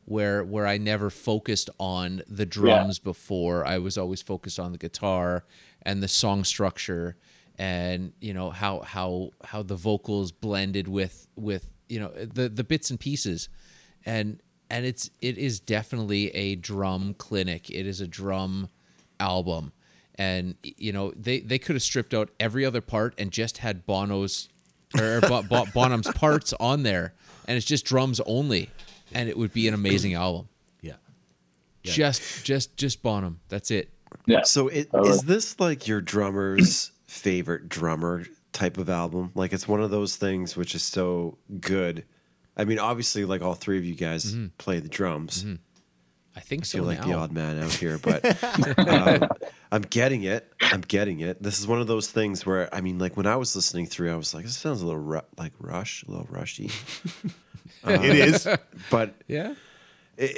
where 0.05 0.43
where 0.43 0.65
i 0.67 0.77
never 0.77 1.09
focused 1.09 1.69
on 1.79 2.21
the 2.27 2.45
drums 2.45 2.99
before 2.99 3.65
i 3.67 3.77
was 3.77 3.97
always 3.97 4.21
focused 4.21 4.59
on 4.59 4.71
the 4.71 4.77
guitar 4.77 5.43
and 5.81 6.01
the 6.01 6.07
song 6.07 6.43
structure 6.43 7.15
and 7.57 8.13
you 8.19 8.33
know 8.33 8.49
how 8.49 8.81
how 8.81 9.31
how 9.43 9.63
the 9.63 9.75
vocals 9.75 10.31
blended 10.31 10.87
with 10.87 11.27
with 11.35 11.67
you 11.89 11.99
know 11.99 12.09
the 12.09 12.49
the 12.49 12.63
bits 12.63 12.89
and 12.89 12.99
pieces. 12.99 13.49
And 14.05 14.41
and 14.69 14.85
it's 14.85 15.09
it 15.21 15.37
is 15.37 15.59
definitely 15.59 16.29
a 16.35 16.55
drum 16.55 17.13
clinic. 17.17 17.69
It 17.69 17.85
is 17.85 18.01
a 18.01 18.07
drum 18.07 18.69
album. 19.19 19.71
And 20.17 20.55
you 20.63 20.93
know 20.93 21.11
they 21.15 21.39
they 21.39 21.59
could 21.59 21.75
have 21.75 21.83
stripped 21.83 22.13
out 22.13 22.29
every 22.39 22.65
other 22.65 22.81
part 22.81 23.13
and 23.17 23.31
just 23.31 23.59
had 23.59 23.85
bono's 23.85 24.49
or 24.97 25.19
Bo- 25.21 25.43
Bo- 25.43 25.65
bonham's 25.73 26.07
parts 26.15 26.53
on 26.59 26.83
there. 26.83 27.13
And 27.47 27.57
it's 27.57 27.65
just 27.65 27.85
drums 27.85 28.19
only. 28.25 28.69
And 29.13 29.29
it 29.29 29.37
would 29.37 29.53
be 29.53 29.67
an 29.67 29.73
amazing 29.73 30.13
album. 30.13 30.47
Yeah. 30.81 31.91
just 31.93 32.43
just 32.43 32.77
just 32.77 33.03
bonham. 33.03 33.39
That's 33.47 33.69
it. 33.69 33.89
Yeah. 34.25 34.41
So 34.43 34.69
it, 34.69 34.91
Totally. 34.91 35.11
is 35.11 35.21
this 35.21 35.59
like 35.59 35.87
your 35.87 36.01
drummer's 36.01 36.91
favorite 37.15 37.69
drummer 37.69 38.25
type 38.53 38.77
of 38.77 38.89
album? 38.89 39.31
Like 39.35 39.53
it's 39.53 39.67
one 39.67 39.81
of 39.81 39.91
those 39.91 40.15
things 40.15 40.55
which 40.55 40.75
is 40.75 40.83
so 40.83 41.37
good. 41.59 42.05
I 42.57 42.65
mean, 42.65 42.79
obviously, 42.79 43.25
like 43.25 43.41
all 43.41 43.53
three 43.53 43.77
of 43.77 43.85
you 43.85 43.95
guys 43.95 44.25
mm-hmm. 44.25 44.47
play 44.57 44.79
the 44.79 44.87
drums. 44.87 45.43
Mm-hmm. 45.43 45.55
i 46.35 46.39
think 46.39 46.63
I 46.63 46.65
so 46.65 46.77
feel 46.77 46.85
like 46.85 47.01
the 47.03 47.13
odd 47.13 47.31
man 47.31 47.61
out 47.61 47.71
here, 47.71 47.97
but 47.97 48.23
um, 48.77 49.29
I'm 49.71 49.81
getting 49.81 50.23
it. 50.23 50.51
I'm 50.61 50.81
getting 50.81 51.19
it. 51.19 51.41
This 51.41 51.59
is 51.59 51.67
one 51.67 51.81
of 51.81 51.87
those 51.87 52.09
things 52.09 52.45
where 52.45 52.73
I 52.73 52.81
mean, 52.81 52.99
like 52.99 53.17
when 53.17 53.25
I 53.25 53.35
was 53.35 53.55
listening 53.55 53.87
through, 53.87 54.13
I 54.13 54.15
was 54.15 54.33
like, 54.33 54.45
this 54.45 54.57
sounds 54.57 54.81
a 54.81 54.85
little 54.85 55.01
ru- 55.01 55.21
like 55.37 55.53
Rush, 55.59 56.03
a 56.03 56.11
little 56.11 56.27
rushy. 56.29 56.71
it 57.85 57.99
uh, 57.99 58.01
is. 58.01 58.47
But 58.89 59.15
yeah 59.27 59.55
i- 60.19 60.31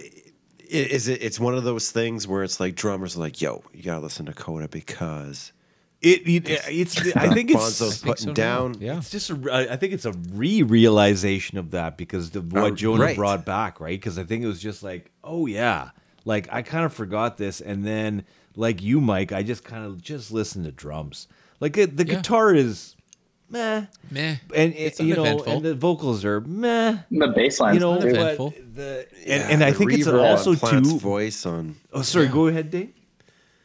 is 0.69 1.07
it? 1.07 1.21
It's 1.23 1.39
one 1.39 1.55
of 1.55 1.63
those 1.63 1.91
things 1.91 2.27
where 2.27 2.43
it's 2.43 2.59
like 2.59 2.75
drummers 2.75 3.15
are 3.15 3.19
like, 3.19 3.41
"Yo, 3.41 3.63
you 3.73 3.83
gotta 3.83 4.01
listen 4.01 4.25
to 4.25 4.33
Coda 4.33 4.67
because 4.67 5.53
It, 6.01 6.27
it 6.27 6.49
it's 6.69 6.97
I 7.15 7.33
think 7.33 7.49
it's 7.49 7.59
Bonzo's 7.59 7.97
think 8.01 8.05
putting 8.17 8.27
so 8.27 8.33
down. 8.33 8.75
Yeah. 8.79 8.97
It's 8.97 9.09
just 9.09 9.29
a, 9.31 9.67
I 9.71 9.75
think 9.77 9.93
it's 9.93 10.05
a 10.05 10.11
re-realization 10.31 11.57
of 11.57 11.71
that 11.71 11.97
because 11.97 12.35
of 12.35 12.51
what 12.53 12.63
Oh, 12.63 12.71
Jonah 12.75 13.03
right. 13.05 13.15
brought 13.15 13.45
back, 13.45 13.79
right? 13.79 13.99
Because 13.99 14.19
I 14.19 14.23
think 14.23 14.43
it 14.43 14.47
was 14.47 14.61
just 14.61 14.83
like, 14.83 15.11
oh 15.23 15.45
yeah, 15.47 15.89
like 16.25 16.47
I 16.51 16.61
kind 16.61 16.85
of 16.85 16.93
forgot 16.93 17.37
this, 17.37 17.61
and 17.61 17.85
then 17.85 18.25
like 18.55 18.81
you, 18.81 19.01
Mike, 19.01 19.31
I 19.31 19.43
just 19.43 19.63
kind 19.63 19.85
of 19.85 20.01
just 20.01 20.31
listened 20.31 20.65
to 20.65 20.71
drums. 20.71 21.27
Like 21.59 21.77
it, 21.77 21.97
the 21.97 22.05
Yeah. 22.05 22.15
guitar 22.15 22.53
is 22.53 22.95
meh, 23.49 23.85
Meh. 24.11 24.35
and 24.53 24.73
uh, 24.73 24.77
It's 24.77 24.99
it, 24.99 25.05
you 25.05 25.15
know, 25.15 25.21
uneventful. 25.23 25.53
and 25.53 25.65
the 25.65 25.73
vocals 25.75 26.23
are 26.25 26.41
meh. 26.41 26.97
The 27.09 27.27
bass 27.29 27.59
lines 27.59 27.75
You 27.75 27.79
know, 27.79 27.99
too. 27.99 28.07
Uneventful. 28.09 28.49
but 28.51 28.75
the 28.75 29.07
and, 29.21 29.27
Yeah, 29.27 29.47
and 29.49 29.63
I 29.63 29.71
the 29.71 29.77
think 29.79 29.93
it's 29.93 30.07
reverb 30.07 30.19
on 30.21 30.25
also 30.29 30.55
Plant's 30.55 30.91
too. 30.93 30.99
voice 30.99 31.45
on. 31.45 31.77
Oh, 31.93 32.01
sorry, 32.03 32.27
go 32.27 32.47
ahead, 32.47 32.69
Dave. 32.69 32.93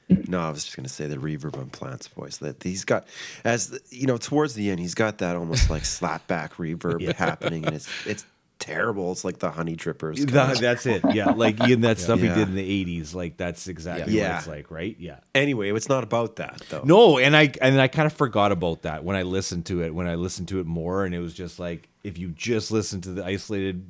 No, 0.09 0.41
I 0.41 0.51
was 0.51 0.65
just 0.65 0.77
gonna 0.77 0.89
say 0.89 1.07
the 1.07 1.17
reverb 1.17 1.57
on 1.59 1.71
Plant's 1.71 2.07
voice. 2.09 2.39
That 2.39 2.63
he's 2.63 2.85
got, 2.85 3.07
as 3.45 3.69
the, 3.71 3.81
you 3.91 4.07
know, 4.07 4.17
towards 4.19 4.55
the 4.55 4.71
end, 4.71 4.81
he's 4.81 4.95
got 4.95 5.19
that 5.19 5.37
almost 5.37 5.71
like 5.71 5.83
slapback 5.83 6.53
reverb 6.55 7.13
happening, 7.15 7.65
and 7.67 7.75
it's 7.77 7.89
it's 8.07 8.27
terrible. 8.59 9.11
It's 9.13 9.25
like 9.25 9.39
the 9.41 9.51
Honeydrippers. 9.51 10.23
of- 10.23 10.59
that's 10.61 10.87
it. 10.87 11.03
Yeah, 11.15 11.31
like 11.31 11.61
Ian, 11.67 11.81
that 11.83 11.99
stuff 11.99 12.21
Yeah. 12.21 12.35
he 12.35 12.41
did 12.41 12.49
in 12.49 12.55
the 12.55 12.85
'80s, 13.01 13.15
like 13.15 13.37
that's 13.37 13.69
exactly 13.69 14.15
Yeah. 14.15 14.31
what 14.33 14.39
it's 14.39 14.47
like, 14.49 14.71
right? 14.71 14.97
Yeah. 14.99 15.17
Anyway, 15.35 15.71
it's 15.73 15.89
not 15.89 16.05
about 16.05 16.37
that 16.37 16.63
though. 16.69 16.83
No, 16.85 17.19
and 17.19 17.37
I 17.37 17.53
and 17.61 17.81
I 17.81 17.89
kind 17.89 18.07
of 18.07 18.13
forgot 18.13 18.53
about 18.53 18.83
that 18.83 19.05
when 19.05 19.17
I 19.17 19.23
listened 19.23 19.67
to 19.67 19.83
it. 19.83 19.95
When 19.95 20.07
I 20.07 20.15
listened 20.17 20.49
to 20.49 20.61
it 20.61 20.67
more, 20.67 21.05
and 21.05 21.15
it 21.15 21.21
was 21.21 21.35
just 21.35 21.59
like 21.59 21.89
if 22.05 22.19
you 22.19 22.29
just 22.29 22.71
listen 22.71 23.01
to 23.03 23.11
the 23.11 23.25
isolated 23.25 23.85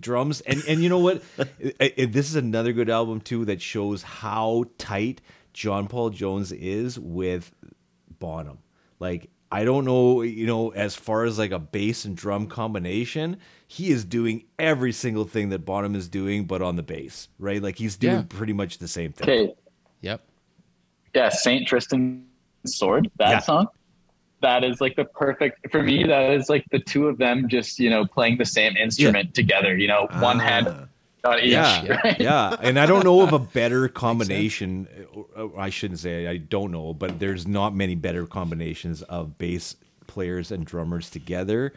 drums, 0.00 0.40
and 0.42 0.62
and 0.68 0.82
you 0.82 0.88
know 0.88 0.98
what, 1.00 1.22
I- 1.80 1.92
I- 1.98 2.04
this 2.06 2.28
is 2.28 2.36
another 2.36 2.72
good 2.72 2.90
album 2.90 3.20
too 3.20 3.44
that 3.46 3.60
shows 3.62 4.02
how 4.02 4.64
tight 4.78 5.20
John 5.54 5.86
Paul 5.88 6.10
Jones 6.10 6.52
is 6.52 6.98
with 6.98 7.52
Bonham. 8.18 8.58
Like 9.00 9.30
I 9.50 9.64
don't 9.64 9.84
know, 9.84 10.22
you 10.22 10.46
know, 10.46 10.70
as 10.70 10.96
far 10.96 11.24
as 11.24 11.38
like 11.38 11.52
a 11.52 11.60
bass 11.60 12.04
and 12.04 12.16
drum 12.16 12.48
combination, 12.48 13.36
he 13.68 13.90
is 13.90 14.04
doing 14.04 14.44
every 14.58 14.90
single 14.92 15.24
thing 15.24 15.50
that 15.50 15.64
Bonham 15.64 15.94
is 15.94 16.08
doing, 16.08 16.44
but 16.44 16.60
on 16.60 16.74
the 16.74 16.82
bass, 16.82 17.28
right? 17.38 17.62
Like 17.62 17.78
he's 17.78 17.96
doing 17.96 18.14
Yeah. 18.16 18.24
pretty 18.28 18.52
much 18.52 18.78
the 18.78 18.88
same 18.88 19.12
thing. 19.12 19.28
Okay, 19.28 19.54
Yep. 20.00 20.26
yeah, 21.14 21.28
Saint 21.28 21.68
Tristan 21.68 22.26
Sword. 22.66 23.08
That 23.18 23.30
Yeah. 23.30 23.38
song. 23.40 23.68
That 24.40 24.64
is 24.64 24.80
like 24.80 24.96
the 24.96 25.04
perfect 25.04 25.70
for 25.70 25.82
me. 25.82 26.02
That 26.04 26.32
is 26.32 26.48
like 26.50 26.64
the 26.72 26.80
two 26.80 27.06
of 27.06 27.16
them 27.18 27.48
just 27.48 27.78
you 27.78 27.88
know 27.90 28.04
playing 28.04 28.38
the 28.38 28.44
same 28.44 28.76
instrument 28.76 29.34
together. 29.34 29.76
You 29.76 29.86
know, 29.86 30.08
one 30.18 30.38
hand 30.40 30.66
ah. 30.68 30.86
On 31.24 31.38
each. 31.40 31.52
Yeah, 31.52 32.00
right? 32.04 32.20
yeah, 32.20 32.56
and 32.60 32.78
I 32.78 32.86
don't 32.86 33.04
know 33.04 33.22
of 33.22 33.32
a 33.32 33.38
better 33.38 33.88
combination. 34.04 34.88
I 35.58 35.70
shouldn't 35.70 36.00
say 36.00 36.26
I 36.26 36.36
don't 36.38 36.70
know, 36.70 36.94
but 36.94 37.18
there's 37.18 37.46
not 37.46 37.74
many 37.74 37.94
better 37.94 38.26
combinations 38.26 39.02
of 39.02 39.38
bass 39.38 39.76
players 40.06 40.50
and 40.52 40.64
drummers 40.64 41.10
together 41.10 41.72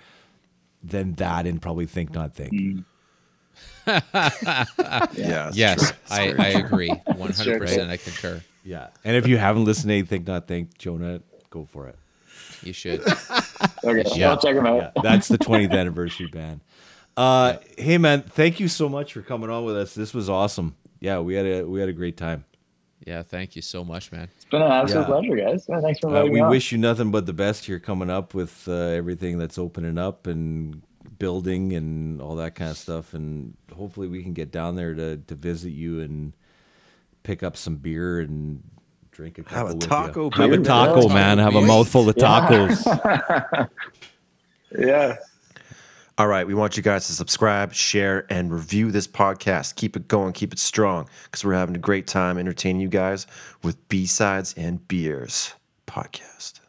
than 0.83 1.13
that, 1.15 1.45
and 1.47 1.61
probably 1.61 1.85
think 1.85 2.13
not 2.13 2.35
think. 2.35 2.53
Mm. 2.53 2.85
Yeah. 5.17 5.49
Yes. 5.53 5.93
I, 6.11 6.33
I 6.37 6.47
agree. 6.49 6.89
100%. 6.89 7.89
I 7.89 7.97
concur. 7.97 8.41
Yeah, 8.63 8.89
and 9.05 9.15
if 9.15 9.27
you 9.27 9.37
haven't 9.37 9.63
listened 9.65 9.89
to 9.91 10.03
Think 10.05 10.27
Not 10.27 10.45
Think, 10.47 10.77
Jonah, 10.77 11.21
go 11.49 11.63
for 11.65 11.87
it. 11.87 11.95
You 12.61 12.73
should. 12.73 13.01
Okay, 13.83 14.03
Yeah. 14.15 14.31
I'll 14.31 14.37
check 14.37 14.55
them 14.55 14.65
out. 14.67 14.91
Yeah, 14.95 15.01
that's 15.01 15.29
the 15.29 15.37
20th 15.37 15.71
anniversary 15.71 16.27
band. 16.27 16.59
Uh, 17.17 17.57
hey 17.77 17.97
man, 17.97 18.21
thank 18.21 18.59
you 18.59 18.67
so 18.67 18.87
much 18.87 19.13
for 19.13 19.21
coming 19.23 19.49
on 19.49 19.65
with 19.65 19.75
us. 19.75 19.95
This 19.95 20.13
was 20.13 20.29
awesome. 20.29 20.75
Yeah, 20.99 21.19
we 21.19 21.33
had 21.33 21.45
a 21.47 21.63
we 21.63 21.79
had 21.79 21.89
a 21.89 21.93
great 21.93 22.15
time. 22.15 22.45
Yeah, 23.05 23.23
thank 23.23 23.55
you 23.55 23.61
so 23.61 23.83
much, 23.83 24.11
man. 24.11 24.27
It's 24.35 24.45
been 24.45 24.61
an 24.61 24.71
absolute 24.71 25.01
Yeah. 25.01 25.05
pleasure, 25.07 25.35
guys. 25.35 25.65
Thanks 25.65 25.99
for 25.99 26.15
Uh, 26.15 26.23
we 26.25 26.29
me 26.31 26.39
on. 26.41 26.49
wish 26.51 26.71
you 26.71 26.77
nothing 26.77 27.09
but 27.09 27.25
the 27.25 27.33
best 27.33 27.65
here 27.65 27.79
coming 27.79 28.09
up 28.09 28.33
with 28.33 28.67
uh, 28.67 28.71
everything 28.73 29.37
that's 29.39 29.57
opening 29.57 29.97
up 29.97 30.27
and 30.27 30.81
building 31.17 31.73
and 31.73 32.21
all 32.21 32.35
that 32.35 32.53
kind 32.55 32.69
of 32.69 32.77
stuff. 32.77 33.13
And 33.13 33.55
hopefully 33.75 34.07
we 34.07 34.21
can 34.23 34.33
get 34.33 34.51
down 34.51 34.75
there 34.75 34.93
to, 34.93 35.17
to 35.17 35.35
visit 35.35 35.69
you 35.71 36.01
and 36.01 36.33
pick 37.23 37.41
up 37.43 37.55
some 37.55 37.77
beer 37.77 38.19
and 38.19 38.61
drink 39.11 39.37
a 39.37 39.43
couple 39.43 39.57
Have 39.57 39.67
a 39.69 39.73
with 39.75 39.83
you. 39.83 39.89
taco, 39.89 40.29
Have 40.31 40.51
a 40.51 40.57
taco, 40.57 40.95
Taco 41.01 41.09
man. 41.13 41.37
Have 41.39 41.55
a 41.55 41.61
mouthful 41.61 42.07
of 42.09 42.15
tacos. 42.15 43.69
Yeah. 44.77 45.15
All 46.19 46.27
right, 46.27 46.47
we 46.47 46.55
want 46.55 46.75
you 46.75 46.81
guys 46.81 47.05
to 47.07 47.13
subscribe, 47.13 47.75
share, 47.75 48.25
and 48.31 48.51
review 48.51 48.91
this 48.91 49.07
podcast. 49.07 49.75
Keep 49.75 49.95
it 49.95 50.07
going, 50.07 50.33
keep 50.33 50.51
it 50.51 50.57
strong, 50.57 51.07
because 51.25 51.45
we're 51.45 51.53
having 51.53 51.75
a 51.75 51.79
great 51.79 52.07
time 52.07 52.39
entertaining 52.39 52.81
you 52.81 52.87
guys 52.87 53.27
with 53.61 53.87
B 53.87 54.07
sides 54.07 54.55
and 54.57 54.87
beers 54.87 55.53
podcast. 55.85 56.61